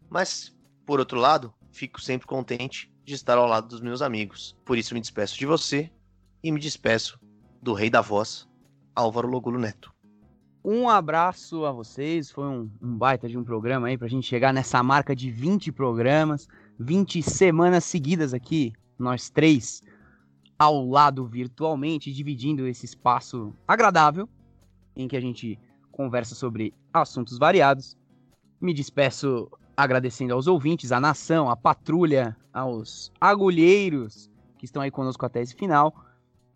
Mas, 0.09 0.55
por 0.85 0.99
outro 0.99 1.19
lado, 1.19 1.53
fico 1.71 2.01
sempre 2.01 2.27
contente 2.27 2.91
de 3.03 3.13
estar 3.13 3.37
ao 3.37 3.47
lado 3.47 3.67
dos 3.67 3.81
meus 3.81 4.01
amigos. 4.01 4.57
Por 4.65 4.77
isso 4.77 4.93
me 4.93 5.01
despeço 5.01 5.37
de 5.37 5.45
você 5.45 5.91
e 6.43 6.51
me 6.51 6.59
despeço 6.59 7.19
do 7.61 7.73
rei 7.73 7.89
da 7.89 8.01
voz, 8.01 8.47
Álvaro 8.95 9.27
Logulo 9.27 9.59
Neto. 9.59 9.93
Um 10.63 10.89
abraço 10.89 11.63
a 11.63 11.71
vocês, 11.71 12.31
foi 12.31 12.47
um, 12.47 12.69
um 12.81 12.97
baita 12.97 13.29
de 13.29 13.37
um 13.37 13.43
programa 13.43 13.87
aí 13.87 13.97
pra 13.97 14.07
gente 14.07 14.25
chegar 14.25 14.51
nessa 14.51 14.81
marca 14.81 15.15
de 15.15 15.29
20 15.29 15.71
programas, 15.71 16.47
20 16.79 17.21
semanas 17.21 17.83
seguidas 17.83 18.33
aqui, 18.33 18.73
nós 18.97 19.29
três, 19.29 19.83
ao 20.57 20.87
lado 20.87 21.27
virtualmente, 21.27 22.11
dividindo 22.11 22.65
esse 22.65 22.85
espaço 22.85 23.53
agradável 23.67 24.27
em 24.95 25.07
que 25.07 25.15
a 25.15 25.21
gente 25.21 25.59
conversa 25.95 26.35
sobre 26.35 26.73
assuntos 26.93 27.37
variados. 27.37 27.97
Me 28.59 28.73
despeço 28.73 29.49
agradecendo 29.75 30.33
aos 30.33 30.45
ouvintes, 30.45 30.91
à 30.91 30.99
nação, 30.99 31.49
à 31.49 31.55
patrulha, 31.55 32.35
aos 32.53 33.11
agulheiros 33.19 34.29
que 34.57 34.65
estão 34.65 34.81
aí 34.81 34.91
conosco 34.91 35.25
até 35.25 35.41
esse 35.41 35.55
final. 35.55 36.05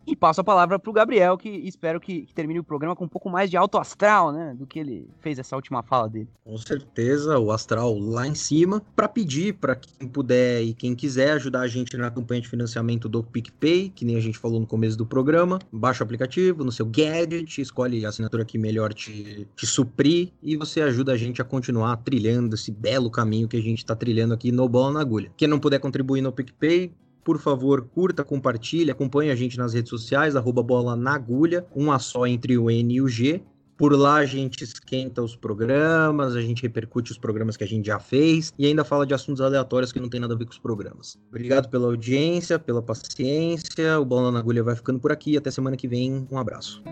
E 0.06 0.16
passo 0.16 0.40
a 0.40 0.44
palavra 0.44 0.78
para 0.78 0.90
o 0.90 0.92
Gabriel, 0.92 1.36
que 1.36 1.48
espero 1.48 2.00
que, 2.00 2.22
que, 2.22 2.34
termine 2.34 2.58
o 2.58 2.64
programa 2.64 2.96
com 2.96 3.04
um 3.04 3.08
pouco 3.08 3.28
mais 3.28 3.50
de 3.50 3.56
alto 3.56 3.78
astral, 3.78 4.32
né? 4.32 4.54
Do 4.58 4.66
que 4.66 4.78
ele 4.78 5.08
fez 5.20 5.38
essa 5.38 5.54
última 5.54 5.82
fala 5.82 6.08
dele. 6.08 6.28
Com 6.42 6.56
certeza, 6.56 7.38
o 7.38 7.52
astral 7.52 7.98
lá 7.98 8.26
em 8.26 8.34
cima. 8.34 8.82
Para 8.96 9.08
pedir 9.08 9.54
para 9.54 9.76
quem 9.76 10.08
puder 10.08 10.62
e 10.62 10.74
quem 10.74 10.94
quiser 10.94 11.32
ajudar 11.32 11.60
a 11.60 11.68
gente 11.68 11.96
na 11.96 12.10
campanha 12.10 12.40
de 12.40 12.48
financiamento 12.48 13.08
do 13.08 13.22
PicPay, 13.22 13.90
que 13.90 14.04
nem 14.04 14.16
a 14.16 14.20
gente 14.20 14.38
falou 14.38 14.58
no 14.58 14.66
começo 14.66 14.96
do 14.96 15.06
programa. 15.06 15.58
Baixa 15.70 16.02
o 16.02 16.04
aplicativo 16.04 16.64
no 16.64 16.72
seu 16.72 16.86
gadget, 16.86 17.60
escolhe 17.60 18.04
a 18.04 18.08
assinatura 18.08 18.44
que 18.44 18.58
melhor 18.58 18.94
te, 18.94 19.46
te 19.54 19.66
suprir 19.66 20.32
e 20.42 20.56
você 20.56 20.80
ajuda 20.80 21.12
a 21.12 21.16
gente 21.16 21.42
a 21.42 21.44
continuar 21.44 21.96
trilhando 21.98 22.54
esse 22.54 22.72
belo 22.72 23.10
caminho 23.10 23.48
que 23.48 23.56
a 23.56 23.62
gente 23.62 23.78
está 23.78 23.94
trilhando 23.94 24.34
aqui 24.34 24.50
no 24.50 24.68
Bola 24.68 24.92
na 24.94 25.00
Agulha. 25.00 25.30
Quem 25.36 25.46
não 25.46 25.58
puder 25.58 25.78
contribuir 25.78 26.20
no 26.20 26.32
PicPay, 26.32 26.92
por 27.24 27.38
favor, 27.38 27.82
curta, 27.82 28.24
compartilhe, 28.24 28.90
acompanhe 28.90 29.30
a 29.30 29.34
gente 29.34 29.58
nas 29.58 29.74
redes 29.74 29.90
sociais, 29.90 30.36
arroba 30.36 30.62
bola 30.62 30.96
na 30.96 31.14
agulha, 31.14 31.66
um 31.74 31.92
a 31.92 31.98
só 31.98 32.26
entre 32.26 32.56
o 32.56 32.70
N 32.70 32.94
e 32.94 33.00
o 33.00 33.08
G. 33.08 33.42
Por 33.76 33.98
lá 33.98 34.16
a 34.16 34.26
gente 34.26 34.62
esquenta 34.62 35.22
os 35.22 35.34
programas, 35.34 36.36
a 36.36 36.42
gente 36.42 36.60
repercute 36.60 37.12
os 37.12 37.16
programas 37.16 37.56
que 37.56 37.64
a 37.64 37.66
gente 37.66 37.86
já 37.86 37.98
fez 37.98 38.52
e 38.58 38.66
ainda 38.66 38.84
fala 38.84 39.06
de 39.06 39.14
assuntos 39.14 39.40
aleatórios 39.40 39.90
que 39.90 39.98
não 39.98 40.10
tem 40.10 40.20
nada 40.20 40.34
a 40.34 40.36
ver 40.36 40.44
com 40.44 40.52
os 40.52 40.58
programas. 40.58 41.18
Obrigado 41.30 41.70
pela 41.70 41.86
audiência, 41.86 42.58
pela 42.58 42.82
paciência. 42.82 43.98
O 43.98 44.04
Bola 44.04 44.30
na 44.30 44.38
Agulha 44.38 44.62
vai 44.62 44.76
ficando 44.76 45.00
por 45.00 45.10
aqui. 45.10 45.34
Até 45.34 45.50
semana 45.50 45.78
que 45.78 45.88
vem. 45.88 46.28
Um 46.30 46.36
abraço. 46.36 46.82